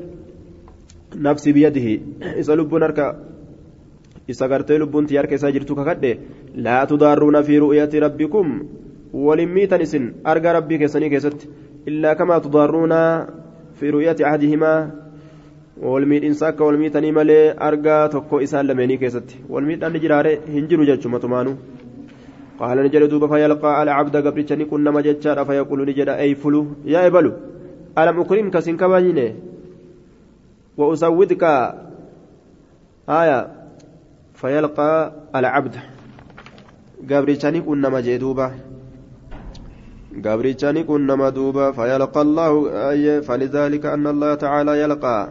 [1.16, 1.88] نفسي بيده
[2.42, 2.88] إذا لبنا
[4.32, 6.12] isa gartee lubbuun tiyyaar keessaa jirtu kakadhe
[6.66, 8.48] laa tudaarruuna fi ru'yati rabbikum
[9.26, 11.50] walin miitan isin argaa rabbii keessanii keessatti
[11.92, 13.00] illaa kamaa tudaarruuna
[13.80, 14.80] fi ru'yati ahadihimaa
[15.94, 20.34] wal miidhinsa akka wal miitanii malee argaa tokko isaan lameenii keessatti wal miidhaan ni jiraare
[20.56, 21.20] hin jiru jechuma
[22.62, 27.32] قال نجد دوبا فيلقى على عبد قبرتني كنا مجتشا فيقول نجد أي فلو؟ يا إبلو
[27.98, 29.28] ألم أكرمك سنكبانيني
[30.78, 31.44] وأسودك
[33.10, 33.40] آية
[34.34, 34.92] فيلقى
[35.36, 35.76] العبد
[37.10, 38.48] قابريتشاني كن نما جدوبا
[40.26, 42.52] قابريتشاني كن نما دوبا فيلقى الله
[42.90, 45.30] أي فلذلك أن الله تعالى يلقى.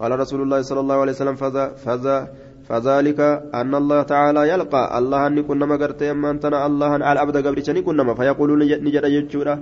[0.00, 2.28] قال رسول الله صلى الله عليه وسلم فذا فذا
[2.68, 3.20] فذلك
[3.54, 8.14] أن الله تعالى يلقى الله أن كن نما قرت الله على العبد قابريتشاني كن نما
[8.14, 8.50] فيقول
[8.84, 9.54] نجد يجورا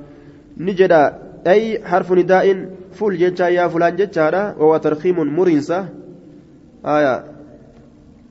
[0.58, 0.92] نجد
[1.46, 2.46] أي حرف نداء
[2.98, 5.78] فول جتشا يا فلان جتشا وهو ترخيم مرنسة
[6.82, 7.36] آية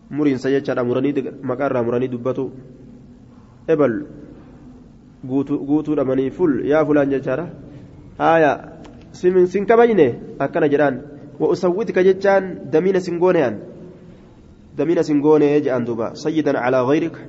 [0.10, 1.14] muriinsa jechaadha muranii
[1.50, 2.52] maqaarraa muranii dubbatu
[3.68, 3.94] ebal
[5.26, 7.48] guutuu dhamanii ful yaa fulaan jechaadha
[8.18, 8.52] haaya
[9.12, 10.08] sin kabayne
[10.40, 11.02] akkana jedhaan
[11.40, 13.58] wa usawwitka jechaan damiina sin gooneyaan
[14.78, 17.20] damiina sin goonee jedhan duuba sayyidan calaa ghayrika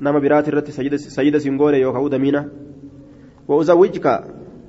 [0.00, 0.72] nama biraati irratti
[1.16, 2.44] sayyida sin goone yookaan damiina
[3.48, 4.12] wa usawwijka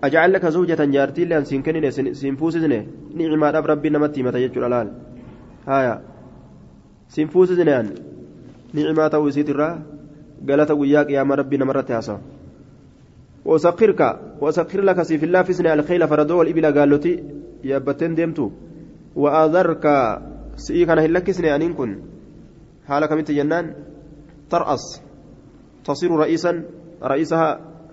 [0.02, 2.80] aja'al laka zawjatan jaartiillee an siin kennine siin fuusisne
[3.14, 4.89] ni'imaadhaaf rabbiin namatti himata jechuudha laal
[5.66, 6.02] haaya
[7.08, 7.93] sin fuusisneen
[8.74, 9.74] ni'imaa ta'uu isiitirraa
[10.45, 12.22] galata guyyaa qiyaamaa rabbii namarratti haasawa
[13.45, 14.02] وسخرك
[14.41, 15.41] وسخر لك سيف الله
[20.66, 21.91] سئي كان هلك سنة أنين كن
[22.88, 23.66] حالك من جنان
[24.51, 24.86] ترأس
[25.86, 26.51] تصير رئيسا
[27.12, 27.49] رئيسها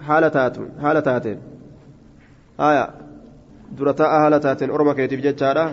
[0.07, 1.39] حالتات حالتاتين
[2.69, 2.85] آية
[3.79, 5.65] درتاء حالتاتين أرمى كيتب جتشارا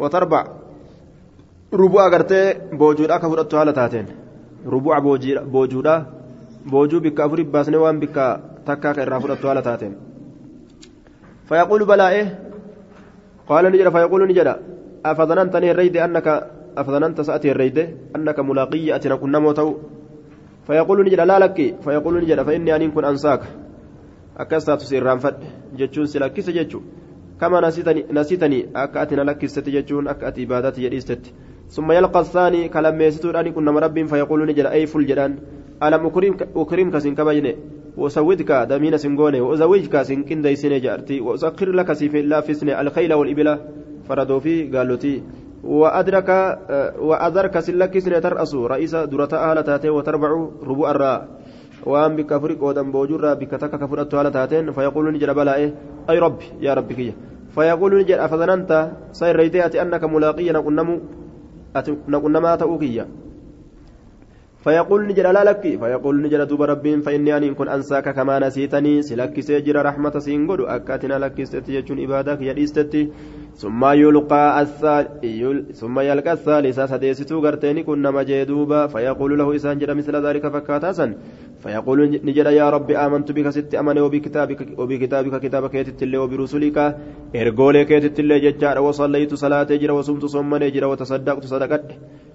[0.00, 0.42] وتربع
[1.82, 2.42] ربوع قرتي
[2.80, 4.06] بوجودا كفرت حالتاتين
[4.74, 4.96] ربوع
[5.54, 5.96] بوجودا
[6.72, 8.16] بوجو بك أفري باسني وان بك
[8.66, 9.92] تكاك الرافضة على تاتين
[11.48, 12.26] فيقول بلى إيه
[13.48, 14.48] قال نجد فيقول نجد
[15.06, 16.26] أفظننتني الريد أنك
[16.76, 17.78] أفظننت سأتي الريد
[18.16, 19.74] أنك ملاقي أتنا كنا موتو.
[20.66, 21.58] فيقول نجد لا لك.
[21.84, 23.42] فيقول نجد فإني أن كن أنساك.
[24.36, 25.34] أكسات تسير رانفد
[25.76, 26.80] جتشون سلاكس جتشو.
[27.40, 28.68] كما نسيتني نسيتني.
[28.76, 30.08] أكأتنا لك جتشون.
[30.08, 31.32] أكأت إبادتي جديستت
[31.68, 35.38] ثم يلقى الثاني كلام يستور أن كنا مرب فيقول نجد أي فل جدان.
[35.82, 37.56] ألم أكرمك أكرمك سنكبجني
[37.96, 43.58] وسودك دمين سنغوني وزوجك سنكن ديسين جارتي وأسخر لك سيف الله في الخيل والإبلة.
[44.08, 45.22] فردوا في قالوتي
[45.64, 46.28] وأدرك
[46.98, 50.28] وأدرك سلك سنة ترأس رئيس درة أهل تاتي وتربع
[50.62, 51.28] ربوع الراء
[51.86, 55.74] وأن بك فرق ودم بوجر بك تك كفرت أهل تاتين فيقول نجد بلا إيه
[56.10, 57.14] أي ربي يا ربي كي
[57.54, 60.50] فيقول نجد أفظننت سير ريتي أنك ملاقي
[62.08, 63.06] نقنما تأوكيا
[64.64, 69.40] فيقول نجد لا لك فيقول نجد دوب ربين فإني أن كن أنساك كما نسيتني سلك
[69.40, 73.02] سيجر رحمة سينقل أكاتنا لك استتيجون إبادك يديستتي
[73.56, 74.66] ثم يلقى
[75.72, 81.14] ثم يلقى الثالثة سديستو غرتين كن مجدوبا فيقول له إسان جد مثل ذلك فكاتاسا
[81.62, 86.96] فيقول نجد يا رب آمنت بك ست أمن وبكتابك وبكتابك كتابك يتتلي وبرسلك.
[87.36, 91.88] إرقولك يتتلي ججار وصليت صلاة جر وصمت صمني جر وتصدقت صدقت.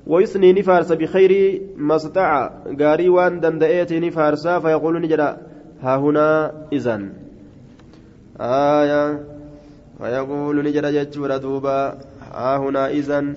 [0.07, 2.63] ويثني نفارس بخير ما استطاع.
[2.79, 5.37] غاري وان دندئت نفارسا فيقول نجرا
[5.81, 7.01] ها هنا إذن.
[8.39, 9.36] آية
[9.97, 13.35] فيقول نجرا جتشورا دوبا ها هنا إذن.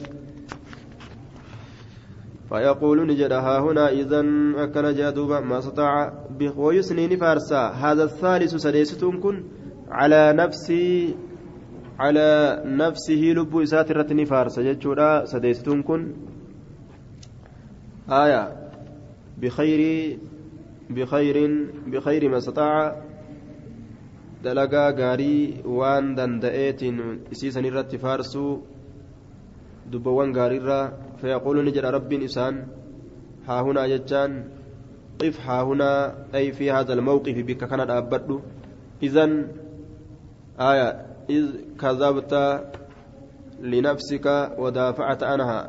[2.48, 4.54] فيقول نجد ها هنا إذن.
[4.54, 6.12] أكن جادوبا ما استطاع
[6.56, 7.68] ويثني نفارسا.
[7.68, 9.44] هذا الثالث سديستون كن
[9.90, 11.14] على نفسي
[11.98, 15.82] على نفسه لب إسات الرتني فارس جتشورا سديستون
[18.10, 18.60] آية.
[19.38, 20.18] بخير
[20.90, 21.36] بخير
[21.86, 23.02] بخير ما استطاع
[24.44, 26.82] دلقا غاري وان دندئت
[27.32, 28.46] إسيسن الرت فارسو
[29.92, 30.80] دبوان غاريرا
[31.20, 32.54] فيقول نجد رب إسان
[33.46, 34.32] ها هنا جتان
[35.20, 35.90] قف ها هنا
[36.34, 38.40] أي في هذا الموقف بك كان أبدو
[39.02, 39.32] إذن
[40.70, 40.88] آية
[41.30, 41.46] إذ
[41.80, 42.34] كذبت
[43.70, 44.26] لنفسك
[44.58, 45.60] ودافعت عنها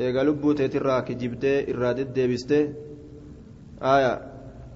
[0.00, 2.62] eega lubbuu teetirraa kijibdee irraa deddeebistee
[3.94, 4.12] aya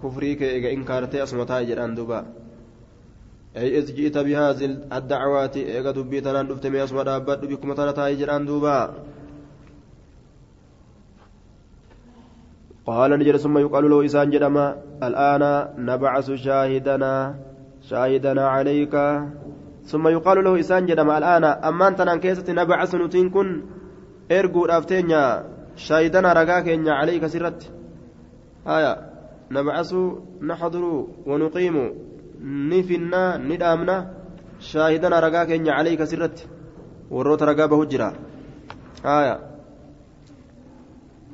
[0.00, 2.18] kufrii kee eega inkaartee asuma taa'e jedhaan duuba.
[3.56, 8.16] أي إذ جئت بهذه الدعوات إيقا دبي تنان دفت مي أسمى دابت بكم تنا تاي
[8.16, 8.78] جران دوبا
[12.86, 15.42] قال نجر ثم يقال له إسان جدما الآن
[15.78, 17.34] نبعث شاهدنا
[17.88, 18.94] شاهدنا عليك
[19.84, 23.48] ثم يقال له إسان جدما الآن أما أنت نكيست نبعث نتين كن
[24.28, 25.44] teenya
[25.76, 27.68] shaayidana ragaa keenya calayka sirratti.
[28.64, 28.92] Haya
[29.50, 31.84] nabcasu naxduru wanuqiimu
[32.40, 33.96] ni finnaa ni dhaamna
[34.58, 36.48] shaahidana ragaa keenya calayka sirratti
[37.10, 38.12] warroota ragaa bahu jira.
[39.02, 39.54] Haya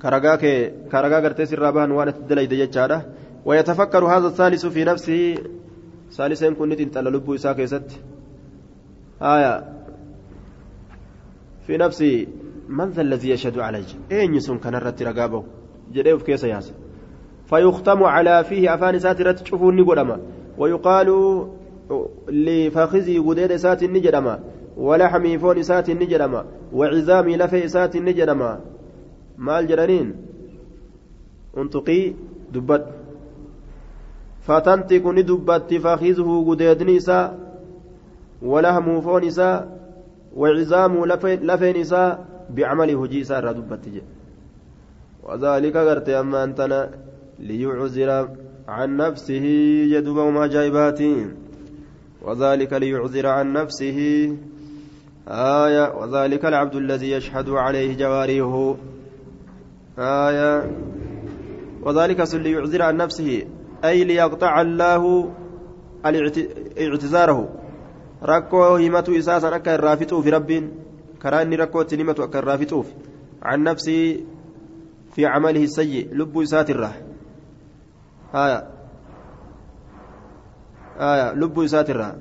[0.03, 0.45] كرجاك
[0.93, 3.07] كرجا قرتي سر بان وأنا تدلي دجاجة
[3.45, 5.35] ويتفكر هذا الثالث في نفسه
[6.17, 7.91] ثالثا كنت انت لبو إساك يست
[9.23, 9.55] آية
[11.67, 12.29] في نفسي
[12.69, 15.45] من ذا الذي يشهد علي أين يسون كان الرت رقابه
[15.93, 16.73] جديه في كيس ياس
[17.47, 20.21] فيختم على فيه أفان ساترة تشوفوني قدما
[20.59, 21.09] ويقال
[22.29, 24.41] لفخذي قدير سات النجدما
[24.77, 27.97] ولحمي فون سات النجدما وعزامي لفي سات
[31.57, 32.17] untuqii
[32.53, 32.93] dubbadhu
[34.47, 37.33] fatantiqu ni dubbatti fakizuhu gudeedni isaa
[38.43, 39.67] walahmuu foon isaa
[40.37, 41.07] wacizaamuu
[41.51, 42.19] lafeen isaa
[42.55, 44.19] bicamali hojii isaa irraa dubbatti jedhe
[45.23, 46.91] وذلك قرت أما أنتنا
[47.39, 48.29] ليعذر
[48.69, 49.45] عن نفسه
[49.95, 51.01] يدوم أجايبات
[52.23, 53.99] وذلك ليعذر عن نفسه.
[55.29, 58.77] آية وذلك العبد الذي يشهد عليه جواريه
[59.99, 60.71] آية
[61.83, 63.47] وذلك ليعذر عن نفسه
[63.85, 65.31] أي ليقطع الله
[66.79, 67.49] اعتذاره.
[68.23, 70.71] ركو همته إساسا أكا الرافتو في رب
[71.23, 72.85] كراني ركو تنمة الرافتو
[73.43, 74.21] عن نفسه
[75.15, 77.10] في عمله السيء لب إسات الره
[78.35, 78.69] آية.
[81.01, 81.33] آية.
[81.33, 82.17] لب ساترة.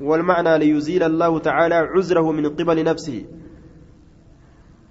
[0.00, 3.24] والمعنى ليزيل الله تعالى عذره من قبل نفسه.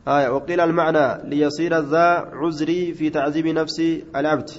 [0.08, 0.30] آية.
[0.30, 3.80] وقيل المعنى ليصير ذا عذري في تعذيب نفس
[4.16, 4.50] العبد.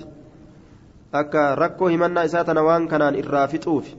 [1.14, 3.94] أكا ركو همنا إساتنا وان كانان إرافطوف.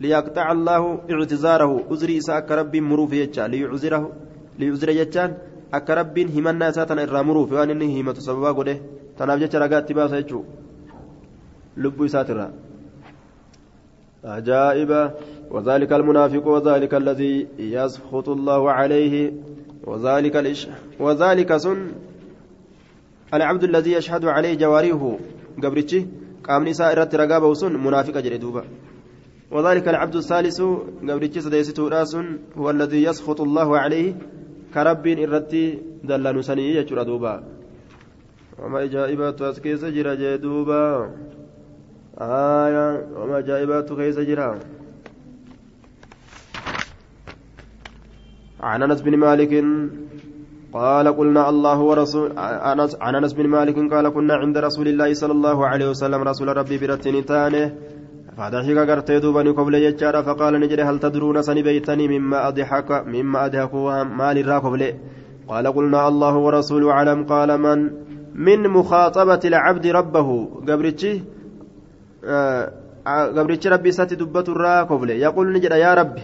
[0.00, 1.84] ليقطع الله اعتذاره.
[1.90, 3.46] عذري إسا أكا ربي مروف يجا.
[3.48, 4.12] ليعذره
[4.58, 5.36] ليعذر يجان.
[5.74, 5.94] أكا
[6.36, 7.52] همنا إساتنا إرا مروف.
[7.52, 8.80] وان إنه همة سببا قده.
[9.18, 10.44] تناف جتش رقات تباسا يجو.
[11.76, 12.52] لبو إساتنا
[14.24, 15.10] عجائب
[15.50, 19.32] وذلك المنافق وذلك الذي يسخط الله عليه.
[19.86, 20.68] وذلك الإش
[21.00, 21.92] وذلك سن.
[23.34, 25.18] العبد الذي يشهد عليه جواريه
[25.62, 26.06] قبرتشي
[26.44, 28.64] قامني سائرة رقابة سن منافق جريدوبا
[29.50, 30.60] وذلك العبد الثالث
[31.08, 32.16] قبرتشي سديستو راس
[32.56, 34.14] هو الذي يسخط الله عليه.
[34.74, 37.44] كرب إرتي دلن سني يجر دوبا.
[38.58, 41.10] وما إجائبات أسكيس جرى جدوبا
[42.20, 44.58] آية وما إجائبات كيس جرى
[48.60, 49.64] عن أنس بن مالك
[50.72, 52.38] قال قلنا الله ورسول
[53.00, 56.78] عن انس بن مالك قال كنا عند رسول الله صلى الله عليه وسلم رسول ربي
[56.78, 57.74] برتني تانه.
[58.36, 63.74] فضحك قرتي دوبني قبل يجارة فقال نجري هل تدرون سني بيتني مما أضحك مما أضحك
[64.18, 64.74] مال الراقب
[65.48, 67.78] قال قلنا الله ورسوله علم قال من
[68.34, 70.28] من مخاطبة العبد ربه.
[70.68, 71.35] قبرتشي؟
[72.26, 75.18] gabrichi rabbi isatti dubbatu irraa kofle.
[75.18, 76.22] Yaquul ni jedha yaa rabbi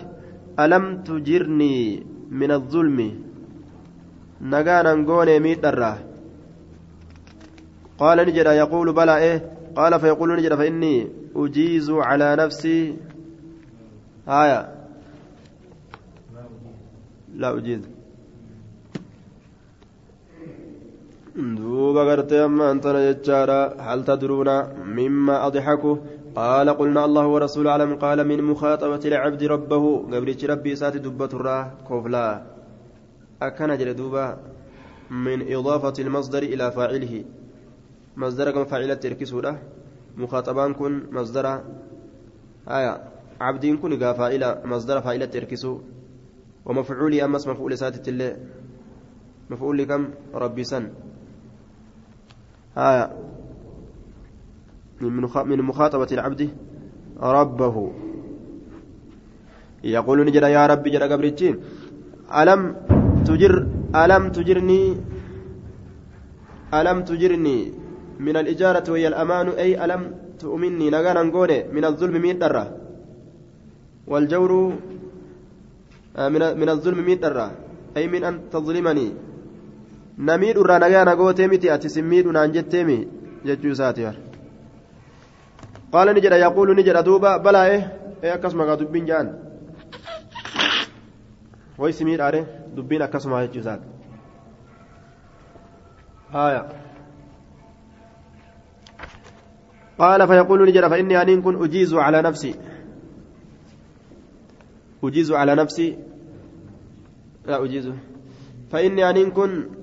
[0.57, 3.09] alam tujirnii min azulmi
[4.41, 5.99] nagaa nan goone miidharraa?
[7.99, 9.43] Qaala ni jedha yaquulu bala'e eh.
[9.77, 12.99] qaala fayaquulu ni jedha fa innii ujiizu calaa nafsii.
[14.27, 14.61] Haaya.
[17.39, 18.02] Laa ujiizu.
[21.93, 24.51] دوبا غرتي أما أنت جتشارا هل تدرون
[24.97, 25.97] مما أضحكوا
[26.41, 31.65] قال قلنا الله ورسوله أعلم قال من مخاطبة العبد ربه قبل ربي ساتي دبة الراه
[31.89, 32.27] كوفلا
[33.43, 34.27] أكن جلدوبا
[35.27, 37.15] من إضافة المصدر إلى فاعله
[38.17, 39.53] مصدر كم فاعلة تركسوده
[40.17, 41.47] مخاطبان كن مصدر
[42.77, 42.93] آية
[43.41, 45.75] عبدين كن فاعلة مصدر فاعلة تركسو
[46.67, 48.31] ومفعولي أمس مفعول ساتت الله
[49.51, 50.03] مفعول كم
[50.35, 50.85] ربي سن
[52.79, 53.11] آية.
[55.01, 56.51] من مخاطبة العبد
[57.21, 57.93] ربه.
[59.85, 61.49] يقول نجد يا ربي جرى قبرتي
[62.41, 62.61] ألم
[63.27, 64.83] تجر ألم تجرني
[66.75, 67.59] ألم تجرني
[68.21, 70.03] من الإجارة وهي الأمان؟ أي ألم
[70.39, 72.65] تؤمني نغانا نقول من الظلم مين درة.
[74.07, 74.53] والجور
[76.17, 76.29] آه،
[76.61, 77.47] من الظلم مين درة.
[77.97, 79.32] أي من أن تظلمني.
[80.19, 83.09] نميد الرا نغانا قوتي متي أتسميد نانجتي
[83.47, 84.17] جتشو ساتيار
[85.93, 87.83] قال نجد يقول نجد دوبا بلا إيه
[88.25, 89.39] إيه أكسما دبين جان
[91.79, 92.47] ويسمير أري
[92.77, 93.81] دبين أكسما يجوزات
[96.35, 96.69] آية
[99.99, 102.55] قال فيقول نجد فإني أن كن أجيز على نفسي
[105.05, 105.99] أجيز على نفسي
[107.47, 107.93] لا أجيز
[108.71, 109.82] فإني أن كن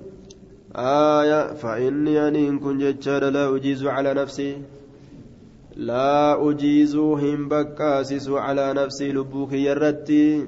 [0.76, 4.62] آية فإني أن كن جتشار لا أجيز على نفسي.
[5.76, 10.46] لا أجيز هم بكاسس على نفسي لبوك يرتي.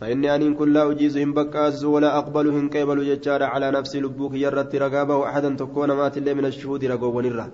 [0.00, 4.34] فإني أن كن لا أجيز هم بكاسس ولا أقبل هم قبل ججار على نفسي لبوك
[4.34, 4.78] يرتي.
[4.78, 7.50] رقابة أحدا تكون مات اللي من الشهود رقوب ونرى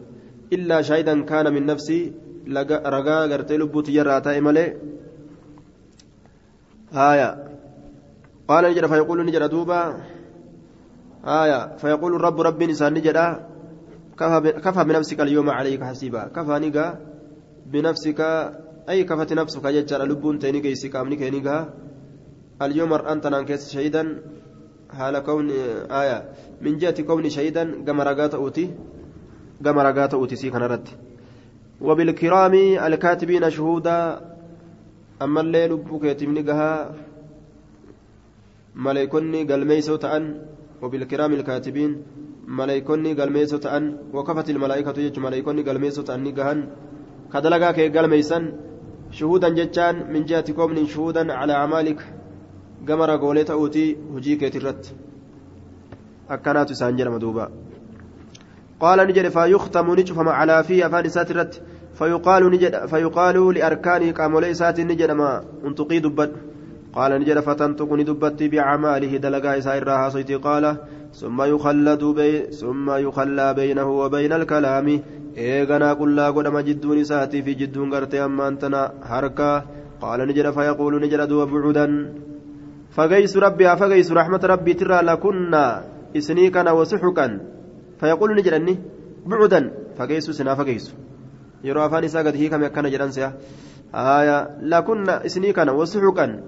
[0.52, 2.12] إلا شهيدا كان من نفسي
[2.94, 4.76] رقا قرتي لبوت يراتا إمالي
[6.92, 7.30] آية.
[8.48, 10.00] قال نجر فيقول نجر دوبا.
[11.24, 13.16] آية فيقول الرب ربي نسان نجر
[14.64, 16.28] كفى بنفسك اليوم عليك حسيبا.
[16.36, 16.86] كفى نيغا
[17.66, 18.20] بنفسك
[18.88, 21.74] أي كفت نفسك ججر لبون تينيغا يسيكامني كينيغا
[22.62, 24.22] اليوم أنت نانكيس شهيدا
[24.90, 25.50] حال كون
[25.90, 26.18] آية.
[26.60, 28.70] من جهة كون شهيدا كما رقات أوتي
[29.64, 30.88] كما رقات أوتي سي كنرت
[31.80, 32.54] وبالكرام
[32.86, 34.20] الكاتبين شهودا
[35.22, 36.94] أما الليل بوكيتم نقها
[38.74, 40.24] ملائكني قلميسو تأن.
[40.82, 41.92] وبالكرام الكاتبين
[43.60, 46.66] ta'an wakafati ilmalaa'ikatu jechuun maleeykonni galmeessoo ta'an ni gahan
[47.32, 48.44] kadalagaa kee galmeeysan
[49.18, 52.00] shuhuudan jechaan min jihati koomnin shuhuudan calaa amaalik
[52.84, 54.96] gama ragoolee ta'uutii hujii keetirratti
[56.28, 57.50] akkanaatu isaan jedhama duuba
[58.80, 61.62] قال نجد فيختم نجفم على في أفان ساترت
[61.98, 66.32] فيقال نجد فيقال لأركان قامولي سات نجد ما انتقي دبت
[66.96, 69.88] قال نجد فتنتقني دبت بعماله دلقا إسائر
[70.46, 70.64] قال
[71.20, 72.30] ثم يخلد بي
[72.60, 74.88] ثم يخلى بينه وبين الكلام
[76.34, 78.80] godhama jidduun isaatii fi jidduun gartee ammaan tana
[79.10, 79.62] harkaa
[80.02, 81.92] qaala ni jedha fayaquulu ni jedha duuba bucudan
[82.96, 85.82] fagaysu rabbi haa fagaysu raxmata rabbiitirraa lakunnaa
[86.18, 87.32] isinii kana wasuxuqan
[88.00, 88.74] fayaquulu ni jedhanni
[89.30, 90.98] bucudan fagaysu isinaa fagaysu
[91.62, 93.30] yeroo afaan isaa gad hiikame akkana jedhan si'a
[93.92, 94.36] haaya
[94.72, 96.40] lakunna isinii kana wasuxuqan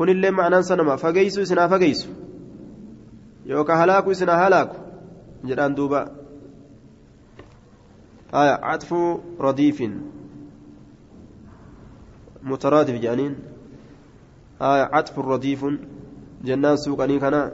[0.00, 2.08] kunillee ma'anaan sanuma fagaysu isinaa fagaysu
[3.44, 4.76] yookaan halaaku isinaa halaaku?
[5.44, 6.00] Jedhaan duuba.
[8.32, 10.00] Haaya catfu radiifin.
[12.40, 13.34] جانين
[14.62, 15.64] آية عطف رديف
[16.44, 17.52] جنان سوقني كنا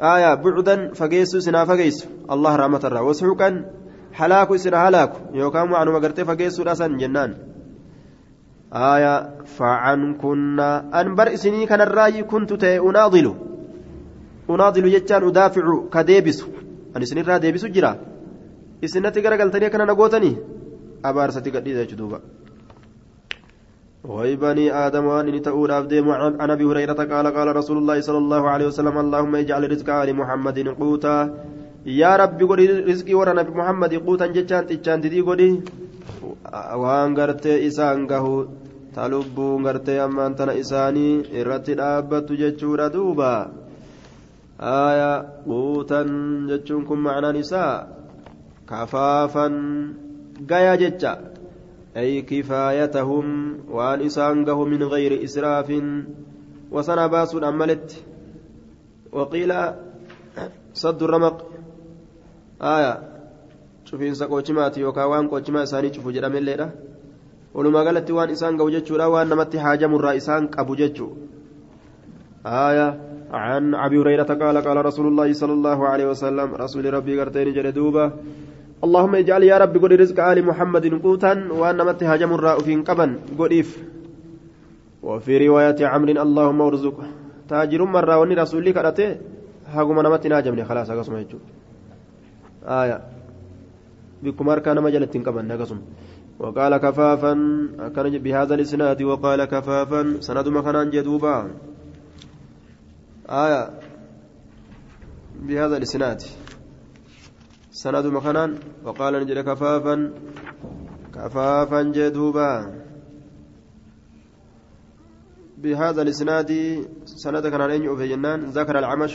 [0.00, 3.48] آية بعدا فقيسو سنا فقيسو الله رحمة الله وسحوكا
[4.12, 7.49] هلاكو سنا هلاكو يوكام عنو مقرتي فقيسو راسا جنان
[8.70, 9.14] آية
[9.58, 13.34] فعن كنا أنبر سني كان الرأي كنت تي أناضل.
[14.50, 16.38] أناضل يجان أدافع كديبس.
[16.96, 17.98] أن سني را ديبس جرا.
[18.84, 20.36] إسنتي قرقلتني كان نقوتني
[21.04, 22.20] أبارستي قد إذا جدوبا
[24.04, 25.98] وبني آدم وأن تؤول أبدي
[26.40, 30.14] عن أبي هريرة قال قال رسول الله صلى الله عليه وسلم اللهم اجعل رزق آل
[30.16, 31.34] محمد قوتا.
[31.86, 34.26] يا ربي قولي رزقي ورا نبي محمد قوتا.
[34.26, 35.62] جتشان تجان تدي قولي.
[36.50, 38.08] waan gartee isaan
[38.94, 43.32] talubbuu gartee ammaan tana isaanii irratti dhaabbattu jechuudha duuba
[44.58, 45.10] aya
[45.46, 46.10] quutan
[46.50, 47.74] jechuun kun macnaan isaa
[48.70, 49.54] kafaafan
[50.50, 51.30] gaya jecha
[51.96, 53.26] أي كفايتهم
[53.66, 55.68] وأن إسانقه من غير إسراف
[56.70, 57.88] وسنا باس أملت
[59.12, 59.52] وقيل
[60.74, 61.36] صد الرمق
[62.62, 62.94] آية
[63.90, 66.66] cufiinsa qochimaati yookaan waan qochimaa isaanii cufu jedhamelleedha
[67.54, 69.10] walumaa galatti waan isaan gahu jechuudha.
[69.10, 71.12] Waan namatti haajamurraa isaan qabu jechuu
[72.46, 77.52] آية عن أبي هريرة قال قال رسول الله صلى الله عليه وسلم رسول ربي قرتين
[77.52, 78.12] جلدوبة
[78.84, 83.06] اللهم اجعل يا رب قل رزق آل محمد قوتا وأن مت هاجم الراء في قبا
[83.38, 83.68] قريف
[85.02, 86.96] وفي رواية عمرو اللهم ارزق
[87.48, 89.06] تاجر مرة وني رسولك أتي
[89.74, 91.14] هاقم نمت ناجمني خلاص أقسم
[92.64, 92.98] آية
[94.22, 95.78] بكم أركان مجلة قبا نقسم
[96.40, 97.32] وقال كفافا
[97.96, 101.36] كان بهذا الإسناد وقال كفافا سند مكان جدوبا
[103.28, 103.62] آية
[105.40, 106.20] بهذا الإسناد.
[107.72, 110.12] سند مكانا وقال نجد كفافا
[111.14, 112.50] كفافا جدوبا
[115.58, 116.50] بهذا الإسناد
[117.04, 119.12] سند كان أن في جنان ذكر العمش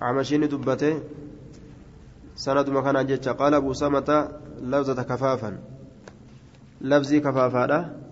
[0.00, 0.94] عمشين دبته.
[2.34, 4.28] سند مكانا جد قال أبو سامة
[4.60, 5.71] لفظة كفافا.
[6.82, 8.02] لفظي كفافا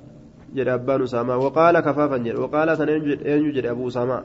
[0.55, 4.25] جد أبان ساما وقال كفافا جد وقال سنين جد أبو ساما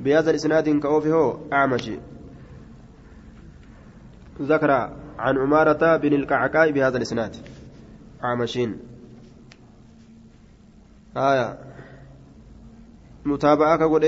[0.00, 1.98] بهذا الاسناد كأوفي هو أعمشي
[4.42, 4.70] ذكر
[5.18, 7.36] عن عمارة بن الكعكاء بهذا الإسناد
[8.22, 8.78] عامشين
[11.16, 11.58] آية
[13.24, 14.04] متابعة قد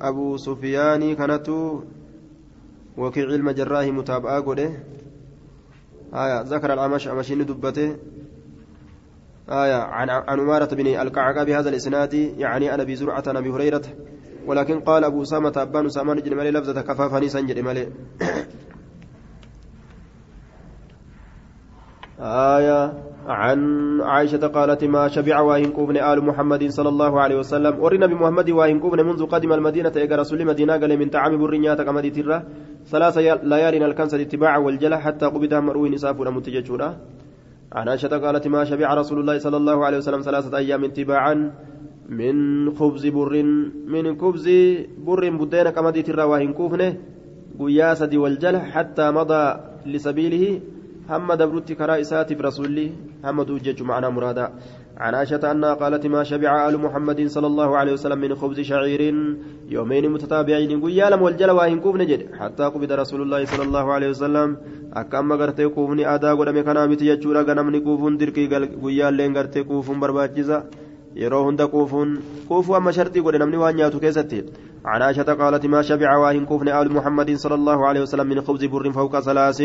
[0.00, 1.48] أبو سفيان كانت
[2.96, 4.58] وكيع المجراه متابعة قد
[6.14, 7.96] آية ذكر العمش عمشين دبته
[9.50, 13.82] آية عن عن عمارة بن الكعكاء بهذا الإسناد يعني أنا بزرعة أبي هريرة
[14.46, 17.88] ولكن قال أبو سامة أبان سامان جل لفظة كفافني سنجل مالي
[22.20, 23.60] آية عن
[24.00, 27.80] عائشة قالت ما شبع واهن كوبن آل محمد صلى الله عليه وسلم.
[27.80, 32.10] ورنا بمحمد واهن كوبن منذ قدم المدينة إيقى رسول مدينة قال من طعام برنيات كمدي
[32.10, 32.42] ترى.
[32.86, 36.96] ثلاث ليال الكنسة اتباع والجلة حتى قبض مروي نساف متججورا
[37.72, 41.34] عن عائشة قالت ما شبع رسول الله صلى الله عليه وسلم ثلاثة أيام اتباعا
[42.08, 42.36] من
[42.74, 43.42] خبز بر
[43.86, 44.46] من خبز
[44.98, 46.96] بر بدين كمدي ترى واهن كوفنه
[47.60, 49.44] قياسة والجلة حتى مضى
[49.86, 50.60] لسبيله
[51.10, 52.92] هم دبرت كرا إساتف رسولي
[53.24, 54.52] هم دوجج معنا مرادا.
[54.98, 59.02] عن عائشة أنها قالت ما شبع آل محمد صلى الله عليه وسلم من خبز شعير
[59.70, 60.82] يومين متتابعين.
[60.84, 62.34] قيا لم والجل واهن كوفن جد.
[62.40, 64.56] حتى قبض رسول الله صلى الله عليه وسلم.
[64.92, 68.46] أكما غرتي كوفني آدا قدم كنا متيجورا غنمني كوفن دركي
[68.82, 70.58] قيا لين غرتي كوفن برباجزا.
[71.18, 72.18] yeroo hunda quufuun
[72.48, 74.44] quufuu amma shartii godhe namni waan nyaatu keessatti
[74.84, 78.64] عن عائشة قالت ما شبع واهن كوفن آل محمد صلى الله عليه وسلم من خبز
[78.64, 79.60] بر فوق ثلاث.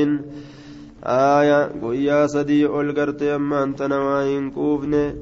[1.05, 5.15] آية sadii ol gartee ammaan tana waa hin quufne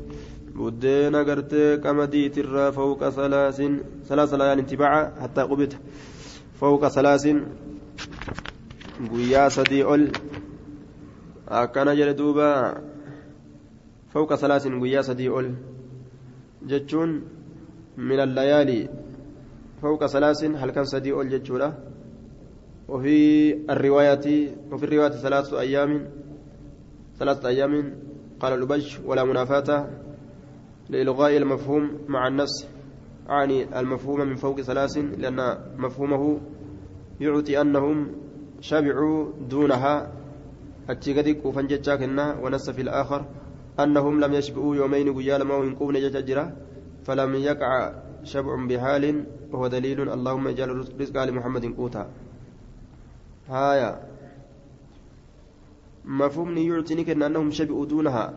[0.55, 5.77] buddeena gartee qamadiitirraa fawqa salaasin salaasa layaan intibaaca hattaa qubita
[6.59, 7.37] fawqa salaasin
[9.11, 10.03] guyyaa sadii ol
[11.49, 12.47] akkana jedhe duuba
[14.13, 15.47] fawqa salaasin guyyaa sadii ol
[16.69, 17.11] jechuun
[17.97, 18.89] min allayaalii
[19.81, 21.73] fawqa salaasin halkan sadii ol jechuudha
[22.87, 26.07] وفي الرواية وفي الرواية ثلاثة أيام
[27.19, 27.93] ثلاثة أيام
[28.39, 29.89] قال الأبج ولا منافاة
[30.89, 32.67] لإلغاء المفهوم مع النص
[33.29, 36.41] أعني المفهوم من فوق ثلاث لأن مفهومه
[37.21, 38.11] يعطي أنهم
[38.59, 40.11] شبعوا دونها.
[40.89, 43.25] أتشيكتك وفنجتشاكنا ونص في الآخر
[43.79, 46.53] أنهم لم يشبعوا يومين قيال ما وينقون جججرة
[47.03, 47.93] فلم يقع
[48.23, 52.09] شبع بحال وهو دليل اللهم اجعل رزق آل محمد قوتا.
[53.51, 53.91] هايا
[56.05, 58.33] مفهومني يعطيني كأن أنهم شبعوا دونها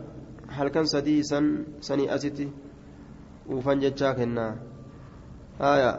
[0.49, 2.49] هل كان سدي سن سني أستي
[3.51, 4.47] وفنجتشاكنا
[5.61, 5.93] هايا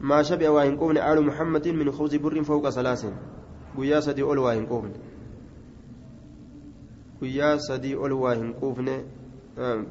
[0.00, 3.06] ما شبع واهن قومن آل محمد من خبز بر فوق ثلاث
[3.76, 4.98] guyyaa sadii ol waa hin quufne
[7.20, 8.94] guyyaa sadii ol waa hin quufne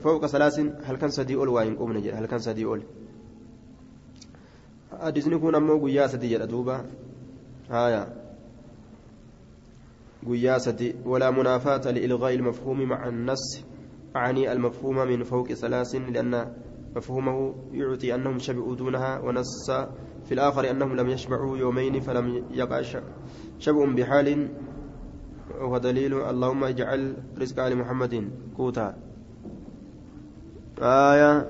[0.03, 2.81] fawqa salaasin halkan sadii ol waa hin quufne jedha halkan sadii ol
[5.03, 6.07] hadisni kun ammoo guyyaa
[10.25, 13.63] guyyaa sadii walaa munaafaata liilgaa'i ilmafhuumi maca annas
[14.15, 16.53] أعني المفهوم من فوق ثلاث لأن
[16.95, 19.71] مفهومه يعطي أنهم شبعوا دونها ونص
[20.25, 22.81] في الآخر أنهم لم يشبعوا يومين فلم يقع
[23.59, 24.49] شبع بحال.
[25.61, 28.97] وهو دليل اللهم اجعل رزق آل محمد قوتا.
[30.81, 31.47] آية.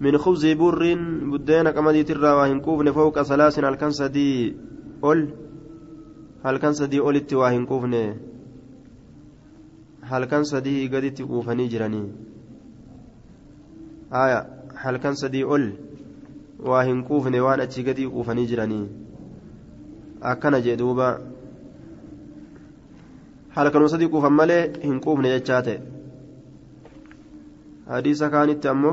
[0.00, 0.94] من خبز بر
[1.32, 3.76] بدينا كما دي ترى وهن فوق ثلاث هل
[6.44, 7.94] هل كان سدي أول التواهن كوفن
[10.02, 12.04] هل كان سدي قد تقوفني جراني
[14.12, 14.40] آية
[14.74, 15.72] هل كان سدي أول
[16.60, 18.88] وهن كوفن وان أتي قد يقوفني جراني
[20.20, 21.20] akkana jee duuba.
[23.54, 25.80] Halkanuma sadii quufan malee hin quufne jechaa ta'e
[27.92, 28.92] hadiisa kaanitti ammoo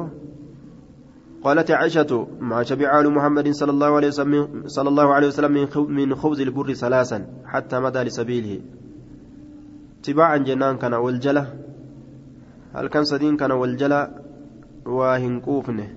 [1.43, 6.15] قالت عائشة ما شبع آل محمد صلى الله عليه وسلم صلى الله عليه وسلم من
[6.15, 8.61] خبز البر ثلاثا حتى مدى لسبيله.
[10.03, 11.53] تباعا جنان كان والجلة
[12.75, 14.01] هل كان سدين كان والجلة
[14.85, 15.87] وهنكوفنه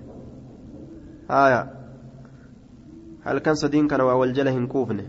[1.31, 1.61] آية
[3.23, 5.07] هل كان سدين كان والجلة هنكوفنه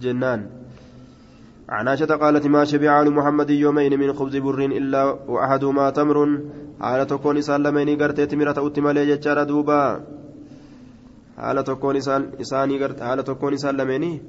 [0.00, 0.50] جنان.
[1.68, 6.40] عن عائشة قالت ما شبع آل محمد يومين من خبز بر إلا وأحدهما تمر.
[6.80, 10.04] حالة تكون سالمين قرتي تمرة أتمالي ججارة دوبا.
[11.36, 11.96] حالة تكون
[12.40, 14.22] إساني قرت حالة تكون سالمين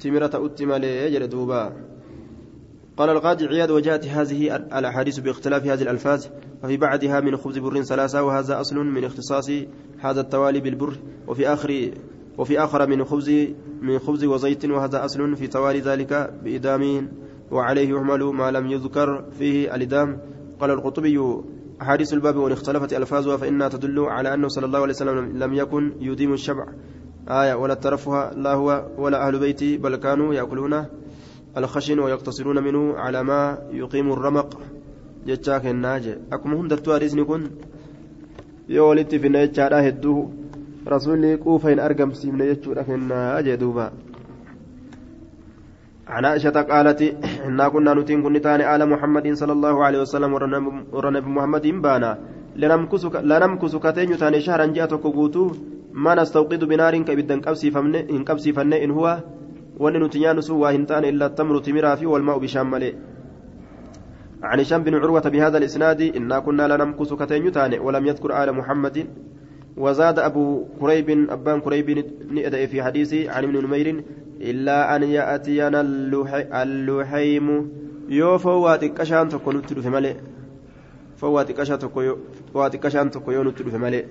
[0.00, 1.72] تمرة أتمالي جرى دوبا.
[2.96, 6.26] قال القاضي عياد وجاءت هذه الأحاديث باختلاف هذه الألفاظ
[6.64, 9.50] وفي بعدها من خبز بر ثلاثة وهذا أصل من اختصاص
[9.98, 10.96] هذا التوالي بالبر
[11.26, 11.90] وفي آخر
[12.38, 13.30] وفي آخر من خبز
[13.82, 17.08] من خبز وزيت وهذا أصل في توالي ذلك بإدام
[17.50, 20.18] وعليه يحمل ما لم يذكر فيه الإدام.
[20.60, 21.20] قال القطبي
[21.82, 25.92] أحاديث الباب وإن اختلفت ألفاظها فإنها تدل على أنه صلى الله عليه وسلم لم يكن
[26.00, 26.66] يديم الشبع
[27.28, 30.84] آية ولا الترفه لا هو ولا أهل بيتي بل كانوا يأكلون
[31.56, 34.60] الخشن ويقتصرون منه على ما يقيم الرمق.
[35.26, 36.14] جتاك الناجي.
[36.32, 37.50] أكم هندرتوا رزني كن
[38.68, 40.41] يولدت في نيتشارا هدوه.
[41.36, 43.92] كوفا إن أرقم سيمنا يجور في الناجي دوبا.
[46.08, 47.00] عن عائشة قالت
[47.46, 50.32] إنا كنا نتين كن تاني آل محمد صلى الله عليه وسلم
[50.92, 52.18] ورنبي محمد بانا
[52.56, 55.50] لنمكس كتين تاني شهرا جاءتك قوتو.
[55.92, 57.40] ما نستوقد بنار كبدا إن
[58.24, 59.18] قبسي فن إن هو.
[59.78, 62.74] وأن نتيان سوى هنتان إلا التمر تمرا في والماء بشام
[64.42, 68.96] عن هشام بن عروة بهذا الإسناد إنا كنا لنمكس كتين تاني ولم يذكر آل محمد.
[69.76, 71.90] وزاد أبو كريب أبان كريب
[72.30, 74.04] نئد في حديثه عن ابن نمير
[74.40, 75.80] إلا أن يأتينا
[76.62, 77.68] اللحيم.
[79.30, 80.16] tokko nutti dhufe malee
[81.16, 82.00] fowwaati qashaa tokko
[82.54, 84.04] waati qashaan tokko yoo nutti dhufe malee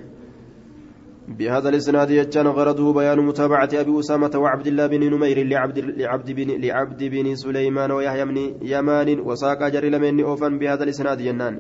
[1.27, 6.61] بهذا الإسناد يجان غرضه بيان متابعة أبي أسامة وعبد الله بن نمير لعبد لعبد بن
[6.61, 11.59] لعبد بن سليمان ويحيى بن يمان وساق جري لمن أوفا بهذا الإسناد جنان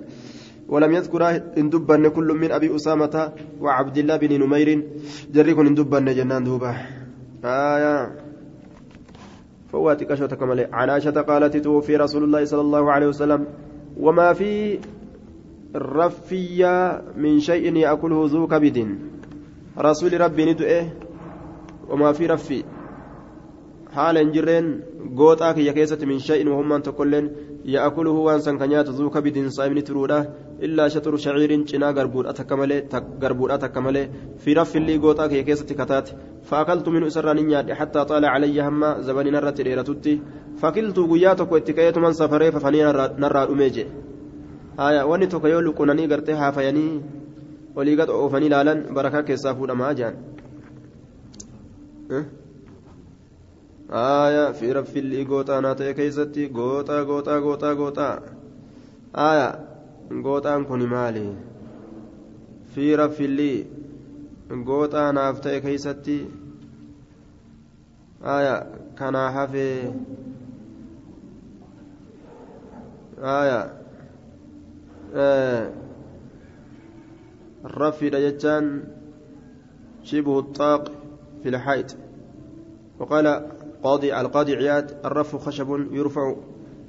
[0.71, 1.21] ولم يذكر
[1.57, 4.69] إن دبن كل من أبي أسامة وعبد الله بن نمير.
[5.33, 6.71] جري كن إن دبن جنان دوبة.
[7.43, 8.15] آية.
[9.71, 10.67] فواتك أشوتك ملي.
[10.71, 13.41] عن عائشة قالت توفي رسول الله صلى الله عليه وسلم.
[13.99, 14.79] وما في
[15.75, 18.77] رفية من شيء يأكله ذو كبد.
[19.77, 20.85] رسول ربي ندئه
[21.89, 22.63] وما في رفي.
[23.91, 24.81] حال جرين
[25.57, 27.31] يا كيسة من شيء وهم أن تقولن
[27.65, 30.29] يأكله وانسان كنيات ذو كبد صائم تروده
[30.61, 32.83] إلا شطر شعير جنا غربور أتكمله
[33.23, 36.09] غربور أتكمله في رف اللي قوتاك يا كيسة كتات
[36.43, 40.21] فأكلت من أسران نياد حتى طال علي هم زبني نرت ريرتتي
[40.61, 42.83] فكلت قياتك واتكيت من سفري ففني
[43.23, 43.85] نرى أميجي
[44.79, 47.01] آية واني تكيو لقناني قرتها فيني
[47.75, 50.13] ولي قد أوفني لالا بركة كيسافو لما؟
[53.91, 58.19] آية في رف اللي قوتا ناتي كيستي قوتا قوتا قوتا قوتا
[59.15, 59.70] آية
[60.67, 61.35] كوني مالي
[62.75, 63.65] في رف اللي
[64.67, 66.27] قوتا نافتي كيستي
[68.23, 68.67] آية
[68.97, 69.91] كان حفي
[73.19, 73.73] آية
[75.15, 75.71] آه
[77.65, 78.83] الرفي دجتان
[80.03, 80.91] شبه الطاق
[81.43, 81.95] في الحيط
[82.99, 83.47] وقال
[83.83, 86.35] قاضي القاضي عياد الرف خشب يرفع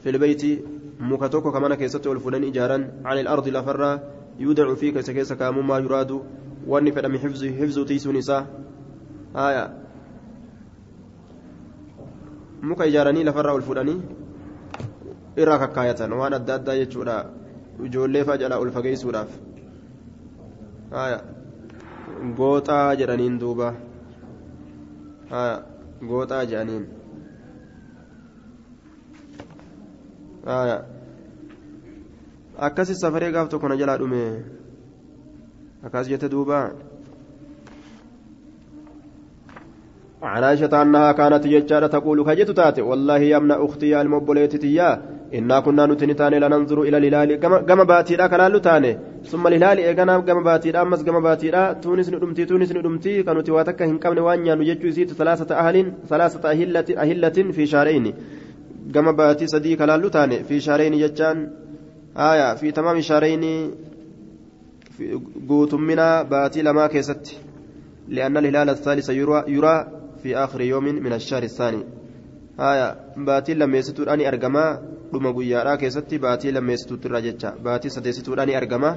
[0.03, 0.65] في البيت
[1.03, 3.91] مكتوك كمان كيسته والفلان إجارا عن الأرض لفرة
[4.39, 6.21] يودع فيه كيس كيس كامما يراد
[6.67, 8.47] وأن فدم حفظ حفظ تيس نساء
[9.37, 9.83] آية
[12.63, 14.01] muka ijaaranii lafarraa ol fuudhanii
[15.43, 17.17] irraa kakkaayatan waan adda addaa jechuudha
[17.87, 19.33] ijoollee faa jalaa ol fageessuudhaaf
[22.41, 23.69] gooxaa jedhaniin duuba
[26.11, 26.85] gooxaa jedhaniin
[32.59, 34.23] akkasi safaree gaaf tokko na jalaa dhume.
[35.85, 36.71] Akkas jette duuba.
[40.23, 45.03] عن عائشة أنها كانت يجارة تقول كجت والله يا ابن أختي يا المبوليت تيا
[45.35, 47.31] إنا كنا نتنتاني لننظر إلى الهلال
[47.69, 51.73] كما باتي لا كان لتاني ثم الهلال إيقنا كما باتي لا أمس كما باتي لا
[51.73, 56.89] تونس ندمتي تونس ندمتي كانوا تواتك هن كمن وانيا نججو يزيد ثلاثة أهل ثلاثة أهلة
[57.03, 58.15] أهلة في شهرين
[58.91, 61.51] لا لتاني في شهرين يجان
[62.17, 63.75] آية في تمام شهرين
[64.91, 67.37] في قوت منا باتي لما كيست
[68.09, 69.87] لأن الهلال الثالث يرى, يرى
[70.23, 71.83] في آخر يوم من الشهر الثاني
[72.61, 78.55] آية باتي لما يستوراني أرجما dhuma guyyaadhaa keessatti baatii lammeessituutti irraa jecha baatii sadeessituudhaan ni
[78.61, 78.93] argama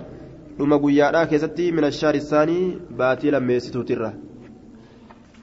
[0.60, 2.62] dhuma guyyaadhaa keessatti min ashaari isaanii
[3.02, 3.98] baatii lammeessituutti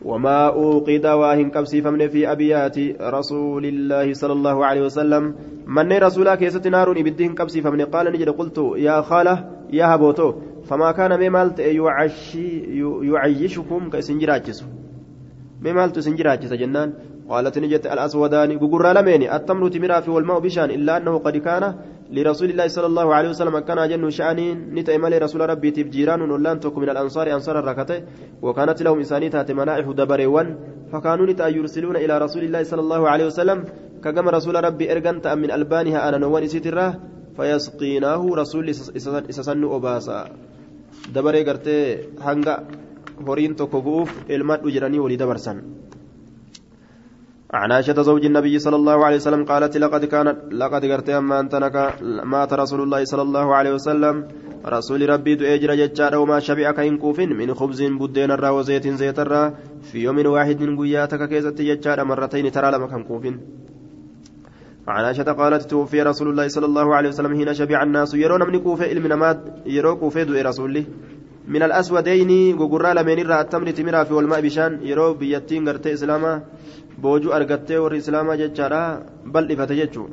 [0.04, 5.34] وما أوقد واهن قبسي فمن في أبيات رسول الله صلى الله عليه وسلم.
[5.66, 10.34] من رسولا كيست نار إبدهن قبسي فمن قال نجد قلت يا خالة يا هبوتو
[10.64, 11.58] فما كان ممالت
[13.02, 14.64] يعيشكم كسنجراجس
[15.62, 16.92] ممالت سنجراجس جنان.
[17.28, 21.74] قالت نجت الأسودان غغرا لمين التمر تمرا في والماء بشان إلا أنه قد كان
[22.12, 26.80] لرسول الله صلى الله عليه وسلم كان جن شأنين نتأمل رسول ربي تبجيران ولان تكو
[26.80, 27.98] من الأنصار أنصار الركته
[28.42, 30.48] وكانت لهم إنسانية منائح دبريوان
[30.92, 33.58] فكانوا نتا يرسلون إلى رسول الله صلى الله عليه وسلم.
[34.04, 36.88] كما رسول ربي إرجنت من ألبانها أنا نوان ستره
[37.36, 40.20] فيسقيناه رسول إسسن أباسا.
[41.14, 41.78] دبري قرتي
[42.20, 42.54] هنگا
[43.28, 45.81] هورين تكوغوف إلمات أجراني ولي دبرسن
[47.54, 51.54] عن عائشة زوج النبي صلى الله عليه وسلم قالت لقد كانت لقد قرت أما أنت
[52.24, 54.28] مات رسول الله صلى الله عليه وسلم.
[54.66, 59.54] رسول ربي تؤجر ججار وما شبع كإن كوف من خبز بدين الرا وزيت زيت الرا.
[59.82, 63.40] في يوم واحد قياتك كيزت ججار مرتين ترى لما كان
[64.88, 68.14] عن عائشة قالت توفي رسول الله صلى الله عليه وسلم حين شبع الناس.
[68.14, 70.84] يرون من كوفة المنامات يرو كوفة دو رسوله
[71.48, 74.78] من الأسودين غغرا لمن الرا التمر تمرا في والماء بشان.
[74.82, 76.42] يرو بيتين غرتي إسلاما.
[76.98, 78.82] Boojuu argattee warri islaamaa jechaadha
[79.24, 80.10] bal'ifate jechuun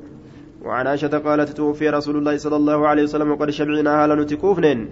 [0.66, 4.88] وعن عائشة قالت توفي رسول الله صلى الله عليه وسلم وقد شبعنا هالا نتكوفن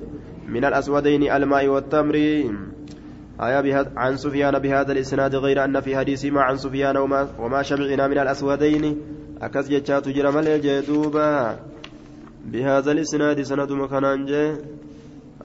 [0.47, 2.15] من الأسودين الماء والتمر.
[3.39, 8.07] آية عن سفيان بهذا الإسناد غير أن في حديث ما عن سفيان وما, وما شبعنا
[8.07, 8.97] من الأسودين.
[9.41, 11.59] أكس جتشات جرم الجدوبا
[12.45, 14.25] بهذا الإسناد سند مكانان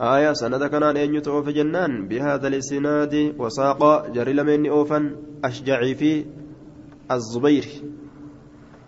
[0.00, 6.24] آية سند كان أن يتوفى جنان بهذا الإسناد وساق جري لمن أوفا أشجعي في
[7.10, 7.66] الزبير.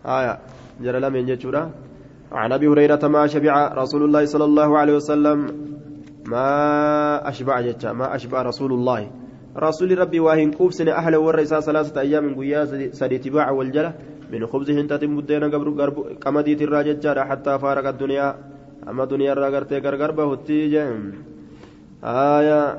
[0.06, 0.38] آية
[0.80, 1.70] جرى لمن جتورا
[2.32, 5.38] عن أبي هريرة ما شبع رسول الله صلى الله عليه وسلم
[6.26, 9.10] ما أشبع جتا ما أشبع رسول الله.
[9.56, 13.94] رسول ربي واهن كوبسن أهل ورئيسا ثلاثة أيام قيا سدي تباع والجلة
[14.32, 15.68] من خبز هنتات مدينة قبر
[16.24, 18.53] قمدي تراجت حتى فارق الدنيا.
[18.88, 21.12] أما دنيا راغرتي غرغر بهتي جم
[22.04, 22.78] آية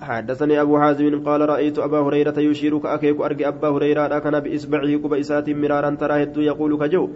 [0.00, 5.50] حدثني أبو حازم قال رأيت أبا هريرة يشير كأكيك أرجع أبا هريرة كان بإصبعه كبئسات
[5.50, 7.08] مرارا ترى يقول كجو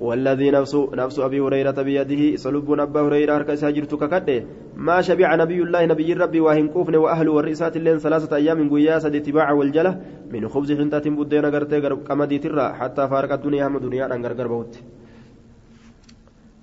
[0.00, 4.44] والذي نفس نفس أبي هريرة بيده سلب أبا هريرة هركس هجرت ككده
[4.76, 9.52] ما شبع نبي الله نبي ربي واهن كوفن وأهل والرئسات اللين ثلاثة أيام قياس اتباع
[9.52, 10.00] والجلة
[10.32, 14.80] من خبز حنتة بدين غرتي قمدي ترى حتى فارق الدنيا هم دنيا أن غرغر بوت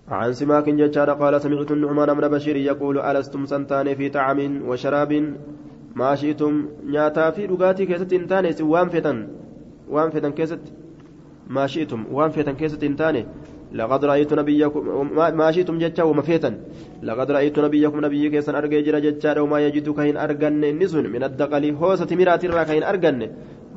[0.10, 5.12] عن سماك ججار قال سمعت النعمان بن بشير يقول ألستم سنتان في طعام وشراب؟
[5.96, 6.66] ما شئتم.
[6.86, 10.60] نياتا في رقاتي كيست انتاني وان فتن كيست.
[11.50, 12.06] ما شئتم.
[12.12, 13.26] وان كيست انتاني
[13.74, 14.82] لقد رأيت نبيكم
[15.16, 16.54] ما شئتم جتا وما فتن
[17.04, 21.76] لقد رأيت نبيكم نبي كيسن أرجع جرا جتا وما يجد كهين أرجن نسون من الدقل.
[21.76, 23.30] هوسة مرات كهين أرجن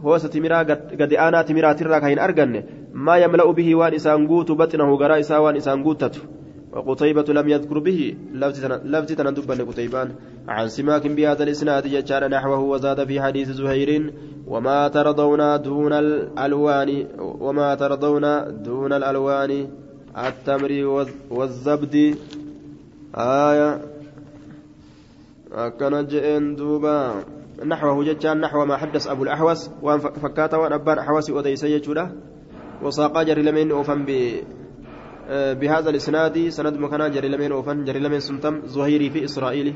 [0.02, 0.64] hoosa timiraa
[1.00, 2.60] gadi aanaa timiraatirraa kan hin arganne
[2.94, 6.20] yamla'u bihi waan isaan guutu baxinahu garaa isaa waan isaan guuttatu
[6.72, 8.16] وقتيبة لم يذكر به
[8.84, 10.14] لفظ تندبن قتيبان
[10.48, 14.12] عن سماك بهذا الإسناد يجعل نحوه وزاد في حديث زهير
[14.46, 18.24] وما ترضون دون الألوان وما ترضون
[18.62, 19.68] دون الألوان
[20.16, 20.72] التمر
[21.30, 22.14] والزبد.
[23.14, 23.80] آية.
[25.52, 27.24] أكن جئن دوبا.
[27.64, 32.10] نحوه جتان نحو ما حدث أبو الأحوس وأن فكات وأن أبان أحوس وديسي يجوده
[32.82, 34.00] وساقا جري لمن أوفن
[35.60, 39.68] بهذا الإسناد سند مكان جري لمن أوفن جري لمن سنتم زهيري في إسرائيل.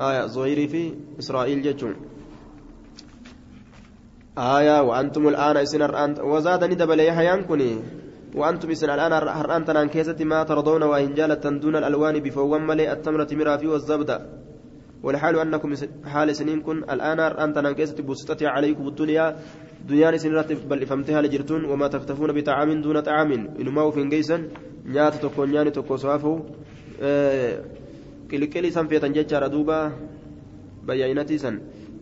[0.00, 0.82] آية زهيري في
[1.18, 1.94] إسرائيل جتون
[4.38, 5.82] آية وأنتم الآن إسن
[6.30, 7.40] وزادني دبل يحيان
[8.34, 13.30] وأنتم إسن الآن هرآن تنان كيسة ما ترضون وإن جالت دون الألوان بفوان ملئ التمرة
[13.38, 14.16] مرافي والزبدة
[15.02, 15.70] والحال أنكم
[16.12, 19.26] حال سنين كن الآن هرآن تنان كيسة بسطت عليكم الدنيا.
[19.88, 23.30] دنيا سنرات بل فهمتها لجرتون وما تكتفون بطعام دون طعام
[23.60, 24.36] إنما في جيسا
[24.86, 26.34] نيات تكو نياني تكو صافو
[28.30, 29.78] كلكلي سنفيتا جتشار دوبا
[30.86, 31.56] بياينتي سن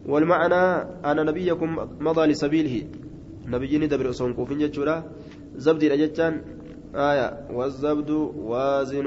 [0.06, 0.62] والمعنى
[1.10, 1.70] أن نبيكم
[2.06, 2.74] مضى لسبيله
[3.46, 4.96] نبيني دبر أصون كوفين جتشورا
[5.64, 6.34] زبدي رجتان
[6.94, 8.10] آية والزبد
[8.50, 9.06] وازن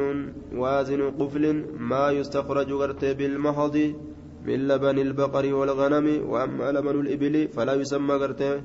[0.55, 3.75] وازن قفل ما يستخرج غرتي بالمهض
[4.47, 8.61] من لبن البقر والغنم وأما لبن الإبل فلا يسمى غرتي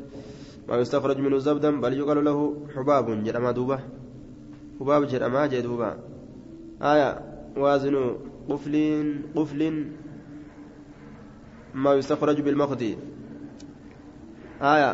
[0.68, 2.38] ما يستخرج منه زبدا بل يقال له
[2.74, 3.78] حباب جرما دوبة.
[4.80, 5.90] حباب جرما جدوبة
[6.82, 7.10] آية
[7.56, 7.96] وازن
[8.48, 8.74] قفل
[9.36, 9.60] قفل
[11.74, 12.82] ما يستخرج بالمخض
[14.62, 14.90] آية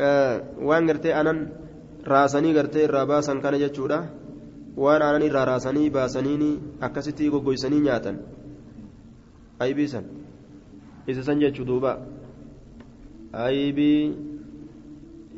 [0.00, 1.60] آه وان غرتي أنا
[2.04, 3.98] raasanii gartee irraa baasan kana jechuudha
[4.76, 6.50] waan aanan irraa raasanii baasaniini
[6.80, 7.30] akkasitti
[9.60, 10.04] aybiisan.
[11.06, 11.98] Isa san jechuu duuba.
[13.32, 14.16] Aybii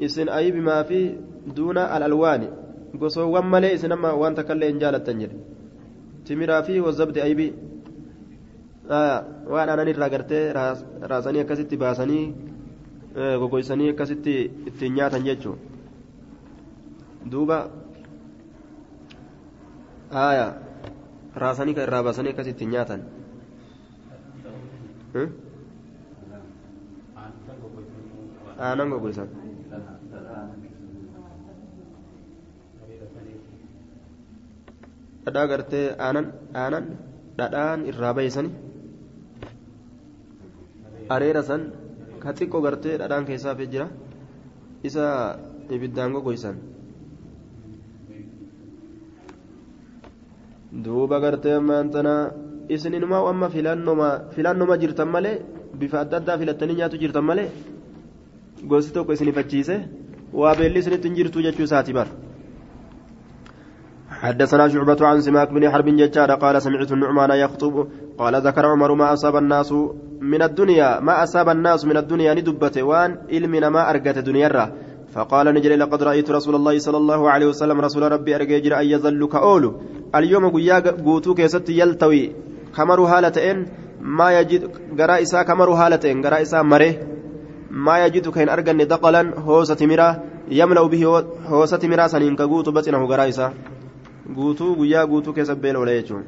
[0.00, 1.18] isin aybi maafi
[1.56, 2.48] duuna alalwaani.
[2.98, 5.36] Gosoowwan malee isin amma waan takka illee hin jaalattan jedhe.
[6.24, 7.52] Timiraa fi wazabdi aybii.
[9.52, 12.24] Waan aanan irraa gartee raasanii akkasitti baasanii
[13.14, 14.34] goggoysanii akkasitti
[14.66, 15.60] ittiin nyaatan jechuudha
[17.30, 17.58] duuba.
[21.44, 23.00] Raasanii irraa baasanii akkasitti nyaatan
[28.66, 29.28] aanan goggoysan
[35.24, 36.26] dhadhaa gartee aanan
[36.62, 36.84] aanan
[37.38, 38.50] dhadhaan irraa bayeessani
[41.14, 41.62] areera san
[42.22, 43.86] ka xiqqoo gartee dhadhaan keessaa fi jira
[44.88, 45.04] isa
[45.74, 46.56] ibiddaan goggoysan
[50.84, 52.14] duuba gartee maantana
[52.68, 55.36] isininuma amma filannoma jirtan malee
[55.78, 57.48] bifa adda addaa filattanii nyaatu jirtan malee
[58.70, 59.76] gosti tokko isinifachiise
[60.32, 62.08] waa beelli isinitti hin jirtu jechuu isaati bar.
[64.22, 67.74] حدثنا شعبة عن سماك بن حرب ججار قال سمعت النعمان يخطب
[68.18, 69.72] قال ذكر عمر ما أصاب الناس
[70.20, 74.72] من الدنيا ما أصاب الناس من الدنيا ندبت وان علمنا ما أرقت دنيا
[75.12, 79.26] فقال نجري لقد رأيت رسول الله صلى الله عليه وسلم رسول ربي أرجع أن يظل
[79.26, 79.70] كأولو
[80.14, 81.34] اليوم قيا قوتو
[81.68, 82.32] يلتوي.
[82.76, 83.66] كمرو هالتين
[84.00, 84.62] ما يجد
[84.98, 86.92] قراء إساء كمرو هالتين قراء إساء مره
[87.70, 90.08] ما يجد كين أرجن دقلا هوسة مرا
[90.50, 91.02] يملأ به
[91.46, 93.52] هوسة مرا سنين كقوتو بطنه قراء إساء
[94.36, 96.24] قوتو قيا قوتو كيست بين ولا يجون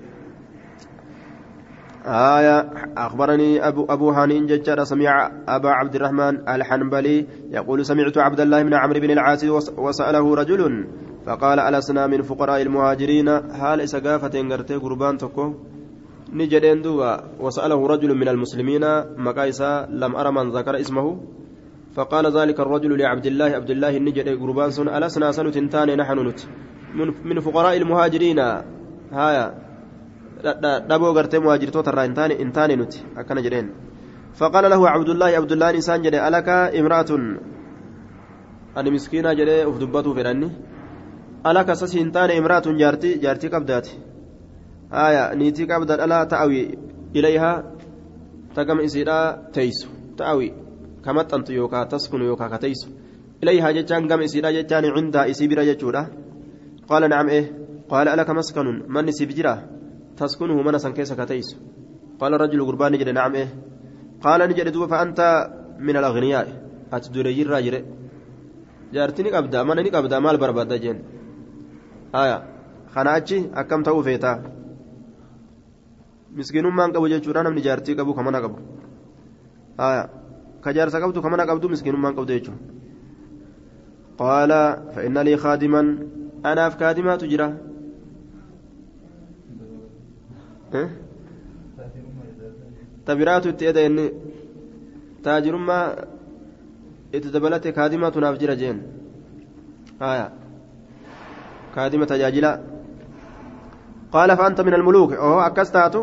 [2.07, 8.63] آية أخبرني أبو أبو هانين ججر سمع أبا عبد الرحمن الحنبلي يقول سمعت عبد الله
[8.63, 9.45] بن عمرو بن العاص
[9.79, 10.87] وسأله رجل
[11.27, 15.55] فقال ألسنا من فقراء المهاجرين هل سقافة غرتي قربان تكو
[16.33, 18.85] نجدين دوبا وسأله رجل من المسلمين
[19.17, 21.21] مقايسا لم أرى من ذكر اسمه
[21.95, 26.41] فقال ذلك الرجل لعبد الله عبد الله النجد قربان سن ألسنا سنتنتان نحن نت
[27.25, 28.39] من فقراء المهاجرين
[29.13, 29.65] هايا
[30.89, 32.05] dhaboo gartee muhaajirtoota irraa
[32.41, 33.69] hin taane nuti akkana jedheen.
[34.35, 37.11] فقال له عبد الله عبد الله إنسان جدي ألك امرأة
[38.77, 40.51] أنا مسكينة جدي أفدبته فرني
[41.47, 43.89] ألك سسي إنتان امرأة جارتي جارتي قبدات
[44.95, 46.79] آية نيتي قبدات ألا تأوي
[47.17, 47.53] إليها
[48.55, 49.89] تقم إسيرا تيسو
[50.19, 50.55] تأوي
[51.05, 52.89] كما تنت يوكا تسكن يوكا كتيسو
[53.43, 56.03] إليها جتان قم إسيرا جتان عندها إسيبرا جتشورا
[56.89, 57.45] قال نعم إيه
[57.89, 59.55] قال ألك مسكن من سيبجرا
[60.17, 61.49] تسكنه من سن كيس كتيس
[62.21, 63.49] قال الرجل قربان نجد نعم إيه
[64.23, 65.21] قال نجد دوب فأنت
[65.79, 66.47] من الأغنياء
[66.93, 67.85] أتدري الراجل
[68.95, 70.99] جارتني قبدا من ني قبدا مال برباد جين
[72.15, 72.39] آية
[72.95, 74.03] خناجي أكم تو
[76.95, 78.59] قبو جيشورا نمني جارتي قبو كمان قبو
[79.81, 80.11] آية
[80.65, 82.53] كجارس قبض كمان قبض مسكين ما قبض يجو
[84.19, 84.51] قال
[84.95, 85.99] فإن لي خادما
[86.45, 87.49] أنا في خادمة تجرى
[93.07, 94.07] tabiraatu itti eda inni
[95.25, 95.87] taajirummaa
[97.17, 98.79] itti dabalate kaadimaatu naaf jira jeen.
[101.75, 102.74] Kaadima tajaajila.
[105.77, 106.03] Taatu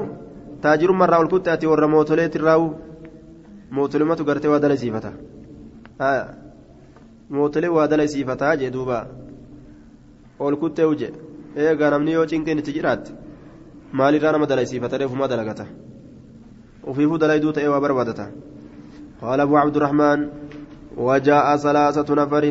[0.62, 2.68] taajirummaa irraa ol kutte ati warra mootoleet irraawu
[3.78, 5.12] mootolematu gartee waa dalaysiifata
[6.04, 6.26] haya
[7.38, 8.98] mootolee waa dalaysiifataa jee duuba
[10.40, 11.14] ol kuttee uje
[11.56, 13.18] eegaa namni yoo cinqeen itti jiraatti
[14.02, 15.66] maalirraa nama dalaysiifata reefumaa dalagata
[16.84, 18.28] وفيه دلائدو تأي وبربادته
[19.22, 20.20] قال أبو عبد الرحمن
[20.98, 22.46] وجاء ثلاثة نفر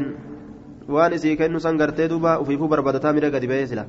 [0.89, 3.85] وان اسي كأنه سنغرتي دوبا وفيه بربادتا من قد بيسلا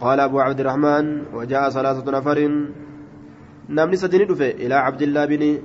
[0.00, 2.38] قال أبو عبد الرحمن وجاء ثلاثة نفر.
[3.68, 5.58] نمني سدني دفه إلى عبد الله بن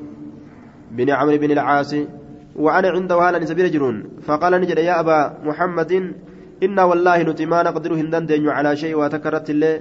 [0.91, 1.95] بن عمرو بن العاص.
[2.55, 5.91] وأنا عنده هالا سبيل جرون فقال نجد يا أبا محمد
[6.63, 9.73] إنا والله نتي ما نقدر هندن على شيء وتكرت الله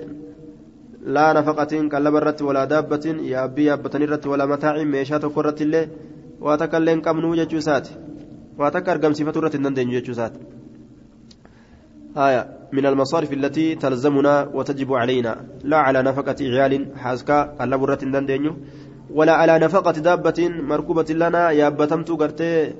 [1.02, 3.06] لا نفقة كلب الرت ولا دابة.
[3.32, 5.88] يا أبي يابتني الرت ولا متاع ميشات كرت الله
[6.40, 7.88] واتكلم كمنو جتشوسات
[8.58, 10.32] واتكر قم صفة الرت نندن جتشوسات
[12.26, 12.42] آية
[12.72, 15.32] من المصارف التي تلزمنا وتجب علينا.
[15.64, 18.44] لا على نفقة عيال حاسكا الرت نندن
[19.10, 20.40] ولا على نفقة دابة
[20.70, 22.74] مركوبة لنا يابتمت قرتي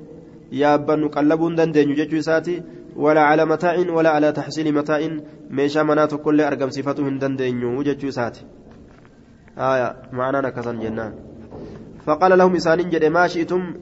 [0.52, 2.62] يابا نقلب نندن جتشوساتي
[2.96, 5.00] ولا على متاع ولا على تحصيل متاع
[5.50, 8.44] meeshaa manaa tokkollee argamsiifatu hin dandeenyu jechuu isaati
[9.58, 11.12] آية معنى نكسن جنان
[12.06, 13.74] فقال لهم إسانين جدي ما شئتم؟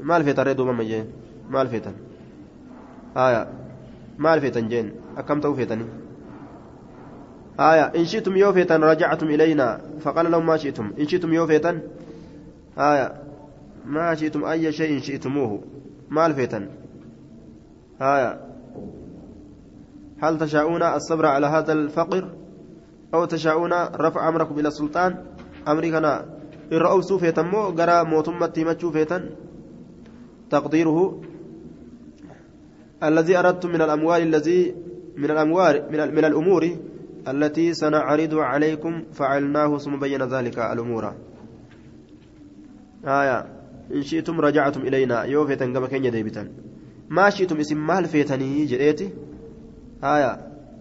[0.00, 1.06] ما الفتن ردوا مما جين
[1.50, 1.62] ما
[4.16, 5.86] آية ما الفتن جين أكم توفتني
[7.60, 7.82] آية.
[7.96, 9.80] إن شئتم يوفتن رجعتم إلينا.
[10.00, 10.92] فقال لهم ما شئتم.
[10.98, 11.80] إن شئتم يوفتن
[12.78, 13.12] آية.
[13.86, 15.62] ما شئتم أي شيء شئتموه.
[16.10, 16.68] ما الفتن
[18.02, 18.40] آية.
[20.22, 22.24] هل تشاءون الصبر على هذا الفقر؟
[23.14, 25.24] أو تشاءون رفع أمركم إلى السلطان
[25.68, 26.24] أمريكنا
[26.72, 29.30] الرؤوس سوفيتا مو قرأ موتمة تيمتشو فيتا
[30.50, 31.20] تقديره
[33.02, 34.74] الذي أردتم من الأموال الذي
[35.16, 36.76] من الأموال من, من الأمور
[37.28, 41.14] التي سنعرض عليكم فعلناه ثم بين ذلك الأمور.
[43.04, 43.46] آية.
[43.94, 45.24] إن شئتم رجعتم إلينا.
[45.24, 46.48] يوفيتا كما كان يديبتا
[47.10, 49.10] ما شئتم اسم مال فيتني جريتي
[50.02, 50.38] haya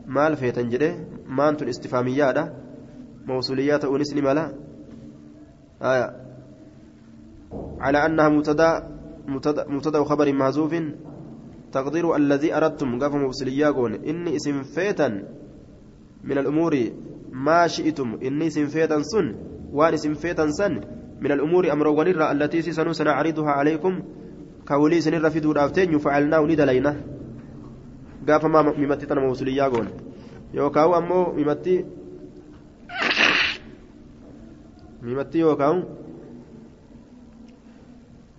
[0.08, 0.90] maal feetan jedhe
[1.28, 2.46] maantun istifaamiyyaadha
[3.26, 4.54] موصوليات أونس ملا
[5.82, 6.08] آية.
[7.80, 8.70] على أنها مبتدا
[9.68, 10.74] مبتدا خبر محذوف
[11.76, 12.90] تقدير الذي أردتم.
[13.04, 15.08] قف موصوليا قول إني اسم فيتا
[16.24, 16.74] من الأمور
[17.36, 18.24] ما شئتم.
[18.24, 19.28] إني اسم فيتا سن
[19.76, 20.74] وان اسم فيتا سن
[21.20, 23.94] من الأمور أمر ونرى التي سنعرضها عليكم.
[24.68, 26.94] كولي سنرى في دور أفتين فعلناه ندلينا.
[28.26, 29.92] gaafa mimatti tana mawsuliyyaa goone
[30.54, 31.86] yookaan ammoo mimatti
[35.02, 35.84] mimatti yookaan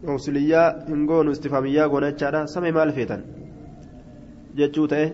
[0.09, 3.23] mawsuliyyaa hin goonu istifamiyyaa goone jechaadha samee maal feetan
[4.61, 5.07] jechuu ta'e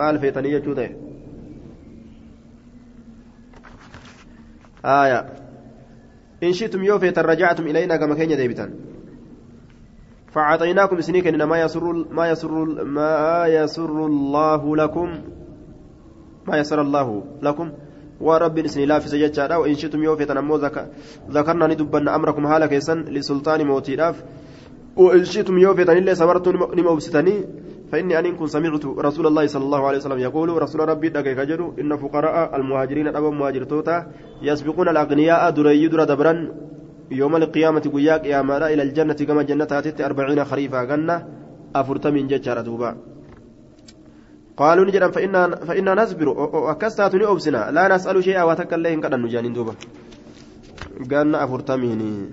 [0.00, 0.92] maal feetanii jechuu ta'e
[4.84, 5.26] آية
[6.42, 8.74] إن شئتم يوفيت رجعتم إلينا كما كان ديبتا
[10.32, 15.08] فأعطيناكم سنيك إن ما يسر ما يسر ما يسر الله لكم
[16.46, 17.72] ما يسر الله لكم
[18.26, 20.56] ورب سني لا في سجدة وإن شئتم يوفيتا أمو
[21.36, 24.16] ذكرنا ندبن أمركم هالك يسن لسلطان موتي لاف
[24.96, 27.34] وإن شئتم يوفيتا إلا صبرتم نموبستني
[27.92, 31.72] فإني أن كن سمعت رسول الله صلى الله عليه وسلم يقول رسول ربي دقيق جدو
[31.80, 33.96] إن فقراء المهاجرين أبو مهاجر توتا
[34.42, 36.34] يسبقون الأغنياء دري در دبرا
[37.10, 41.16] يوم القيامة قياك يا مالا إلى الجنة كما جنة هاتت أربعين خريفا جنة
[41.76, 43.13] أفرت من ججار دوبا
[44.56, 46.28] قالوا نجرا فإنا فإنا نصبر.
[46.28, 49.74] وكستاتني أبسنا لا نسأل شيئا وتكلم قد نجانين دوبا.
[51.00, 52.30] جنة أفرت مني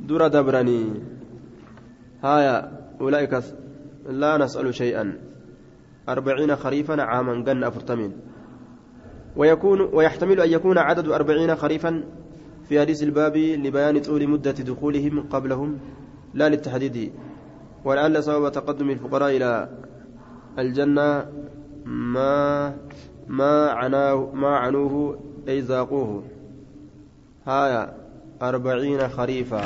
[0.00, 0.80] دور دبرني.
[2.24, 2.56] هايا
[3.00, 3.42] أولئك
[4.08, 5.18] لا نسأل شيئا.
[6.08, 8.12] أربعين خريفا عاما جنة أفرتمين
[9.36, 12.04] ويكون ويحتمل أن يكون عدد أربعين خريفا
[12.68, 15.78] في حديث الباب لبيان طول مدة دخولهم قبلهم.
[16.34, 17.12] لا للتحديد.
[17.84, 19.68] ولعل سبب تقدم الفقراء إلى
[20.58, 21.26] الجنة
[21.84, 22.76] ما
[23.28, 25.18] ما عناه ما عنوه
[25.48, 26.22] أي ذاقوه.
[27.46, 27.94] هايا
[28.42, 29.62] أربعين خريفا